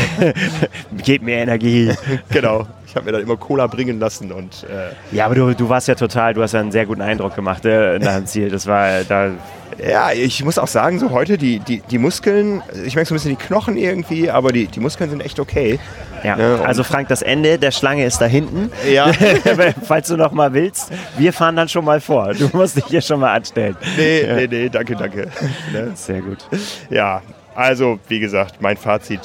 Gebt 1.03 1.25
mir 1.25 1.35
Energie. 1.35 1.93
genau. 2.29 2.67
Ich 2.87 2.95
habe 2.95 3.07
mir 3.07 3.11
dann 3.11 3.21
immer 3.21 3.35
Cola 3.35 3.67
bringen 3.67 3.99
lassen 3.99 4.31
und. 4.31 4.63
Äh 4.63 5.15
ja, 5.15 5.25
aber 5.25 5.35
du, 5.35 5.53
du 5.53 5.67
warst 5.67 5.89
ja 5.89 5.95
total, 5.95 6.33
du 6.33 6.41
hast 6.41 6.53
ja 6.53 6.61
einen 6.61 6.71
sehr 6.71 6.85
guten 6.85 7.01
Eindruck 7.01 7.35
gemacht 7.35 7.65
äh, 7.65 7.99
nach 7.99 8.15
dem 8.15 8.27
Ziel. 8.27 8.49
Das 8.49 8.65
war 8.65 9.03
da 9.03 9.31
ja, 9.77 10.11
ich 10.11 10.43
muss 10.43 10.57
auch 10.57 10.67
sagen, 10.67 10.99
so 10.99 11.11
heute 11.11 11.37
die, 11.37 11.59
die, 11.59 11.81
die 11.81 11.97
Muskeln, 11.97 12.61
ich 12.85 12.95
merke 12.95 13.09
so 13.09 13.13
ein 13.13 13.17
bisschen 13.17 13.37
die 13.37 13.43
Knochen 13.43 13.77
irgendwie, 13.77 14.29
aber 14.29 14.51
die, 14.51 14.67
die 14.67 14.79
Muskeln 14.79 15.09
sind 15.09 15.21
echt 15.21 15.39
okay. 15.39 15.79
Ja, 16.23 16.37
ja 16.37 16.61
also 16.61 16.83
Frank, 16.83 17.07
das 17.09 17.21
Ende 17.21 17.57
der 17.57 17.71
Schlange 17.71 18.05
ist 18.05 18.19
da 18.19 18.25
hinten. 18.25 18.71
Ja. 18.89 19.11
Falls 19.83 20.07
du 20.07 20.17
noch 20.17 20.31
mal 20.31 20.53
willst, 20.53 20.91
wir 21.17 21.33
fahren 21.33 21.55
dann 21.55 21.69
schon 21.69 21.85
mal 21.85 22.01
vor. 22.01 22.33
Du 22.33 22.49
musst 22.53 22.77
dich 22.77 22.85
hier 22.85 23.01
schon 23.01 23.19
mal 23.19 23.33
anstellen. 23.33 23.75
Nee, 23.97 24.25
ja. 24.25 24.35
nee, 24.35 24.47
nee, 24.47 24.69
danke, 24.69 24.95
danke. 24.95 25.27
Ne? 25.71 25.91
Sehr 25.95 26.21
gut. 26.21 26.47
Ja, 26.89 27.21
also 27.55 27.99
wie 28.07 28.19
gesagt, 28.19 28.61
mein 28.61 28.77
Fazit. 28.77 29.21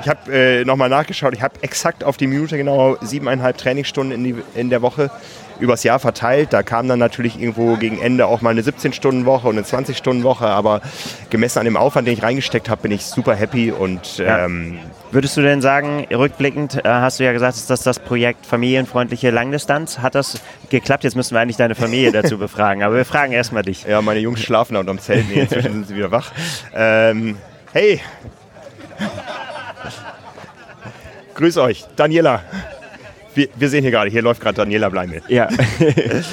Ich 0.00 0.08
habe 0.08 0.32
äh, 0.32 0.64
nochmal 0.64 0.88
nachgeschaut, 0.88 1.34
ich 1.34 1.42
habe 1.42 1.54
exakt 1.62 2.04
auf 2.04 2.16
die 2.16 2.26
Minute 2.26 2.56
genau 2.56 2.96
siebeneinhalb 3.00 3.58
Trainingsstunden 3.58 4.12
in, 4.12 4.24
die, 4.24 4.42
in 4.54 4.70
der 4.70 4.82
Woche 4.82 5.10
übers 5.60 5.82
Jahr 5.82 5.98
verteilt. 5.98 6.52
Da 6.52 6.62
kam 6.62 6.88
dann 6.88 6.98
natürlich 6.98 7.40
irgendwo 7.40 7.76
gegen 7.76 8.00
Ende 8.00 8.26
auch 8.26 8.40
mal 8.40 8.50
eine 8.50 8.62
17-Stunden-Woche 8.62 9.48
und 9.48 9.56
eine 9.56 9.66
20-Stunden-Woche, 9.66 10.46
aber 10.46 10.80
gemessen 11.30 11.60
an 11.60 11.64
dem 11.64 11.76
Aufwand, 11.76 12.06
den 12.06 12.14
ich 12.14 12.22
reingesteckt 12.22 12.68
habe, 12.68 12.82
bin 12.82 12.92
ich 12.92 13.04
super 13.04 13.34
happy 13.34 13.70
und 13.70 14.18
ja. 14.18 14.44
ähm, 14.44 14.78
Würdest 15.12 15.36
du 15.36 15.42
denn 15.42 15.62
sagen, 15.62 16.06
rückblickend, 16.12 16.84
äh, 16.84 16.88
hast 16.88 17.20
du 17.20 17.24
ja 17.24 17.32
gesagt, 17.32 17.56
ist 17.56 17.70
das 17.70 17.82
das 17.82 18.00
Projekt 18.00 18.44
familienfreundliche 18.44 19.30
Langdistanz? 19.30 20.00
Hat 20.00 20.14
das 20.14 20.40
geklappt? 20.68 21.04
Jetzt 21.04 21.14
müssen 21.14 21.34
wir 21.34 21.40
eigentlich 21.40 21.56
deine 21.56 21.74
Familie 21.74 22.12
dazu 22.12 22.38
befragen, 22.38 22.82
aber 22.82 22.96
wir 22.96 23.04
fragen 23.04 23.32
erstmal 23.32 23.62
dich. 23.62 23.84
Ja, 23.84 24.02
meine 24.02 24.20
Jungs 24.20 24.40
schlafen 24.40 24.74
da 24.74 24.80
unterm 24.80 24.98
Zelt, 24.98 25.28
nee, 25.28 25.40
inzwischen 25.40 25.72
sind 25.72 25.88
sie 25.88 25.96
wieder 25.96 26.10
wach. 26.10 26.32
Ähm, 26.74 27.38
hey! 27.72 28.00
Grüß 31.34 31.58
euch, 31.58 31.84
Daniela. 31.96 32.42
Wir, 33.36 33.48
wir 33.54 33.68
sehen 33.68 33.82
hier 33.82 33.90
gerade, 33.90 34.10
hier 34.10 34.22
läuft 34.22 34.40
gerade 34.40 34.56
Daniela 34.56 34.88
Bleimel. 34.88 35.22
Ja. 35.28 35.46
Bin 35.78 35.90
ich 35.90 36.26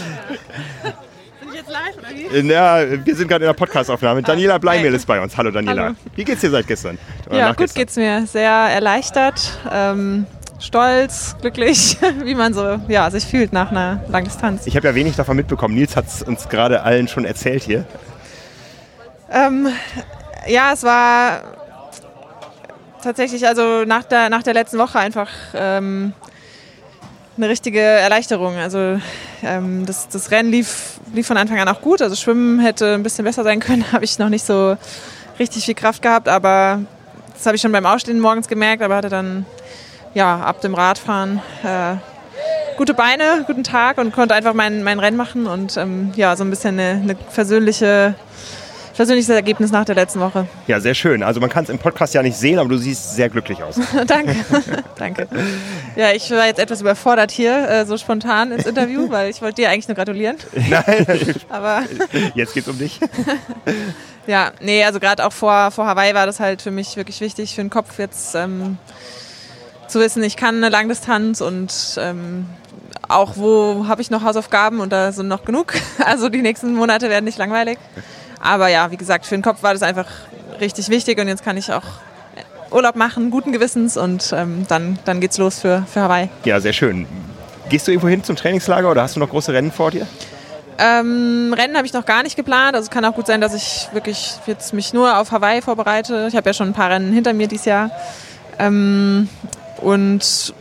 jetzt 1.53 1.69
live 1.69 1.97
oder 1.99 2.09
wie? 2.13 2.49
Ja, 2.49 3.05
wir 3.05 3.15
sind 3.15 3.27
gerade 3.27 3.43
in 3.43 3.49
der 3.49 3.53
Podcastaufnahme. 3.53 4.21
Daniela 4.21 4.57
Bleimel 4.57 4.93
ist 4.93 5.05
bei 5.05 5.21
uns. 5.21 5.35
Hallo 5.35 5.51
Daniela. 5.51 5.83
Hallo. 5.83 5.95
Wie 6.15 6.23
geht's 6.23 6.39
dir 6.39 6.49
seit 6.49 6.65
gestern? 6.65 6.97
Oder 7.27 7.37
ja, 7.37 7.51
gut 7.51 7.75
geht's 7.75 7.97
mir. 7.97 8.25
Sehr 8.25 8.49
erleichtert, 8.49 9.59
ähm, 9.69 10.25
stolz, 10.61 11.35
glücklich, 11.41 11.97
wie 12.23 12.35
man 12.35 12.53
so 12.53 12.79
ja, 12.87 13.11
sich 13.11 13.25
fühlt 13.25 13.51
nach 13.51 13.71
einer 13.71 14.01
Langdistanz. 14.07 14.65
Ich 14.65 14.77
habe 14.77 14.87
ja 14.87 14.95
wenig 14.95 15.17
davon 15.17 15.35
mitbekommen. 15.35 15.75
Nils 15.75 15.97
hat 15.97 16.07
es 16.07 16.23
uns 16.23 16.47
gerade 16.47 16.83
allen 16.83 17.09
schon 17.09 17.25
erzählt 17.25 17.63
hier. 17.63 17.83
Ähm, 19.29 19.67
ja, 20.47 20.71
es 20.71 20.83
war 20.83 21.41
tatsächlich 23.03 23.45
also 23.45 23.83
nach 23.83 24.05
der, 24.05 24.29
nach 24.29 24.43
der 24.43 24.53
letzten 24.53 24.77
Woche 24.77 24.99
einfach 24.99 25.29
ähm, 25.53 26.13
eine 27.37 27.49
richtige 27.49 27.79
Erleichterung. 27.79 28.57
Also 28.57 28.99
ähm, 29.43 29.85
das, 29.85 30.07
das 30.09 30.31
Rennen 30.31 30.51
lief, 30.51 30.99
lief 31.13 31.27
von 31.27 31.37
Anfang 31.37 31.59
an 31.59 31.67
auch 31.67 31.81
gut. 31.81 32.01
Also 32.01 32.15
Schwimmen 32.15 32.59
hätte 32.59 32.93
ein 32.93 33.03
bisschen 33.03 33.25
besser 33.25 33.43
sein 33.43 33.59
können, 33.59 33.85
habe 33.91 34.05
ich 34.05 34.19
noch 34.19 34.29
nicht 34.29 34.45
so 34.45 34.77
richtig 35.39 35.65
viel 35.65 35.75
Kraft 35.75 36.01
gehabt, 36.01 36.27
aber 36.27 36.81
das 37.33 37.45
habe 37.45 37.55
ich 37.55 37.61
schon 37.61 37.71
beim 37.71 37.85
Aufstehen 37.85 38.19
morgens 38.19 38.47
gemerkt, 38.47 38.83
aber 38.83 38.95
hatte 38.95 39.09
dann 39.09 39.45
ja 40.13 40.39
ab 40.41 40.61
dem 40.61 40.75
Radfahren 40.75 41.41
äh, 41.63 41.95
gute 42.77 42.93
Beine, 42.93 43.43
guten 43.47 43.63
Tag 43.63 43.97
und 43.97 44.13
konnte 44.13 44.35
einfach 44.35 44.53
mein, 44.53 44.83
mein 44.83 44.99
Rennen 44.99 45.17
machen 45.17 45.47
und 45.47 45.75
ähm, 45.77 46.11
ja, 46.15 46.35
so 46.35 46.43
ein 46.43 46.49
bisschen 46.51 46.79
eine, 46.79 47.01
eine 47.01 47.15
versöhnliche 47.29 48.15
persönliches 48.95 49.29
Ergebnis 49.29 49.71
nach 49.71 49.85
der 49.85 49.95
letzten 49.95 50.19
Woche. 50.19 50.47
Ja, 50.67 50.79
sehr 50.79 50.93
schön. 50.93 51.23
Also 51.23 51.39
man 51.39 51.49
kann 51.49 51.63
es 51.63 51.69
im 51.69 51.79
Podcast 51.79 52.13
ja 52.13 52.21
nicht 52.21 52.37
sehen, 52.37 52.59
aber 52.59 52.69
du 52.69 52.77
siehst 52.77 53.15
sehr 53.15 53.29
glücklich 53.29 53.63
aus. 53.63 53.79
Danke. 54.07 54.35
Danke. 54.97 55.27
Ja, 55.95 56.11
ich 56.11 56.29
war 56.31 56.45
jetzt 56.45 56.59
etwas 56.59 56.81
überfordert 56.81 57.31
hier, 57.31 57.69
äh, 57.69 57.85
so 57.85 57.97
spontan 57.97 58.51
ins 58.51 58.65
Interview, 58.65 59.09
weil 59.09 59.29
ich 59.29 59.41
wollte 59.41 59.61
dir 59.61 59.69
eigentlich 59.69 59.87
nur 59.87 59.95
gratulieren. 59.95 60.37
Nein, 60.69 61.35
aber 61.49 61.83
jetzt 62.35 62.53
geht's 62.53 62.67
um 62.67 62.77
dich. 62.77 62.99
ja, 64.27 64.51
nee, 64.61 64.83
also 64.83 64.99
gerade 64.99 65.25
auch 65.25 65.33
vor, 65.33 65.71
vor 65.71 65.85
Hawaii 65.85 66.13
war 66.13 66.25
das 66.25 66.39
halt 66.39 66.61
für 66.61 66.71
mich 66.71 66.95
wirklich 66.95 67.21
wichtig, 67.21 67.55
für 67.55 67.61
den 67.61 67.69
Kopf 67.69 67.99
jetzt 67.99 68.35
ähm, 68.35 68.77
zu 69.87 69.99
wissen, 69.99 70.23
ich 70.23 70.37
kann 70.37 70.55
eine 70.57 70.69
Langdistanz 70.69 71.41
und 71.41 71.71
ähm, 71.97 72.47
auch 73.07 73.33
wo 73.35 73.85
habe 73.87 74.01
ich 74.01 74.09
noch 74.09 74.23
Hausaufgaben 74.23 74.79
und 74.79 74.91
da 74.91 75.11
sind 75.11 75.27
noch 75.27 75.45
genug. 75.45 75.73
Also 76.03 76.29
die 76.29 76.41
nächsten 76.41 76.73
Monate 76.73 77.09
werden 77.09 77.25
nicht 77.25 77.37
langweilig. 77.37 77.77
Aber 78.43 78.67
ja, 78.67 78.91
wie 78.91 78.97
gesagt, 78.97 79.25
für 79.25 79.35
den 79.35 79.41
Kopf 79.41 79.63
war 79.63 79.71
das 79.73 79.81
einfach 79.81 80.05
richtig 80.59 80.89
wichtig 80.89 81.17
und 81.17 81.29
jetzt 81.29 81.45
kann 81.45 81.55
ich 81.55 81.71
auch 81.71 81.83
Urlaub 82.71 82.97
machen, 82.97 83.31
guten 83.31 83.53
Gewissens 83.53 83.95
und 83.95 84.33
ähm, 84.35 84.65
dann, 84.67 84.99
dann 85.05 85.21
geht's 85.21 85.37
los 85.37 85.59
für, 85.59 85.85
für 85.91 86.01
Hawaii. 86.01 86.27
Ja, 86.43 86.59
sehr 86.59 86.73
schön. 86.73 87.07
Gehst 87.69 87.87
du 87.87 87.91
irgendwo 87.91 88.09
hin 88.09 88.21
zum 88.21 88.35
Trainingslager 88.35 88.91
oder 88.91 89.03
hast 89.03 89.15
du 89.15 89.21
noch 89.21 89.29
große 89.29 89.53
Rennen 89.53 89.71
vor 89.71 89.91
dir? 89.91 90.05
Ähm, 90.77 91.53
Rennen 91.57 91.77
habe 91.77 91.85
ich 91.85 91.93
noch 91.93 92.05
gar 92.05 92.21
nicht 92.23 92.35
geplant. 92.35 92.75
Also 92.75 92.87
es 92.87 92.89
kann 92.89 93.05
auch 93.05 93.15
gut 93.15 93.27
sein, 93.27 93.39
dass 93.39 93.53
ich 93.53 93.87
wirklich 93.93 94.33
jetzt 94.45 94.73
mich 94.73 94.91
nur 94.91 95.17
auf 95.17 95.31
Hawaii 95.31 95.61
vorbereite. 95.61 96.27
Ich 96.27 96.35
habe 96.35 96.49
ja 96.49 96.53
schon 96.53 96.67
ein 96.67 96.73
paar 96.73 96.89
Rennen 96.89 97.13
hinter 97.13 97.31
mir 97.31 97.47
dieses 97.47 97.65
Jahr. 97.65 97.91
Ähm, 98.59 99.29
und 99.77 100.53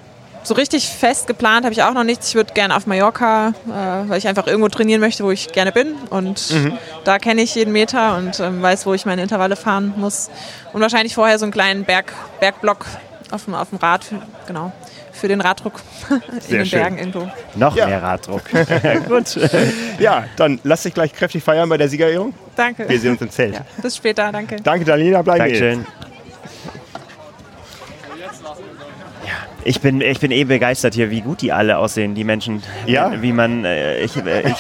so 0.43 0.55
richtig 0.55 0.89
fest 0.89 1.27
geplant 1.27 1.65
habe 1.65 1.73
ich 1.73 1.83
auch 1.83 1.95
noch 1.95 2.05
nichts. 2.05 2.29
Ich 2.29 2.35
würde 2.35 2.53
gerne 2.53 2.77
auf 2.77 2.87
Mallorca, 2.87 3.49
äh, 3.67 4.09
weil 4.09 4.19
ich 4.19 4.27
einfach 4.29 4.47
irgendwo 4.47 4.69
trainieren 4.69 5.01
möchte, 5.01 5.25
wo 5.25 5.31
ich 5.31 5.53
gerne 5.53 5.73
bin. 5.73 5.95
Und 6.11 6.51
mhm. 6.51 6.79
da 7.05 7.19
kenne 7.19 7.43
ich 7.43 7.55
jeden 7.55 7.73
Meter 7.73 8.17
und 8.17 8.41
ähm, 8.41 8.63
weiß, 8.63 8.87
wo 8.87 8.95
ich 8.95 9.07
meine 9.07 9.23
Intervalle 9.23 9.57
fahren 9.57 9.95
muss. 9.97 10.31
Und 10.73 10.81
wahrscheinlich 10.81 11.15
vorher 11.15 11.39
so 11.39 11.45
einen 11.45 11.53
kleinen 11.53 11.85
Berg, 11.85 12.13
Bergblock 12.41 12.87
auf 13.31 13.45
dem, 13.45 13.55
auf 13.55 13.71
dem 13.71 13.79
Rad, 13.79 14.05
für, 14.05 14.21
genau, 14.47 14.73
für 15.13 15.29
den 15.29 15.41
Raddruck 15.41 15.81
in 16.11 16.57
den 16.57 16.67
schön. 16.67 16.81
Bergen 16.81 16.99
irgendwo. 16.99 17.31
Noch 17.55 17.77
ja. 17.77 17.87
mehr 17.87 18.03
Raddruck. 18.03 18.43
Gut. 19.09 19.39
Ja, 19.99 20.25
dann 20.37 20.61
lass 20.65 20.83
dich 20.83 20.95
gleich 20.95 21.13
kräftig 21.13 21.43
feiern 21.43 21.69
bei 21.69 21.79
der 21.79 21.89
Siegerehrung. 21.89 22.35
Danke. 22.57 22.89
Wir 22.89 22.99
sehen 22.99 23.13
uns 23.13 23.23
im 23.23 23.31
Zelt. 23.31 23.55
Ja, 23.55 23.61
bis 23.81 23.97
später, 23.97 24.31
danke. 24.33 24.57
Danke, 24.57 24.85
Dalina, 24.85 25.23
bleib 25.23 25.39
Dankeschön. 25.39 25.87
Ich 29.65 29.81
bin, 29.81 30.01
ich 30.01 30.21
bin 30.21 30.31
eh 30.31 30.45
begeistert 30.45 30.95
hier, 30.95 31.11
wie 31.11 31.21
gut 31.21 31.41
die 31.41 31.53
alle 31.53 31.79
aussehen, 31.79 32.15
die 32.15 32.25
Menschen. 32.25 32.63
Ja. 32.87 33.23
Wie 33.23 33.33
man, 33.33 33.65
äh, 33.65 34.01
ich, 34.01 34.17
äh, 34.17 34.49
ich, 34.49 34.57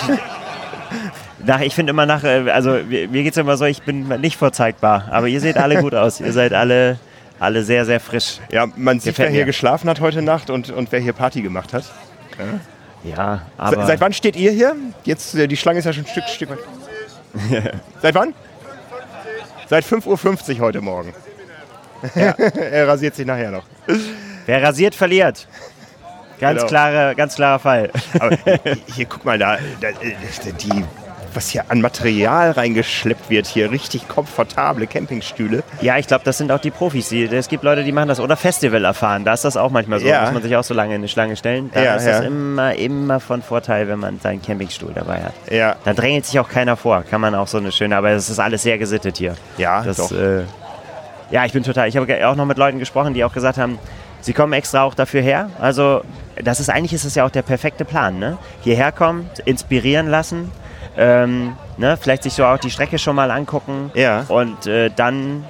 nach, 1.44 1.61
ich 1.61 1.74
finde 1.74 1.90
immer 1.90 2.07
nach, 2.07 2.24
äh, 2.24 2.50
also 2.50 2.70
mir 2.70 3.09
geht 3.09 3.32
es 3.32 3.36
immer 3.36 3.57
so, 3.57 3.64
ich 3.64 3.82
bin 3.82 4.09
nicht 4.20 4.36
vorzeigbar, 4.36 5.09
aber 5.11 5.28
ihr 5.28 5.40
seht 5.40 5.57
alle 5.57 5.80
gut 5.80 5.94
aus. 5.94 6.20
Ihr 6.20 6.32
seid 6.32 6.53
alle, 6.53 6.98
alle 7.40 7.64
sehr, 7.64 7.84
sehr 7.84 8.00
frisch. 8.00 8.38
Ja, 8.50 8.66
man 8.76 9.00
sieht, 9.00 9.12
Gefällt 9.12 9.30
wer 9.30 9.36
hier 9.36 9.44
geschlafen 9.44 9.88
hat 9.90 10.00
heute 10.00 10.22
Nacht 10.22 10.50
und, 10.50 10.70
und 10.70 10.92
wer 10.92 11.00
hier 11.00 11.12
Party 11.12 11.42
gemacht 11.42 11.72
hat. 11.72 11.84
Ja, 13.05 13.11
ja 13.16 13.42
aber... 13.59 13.82
Se, 13.82 13.86
seit 13.88 14.00
wann 14.00 14.12
steht 14.12 14.36
ihr 14.36 14.53
hier? 14.53 14.76
Jetzt, 15.05 15.34
äh, 15.34 15.48
die 15.48 15.57
Schlange 15.57 15.80
ist 15.80 15.84
ja 15.84 15.92
schon 15.92 16.05
ein 16.05 16.09
Stück, 16.09 16.24
Stück 16.28 16.50
weit. 16.50 16.59
seit 18.03 18.14
wann? 18.14 18.34
Seit 19.68 19.84
5.50 19.84 20.57
Uhr 20.57 20.61
heute 20.61 20.80
Morgen. 20.80 21.14
Ja. 22.14 22.32
er 22.36 22.88
rasiert 22.88 23.14
sich 23.14 23.26
nachher 23.26 23.50
noch. 23.50 23.64
Wer 24.47 24.62
rasiert, 24.62 24.95
verliert. 24.95 25.47
Ganz, 26.40 26.59
genau. 26.59 26.68
klare, 26.68 27.14
ganz 27.14 27.36
klarer 27.36 27.59
Fall. 27.61 27.90
Aber 28.18 28.36
hier, 28.95 29.07
guck 29.07 29.24
mal, 29.24 29.38
da, 29.38 29.59
da, 29.80 29.88
die, 30.61 30.84
was 31.34 31.51
hier 31.51 31.64
an 31.68 31.80
Material 31.80 32.51
reingeschleppt 32.51 33.30
wird, 33.30 33.47
hier 33.47 33.70
richtig 33.70 34.09
komfortable 34.09 34.88
Campingstühle. 34.88 35.62
Ja, 35.80 35.99
ich 35.99 36.09
glaube, 36.09 36.24
das 36.24 36.38
sind 36.38 36.51
auch 36.51 36.59
die 36.59 36.72
Profis. 36.72 37.11
Die, 37.11 37.24
es 37.24 37.49
gibt 37.49 37.62
Leute, 37.62 37.84
die 37.84 37.93
machen 37.93 38.09
das 38.09 38.18
oder 38.18 38.36
Festival 38.36 38.84
erfahren. 38.84 39.24
Da 39.24 39.34
ist 39.34 39.45
das 39.45 39.57
auch 39.57 39.70
manchmal 39.70 40.01
so. 40.01 40.07
Ja. 40.07 40.18
Da 40.18 40.22
muss 40.24 40.32
man 40.34 40.43
sich 40.43 40.57
auch 40.57 40.64
so 40.64 40.74
lange 40.74 40.97
in 40.97 41.01
eine 41.01 41.09
Schlange 41.09 41.36
stellen. 41.36 41.70
Da 41.72 41.82
ja, 41.82 41.95
ist 41.95 42.07
ja. 42.07 42.18
das 42.18 42.26
immer, 42.26 42.74
immer 42.74 43.20
von 43.20 43.40
Vorteil, 43.43 43.86
wenn 43.86 44.01
man 44.01 44.18
seinen 44.18 44.43
Campingstuhl 44.43 44.93
dabei 44.93 45.22
hat. 45.22 45.34
Ja. 45.49 45.76
Da 45.84 45.95
drängelt 45.95 46.26
sich 46.26 46.40
auch 46.40 46.49
keiner 46.49 46.76
vor. 46.76 47.05
Kann 47.09 47.20
man 47.20 47.36
auch 47.36 47.47
so 47.47 47.59
eine 47.59 47.70
schöne, 47.70 47.97
aber 47.97 48.11
es 48.11 48.28
ist 48.28 48.40
alles 48.40 48.64
sehr 48.64 48.78
gesittet 48.78 49.16
hier. 49.16 49.36
Ja, 49.59 49.82
das, 49.82 49.99
doch. 49.99 50.11
Äh, 50.11 50.43
ja, 51.30 51.45
ich 51.47 51.53
bin 51.53 51.62
total. 51.62 51.88
Ich 51.88 51.97
habe 51.97 52.28
auch 52.28 52.34
noch 52.34 52.47
mit 52.47 52.59
Leuten 52.59 52.80
gesprochen, 52.80 53.14
die 53.14 53.24
auch 53.24 53.32
gesagt 53.32 53.59
haben, 53.59 53.78
Sie 54.23 54.33
kommen 54.33 54.53
extra 54.53 54.83
auch 54.85 54.95
dafür 54.95 55.20
her. 55.20 55.51
Also 55.61 56.03
das 56.43 56.61
ist 56.61 56.70
eigentlich 56.70 56.93
ist 56.93 57.05
es 57.05 57.14
ja 57.14 57.25
auch 57.27 57.31
der 57.31 57.43
perfekte 57.43 57.85
Plan. 57.85 58.18
Ne? 58.18 58.39
Hierher 58.62 58.93
kommen, 58.93 59.29
inspirieren 59.45 60.09
lassen, 60.09 60.51
ähm, 60.97 61.57
ne? 61.77 61.99
vielleicht 62.01 62.23
sich 62.23 62.33
so 62.33 62.45
auch 62.45 62.59
die 62.59 62.70
Strecke 62.70 62.99
schon 62.99 63.16
mal 63.16 63.31
angucken 63.31 63.91
ja. 63.95 64.25
und 64.29 64.66
äh, 64.66 64.91
dann 64.95 65.45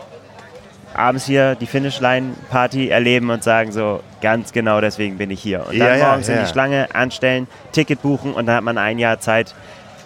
abends 0.95 1.27
hier 1.27 1.55
die 1.55 1.67
Finishline-Party 1.67 2.89
erleben 2.89 3.31
und 3.31 3.43
sagen 3.45 3.73
so, 3.73 4.01
ganz 4.21 4.53
genau 4.53 4.81
deswegen 4.81 5.19
bin 5.19 5.31
ich 5.31 5.41
hier. 5.41 5.67
Und 5.67 5.79
dann 5.79 5.99
ja, 5.99 6.07
morgens 6.07 6.29
ja, 6.29 6.35
in 6.35 6.45
die 6.45 6.51
Schlange 6.51 6.89
anstellen, 6.95 7.47
Ticket 7.73 8.03
buchen 8.03 8.35
und 8.35 8.47
dann 8.47 8.57
hat 8.57 8.65
man 8.65 8.79
ein 8.79 8.99
Jahr 8.99 9.21
Zeit, 9.21 9.55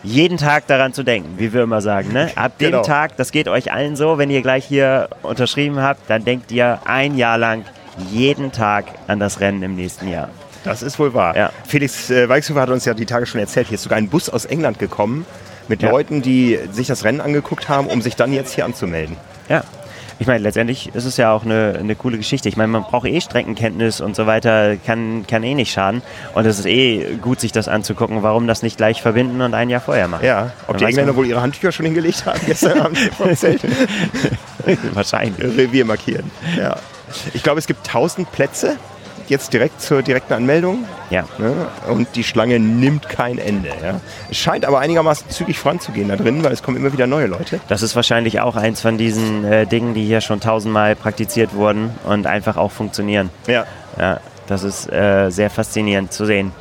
jeden 0.03 0.39
Tag 0.39 0.67
daran 0.69 0.93
zu 0.93 1.03
denken, 1.03 1.35
wie 1.39 1.53
wir 1.53 1.63
immer 1.63 1.81
sagen. 1.81 2.13
Ne? 2.13 2.31
Ab 2.37 2.59
dem 2.59 2.71
Genau. 2.71 2.83
Tag, 2.83 3.17
das 3.17 3.33
geht 3.33 3.49
euch 3.49 3.73
allen 3.73 3.97
so, 3.97 4.19
wenn 4.19 4.31
ihr 4.31 4.43
gleich 4.43 4.65
hier 4.65 5.09
unterschrieben 5.23 5.81
habt, 5.81 6.09
dann 6.09 6.25
denkt 6.25 6.53
ihr 6.53 6.79
ein 6.85 7.17
Jahr 7.17 7.39
lang 7.39 7.65
jeden 8.11 8.53
Tag 8.53 8.87
an 9.07 9.19
das 9.21 9.41
Rennen 9.41 9.63
im 9.63 9.75
nächsten 9.77 10.09
Jahr. 10.09 10.29
Das 10.65 10.83
ist 10.83 10.99
wohl 10.99 11.15
wahr. 11.15 11.37
Ja. 11.37 11.51
Felix 11.67 12.11
äh, 12.11 12.29
Weichshofer 12.29 12.61
hat 12.61 12.71
uns 12.71 12.85
ja 12.85 12.95
die 12.95 13.07
Tage 13.07 13.27
schon 13.27 13.41
erzählt, 13.41 13.69
hier 13.69 13.77
ist 13.77 13.83
sogar 13.85 13.99
ein 13.99 14.09
Bus 14.09 14.29
aus 14.29 14.45
England 14.47 14.79
gekommen 14.79 15.25
mit 15.69 15.83
Ja. 15.83 15.91
Leuten, 15.91 16.23
die 16.23 16.59
sich 16.73 16.87
das 16.89 17.05
Rennen 17.05 17.21
angeguckt 17.21 17.69
haben, 17.69 17.87
um 17.87 18.03
sich 18.03 18.17
dann 18.17 18.33
jetzt 18.33 18.53
hier 18.55 18.65
anzumelden. 18.65 19.17
Ja. 19.49 19.63
Ich 20.19 20.27
meine, 20.27 20.39
letztendlich 20.39 20.95
ist 20.95 21.05
es 21.05 21.19
ja 21.19 21.31
auch 21.31 21.45
eine, 21.45 21.77
eine 21.79 21.95
coole 21.95 22.17
Geschichte. 22.17 22.49
Ich 22.49 22.57
meine, 22.57 22.69
man 22.69 22.85
braucht 22.85 23.07
eh 23.07 23.21
Streckenkenntnis 23.21 24.01
und 24.01 24.17
so 24.17 24.27
weiter, 24.27 24.77
kann, 24.79 25.27
kann 25.27 25.43
eh 25.43 25.53
nicht 25.55 25.71
schaden. 25.71 26.01
Und 26.35 26.47
es 26.47 26.59
ist 26.59 26.65
eh 26.65 27.17
gut, 27.21 27.39
sich 27.39 27.53
das 27.53 27.69
anzugucken. 27.69 28.23
Warum 28.23 28.47
das 28.47 28.63
nicht 28.63 28.79
gleich 28.79 29.03
verbinden 29.03 29.43
und 29.43 29.53
ein 29.53 29.69
Jahr 29.69 29.83
vorher 29.83 30.09
machen? 30.09 30.25
Ja, 30.25 30.53
ob 30.63 30.69
Dann 30.69 30.79
die 30.79 30.85
Engländer 30.87 31.13
man- 31.13 31.17
wohl 31.17 31.27
ihre 31.27 31.43
Handtücher 31.43 31.71
schon 31.71 31.85
hingelegt 31.85 32.25
haben 32.25 32.41
gestern 32.47 32.81
Abend 32.81 32.99
vom 33.19 33.37
Zelt. 33.37 33.61
Wahrscheinlich. 34.95 35.39
Revier 35.59 35.85
markieren. 35.85 36.31
Ja. 36.57 36.77
Ich 37.35 37.43
glaube, 37.43 37.59
es 37.59 37.67
gibt 37.67 37.87
1000 37.87 38.31
Plätze 38.33 38.77
jetzt 39.29 39.53
direkt 39.53 39.81
zur 39.83 40.03
direkten 40.03 40.35
Anmeldung. 40.35 40.85
Ja. 41.11 41.25
Ne? 41.39 41.53
Und 41.89 42.07
die 42.15 42.23
Schlange 42.23 42.61
nimmt 42.61 43.09
kein 43.09 43.39
Ende. 43.39 43.71
Ja? 43.83 44.01
Es 44.31 44.37
scheint 44.37 44.65
aber 44.65 44.79
einigermaßen 44.79 45.29
zügig 45.31 45.59
voranzugehen 45.59 46.09
da 46.09 46.17
drin, 46.17 46.45
weil 46.45 46.53
es 46.53 46.63
kommen 46.63 46.77
immer 46.77 46.93
wieder 46.93 47.09
neue 47.09 47.27
Leute. 47.27 47.59
Das 47.67 47.83
ist 47.83 47.97
wahrscheinlich 47.97 48.41
auch 48.41 48.55
eins 48.55 48.81
von 48.81 48.99
diesen 48.99 49.45
äh, 49.45 49.67
Dingen, 49.67 49.95
die 49.95 50.05
hier 50.05 50.21
schon 50.21 50.39
tausendmal 50.41 50.95
praktiziert 50.95 51.55
wurden 51.55 51.91
und 52.05 52.27
einfach 52.29 52.57
auch 52.57 52.71
funktionieren. 52.71 53.31
Ja. 53.49 53.65
Ja, 53.99 54.21
das 54.47 54.63
ist 54.63 54.93
äh, 54.93 55.31
sehr 55.31 55.51
faszinierend 55.51 56.13
zu 56.13 56.25
sehen. 56.25 56.53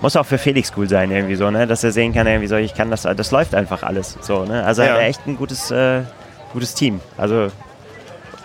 Muss 0.00 0.16
auch 0.16 0.26
für 0.26 0.38
Felix 0.38 0.72
cool 0.76 0.88
sein, 0.88 1.10
irgendwie 1.10 1.36
so, 1.36 1.50
ne? 1.50 1.66
Dass 1.66 1.84
er 1.84 1.92
sehen 1.92 2.14
kann, 2.14 2.26
irgendwie 2.26 2.48
so, 2.48 2.56
ich 2.56 2.74
kann 2.74 2.90
das, 2.90 3.02
das 3.02 3.30
läuft 3.30 3.54
einfach 3.54 3.82
alles 3.82 4.16
so, 4.22 4.44
ne? 4.44 4.64
Also 4.64 4.82
Ja. 4.82 4.88
hat 4.94 4.96
er 5.00 5.06
echt 5.06 5.26
ein 5.26 5.36
gutes, 5.36 5.70
äh, 5.70 6.00
gutes 6.54 6.74
Team. 6.74 7.00
Also 7.18 7.48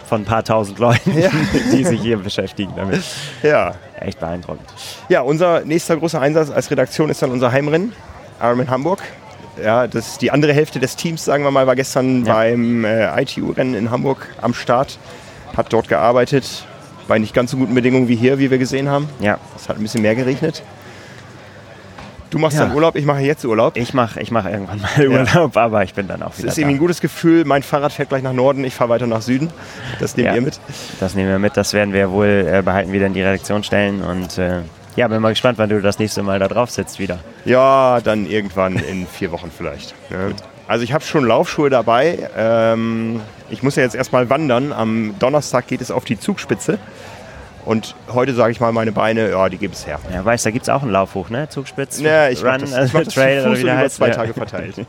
von 0.08 0.22
ein 0.22 0.26
paar 0.26 0.44
tausend 0.44 0.80
Leuten, 0.80 1.12
die 1.72 1.84
sich 1.84 2.00
hier 2.02 2.18
beschäftigen 2.18 2.74
damit. 2.76 3.04
Ja. 3.44 3.74
Echt 4.00 4.20
beeindruckend. 4.20 4.68
Ja, 5.10 5.22
unser 5.22 5.62
nächster 5.66 5.98
großer 5.98 6.22
Einsatz 6.22 6.50
als 6.52 6.70
Redaktion 6.70 7.10
ist 7.10 7.22
dann 7.22 7.32
unser 7.32 7.52
Heimrennen, 7.52 7.94
Ironman 8.42 8.70
Hamburg. 8.70 9.00
Ja, 9.64 9.88
das, 9.88 10.18
die 10.18 10.32
andere 10.32 10.52
Hälfte 10.54 10.80
des 10.80 10.96
Teams, 10.98 11.24
sagen 11.24 11.44
wir 11.44 11.52
mal, 11.52 11.66
war 11.66 11.76
gestern 11.76 12.26
Ja. 12.26 12.34
beim 12.34 12.84
äh, 12.84 13.22
ITU-Rennen 13.22 13.74
in 13.74 13.90
Hamburg 13.90 14.28
am 14.42 14.54
Start, 14.54 15.00
hat 15.56 15.72
dort 15.72 15.88
gearbeitet, 15.88 16.66
bei 17.08 17.18
nicht 17.20 17.34
ganz 17.34 17.52
so 17.52 17.58
guten 17.58 17.74
Bedingungen 17.74 18.08
wie 18.10 18.16
hier, 18.18 18.38
wie 18.38 18.52
wir 18.52 18.58
gesehen 18.58 18.90
haben. 18.90 19.08
Ja, 19.22 19.38
Es 19.56 19.70
hat 19.70 19.78
ein 19.78 19.82
bisschen 19.82 20.02
mehr 20.02 20.16
geregnet. 20.16 20.62
Du 22.36 22.42
machst 22.42 22.58
Ja. 22.58 22.66
dann 22.66 22.76
Urlaub, 22.76 22.98
ich 22.98 23.06
mache 23.06 23.22
jetzt 23.22 23.46
Urlaub. 23.46 23.78
ich 23.78 23.94
mache 23.94 24.20
ich 24.22 24.30
mach 24.30 24.46
irgendwann 24.46 24.82
mal 24.82 25.08
Urlaub, 25.08 25.56
aber 25.56 25.84
ich 25.84 25.94
bin 25.94 26.10
dann 26.10 26.22
auch 26.22 26.32
Es 26.34 26.40
wieder 26.40 26.50
ist 26.50 26.58
irgendwie 26.58 26.76
ein 26.76 26.78
da. 26.80 26.82
gutes 26.82 27.00
Gefühl, 27.00 27.46
mein 27.46 27.64
Fahrrad 27.64 27.94
fährt 27.94 28.10
gleich 28.10 28.24
nach 28.24 28.34
Norden, 28.34 28.66
ich 28.66 28.74
fahre 28.76 28.90
weiter 28.90 29.08
nach 29.08 29.22
Süden. 29.22 29.50
Das 30.02 30.18
nehmt 30.18 30.28
Ja. 30.28 30.36
ihr 30.36 30.42
mit. 30.42 30.60
Das 31.00 31.16
nehmen 31.16 31.30
wir 31.30 31.40
mit, 31.40 31.56
das 31.56 31.72
werden 31.72 31.94
wir 31.94 32.12
wohl 32.12 32.46
äh, 32.52 32.62
behalten, 32.62 32.92
wieder 32.92 33.06
in 33.06 33.14
die 33.14 33.22
Redaktion 33.22 33.64
stellen 33.64 34.02
und 34.02 34.38
äh, 34.38 34.64
ja, 34.98 35.08
bin 35.08 35.22
mal 35.22 35.30
gespannt, 35.30 35.58
wann 35.60 35.70
du 35.70 35.82
das 35.82 35.98
nächste 35.98 36.24
Mal 36.24 36.40
da 36.40 36.50
drauf 36.50 36.72
sitzt 36.72 37.00
wieder. 37.00 37.20
Ja, 37.46 38.02
dann 38.04 38.26
irgendwann 38.26 38.76
in 38.76 39.08
vier 39.08 39.32
Wochen 39.32 39.50
vielleicht. 39.58 39.96
Ne? 40.12 40.34
Also 40.68 40.84
ich 40.84 40.92
habe 40.92 41.06
schon 41.06 41.26
Laufschuhe 41.26 41.70
dabei. 41.70 42.30
Ähm, 42.38 43.22
Ich 43.50 43.64
muss 43.64 43.78
ja 43.78 43.84
jetzt 43.84 43.96
erstmal 43.96 44.30
wandern. 44.30 44.74
Am 44.74 45.16
Donnerstag 45.20 45.68
geht 45.68 45.80
es 45.80 45.90
auf 45.90 46.04
die 46.04 46.20
Zugspitze. 46.20 46.80
Und 47.66 47.96
heute 48.14 48.34
sage 48.36 48.52
ich 48.52 48.60
mal, 48.60 48.72
meine 48.72 48.92
Beine, 48.92 49.32
ja, 49.32 49.50
die 49.50 49.58
geben 49.58 49.74
es 49.74 49.88
her. 49.88 50.00
Ja, 50.14 50.24
weißt, 50.24 50.46
da 50.46 50.52
gibt 50.52 50.64
es 50.64 50.70
auch 50.70 50.84
einen 50.84 50.92
Lauf 50.92 51.16
hoch, 51.16 51.30
ne? 51.30 51.50
Zugspitze, 51.50 52.04
Ja, 52.04 52.30
ich 52.30 52.44
Run, 52.44 52.60
das, 52.62 52.72
äh, 52.74 52.86
ich 52.86 52.94
mach 52.94 53.04
das 53.04 53.14
Trail 53.16 53.40
zu 53.42 53.48
oder 53.48 53.56
Fuß 53.56 53.60
wie 53.62 53.66
der 53.66 53.78
heißt. 53.78 53.96
zwei 53.96 54.08
ja. 54.10 54.14
Tage 54.16 54.34
verteilt. 54.34 54.76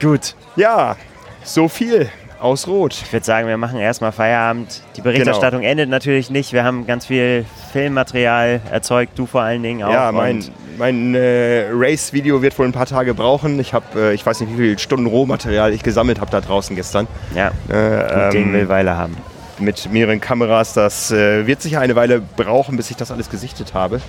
Gut, 0.00 0.34
Ja, 0.56 0.96
so 1.44 1.68
viel 1.68 2.08
aus 2.40 2.66
Rot. 2.66 2.94
ich 2.94 3.12
würde 3.12 3.24
sagen, 3.24 3.46
wir 3.46 3.56
machen 3.56 3.78
erstmal 3.78 4.10
Feierabend. 4.12 4.82
Die 4.96 5.00
Berichterstattung 5.00 5.60
Genau. 5.60 5.70
endet 5.72 5.88
natürlich 5.90 6.28
nicht. 6.30 6.52
Wir 6.52 6.64
haben 6.64 6.86
ganz 6.86 7.06
viel 7.06 7.44
Filmmaterial 7.72 8.60
erzeugt, 8.70 9.16
du 9.18 9.26
vor 9.26 9.42
allen 9.42 9.62
Dingen 9.62 9.84
auch. 9.84 9.92
Ja, 9.92 10.10
mein, 10.10 10.44
mein 10.76 11.14
äh, 11.14 11.66
Race-Video 11.72 12.42
wird 12.42 12.58
wohl 12.58 12.66
ein 12.66 12.72
paar 12.72 12.86
Tage 12.86 13.14
brauchen. 13.14 13.60
Ich 13.60 13.72
habe, 13.74 13.84
äh, 14.10 14.14
ich 14.14 14.26
weiß 14.26 14.40
nicht, 14.40 14.52
wie 14.52 14.56
viele 14.56 14.78
Stunden 14.80 15.06
Rohmaterial 15.06 15.72
ich 15.72 15.82
gesammelt 15.84 16.20
habe 16.20 16.30
da 16.32 16.40
draußen 16.40 16.74
gestern. 16.74 17.06
ja, 17.34 17.52
Äh, 17.70 18.36
ähm, 18.36 18.52
will 18.52 18.68
Weile 18.68 18.96
haben. 18.96 19.16
Mit 19.62 19.90
mehreren 19.90 20.20
Kameras. 20.20 20.74
Das 20.74 21.10
äh, 21.10 21.46
wird 21.46 21.62
sicher 21.62 21.80
eine 21.80 21.96
Weile 21.96 22.20
brauchen, 22.20 22.76
bis 22.76 22.90
ich 22.90 22.96
das 22.96 23.10
alles 23.10 23.30
gesichtet 23.30 23.74
habe. 23.74 24.00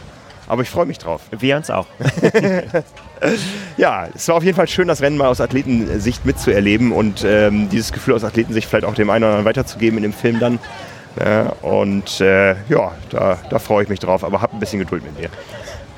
Aber 0.47 0.61
ich 0.61 0.69
freue 0.69 0.85
mich 0.85 0.97
drauf. 0.97 1.21
Wir 1.31 1.57
uns 1.57 1.69
auch. 1.69 1.87
Ja, 3.77 4.07
es 4.13 4.27
war 4.27 4.35
auf 4.35 4.43
jeden 4.43 4.55
Fall 4.55 4.67
schön, 4.67 4.87
das 4.87 5.01
Rennen 5.01 5.17
mal 5.17 5.27
aus 5.27 5.39
Athletensicht 5.39 6.25
mitzuerleben 6.25 6.91
und 6.91 7.23
ähm, 7.25 7.69
dieses 7.69 7.93
Gefühl 7.93 8.15
aus 8.15 8.23
Athletensicht 8.23 8.67
vielleicht 8.67 8.85
auch 8.85 8.95
dem 8.95 9.09
einen 9.09 9.23
oder 9.23 9.31
anderen 9.31 9.45
weiterzugeben 9.45 9.97
in 9.97 10.03
dem 10.03 10.13
Film 10.13 10.39
dann. 10.39 10.59
Äh, 11.15 11.43
und 11.65 12.19
äh, 12.21 12.55
ja, 12.69 12.91
da, 13.09 13.37
da 13.49 13.59
freue 13.59 13.83
ich 13.83 13.89
mich 13.89 13.99
drauf, 13.99 14.23
aber 14.23 14.41
hab 14.41 14.53
ein 14.53 14.59
bisschen 14.59 14.79
Geduld 14.79 15.03
mit 15.03 15.17
mir. 15.19 15.29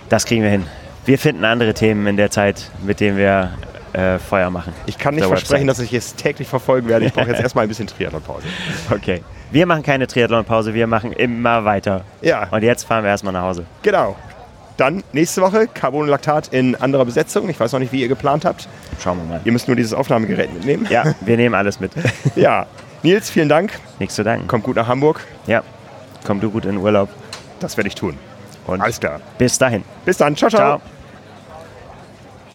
Das 0.09 0.25
kriegen 0.25 0.43
wir 0.43 0.49
hin. 0.49 0.65
Wir 1.05 1.17
finden 1.17 1.45
andere 1.45 1.73
Themen 1.73 2.05
in 2.07 2.17
der 2.17 2.31
Zeit, 2.31 2.69
mit 2.83 2.99
denen 2.99 3.17
wir 3.17 3.51
äh, 3.93 4.19
Feuer 4.19 4.49
machen. 4.49 4.73
Ich 4.85 4.97
kann 4.97 5.15
nicht 5.15 5.25
versprechen, 5.25 5.67
Website. 5.67 5.85
dass 5.85 5.91
ich 5.91 5.93
es 5.93 6.15
täglich 6.15 6.47
verfolgen 6.47 6.87
werde. 6.87 7.05
Ich 7.05 7.13
brauche 7.13 7.29
jetzt 7.29 7.39
erstmal 7.41 7.65
ein 7.65 7.69
bisschen 7.69 7.87
Triathlon-Pause. 7.87 8.45
Okay. 8.91 9.23
Wir 9.51 9.65
machen 9.65 9.83
keine 9.83 10.07
Triathlon-Pause, 10.07 10.73
wir 10.73 10.87
machen 10.87 11.11
immer 11.13 11.65
weiter. 11.65 12.01
Ja, 12.21 12.47
Und 12.51 12.63
jetzt 12.63 12.83
fahren 12.83 13.03
wir 13.03 13.09
erstmal 13.11 13.33
nach 13.33 13.43
Hause. 13.43 13.65
genau. 13.83 14.15
Dann 14.77 15.05
nächste 15.13 15.41
Woche 15.41 15.67
Carbonolactat 15.67 16.49
in 16.49 16.75
anderer 16.75 17.05
Besetzung. 17.05 17.47
Ich 17.47 17.57
weiß 17.57 17.71
noch 17.71 17.79
nicht, 17.79 17.93
wie 17.93 18.01
ihr 18.01 18.09
geplant 18.09 18.43
habt. 18.43 18.67
Schauen 19.01 19.19
wir 19.19 19.23
mal. 19.23 19.39
Ihr 19.45 19.53
müsst 19.53 19.69
nur 19.69 19.77
dieses 19.77 19.93
Aufnahmegerät 19.93 20.53
mitnehmen. 20.53 20.85
Ja, 20.89 21.15
wir 21.21 21.37
nehmen 21.37 21.55
alles 21.55 21.79
mit. 21.79 21.93
Ja, 22.35 22.65
Nils, 23.01 23.29
vielen 23.29 23.47
Dank. 23.47 23.71
Nichts 23.99 24.15
zu 24.15 24.25
danken. 24.25 24.47
Kommt 24.49 24.65
gut 24.65 24.75
nach 24.75 24.87
Hamburg. 24.89 25.21
Ja, 25.47 25.63
komm 26.27 26.41
du 26.41 26.51
gut 26.51 26.65
in 26.65 26.71
den 26.71 26.79
Urlaub. 26.81 27.07
Das 27.61 27.77
werde 27.77 27.87
ich 27.87 27.95
tun. 27.95 28.17
Und 28.67 28.81
Alles 28.81 28.99
klar. 28.99 29.21
bis 29.37 29.57
dahin. 29.57 29.85
Bis 30.03 30.17
dann. 30.17 30.35
ciao. 30.35 30.49
ciao. 30.49 30.79
Ciao. 30.79 30.94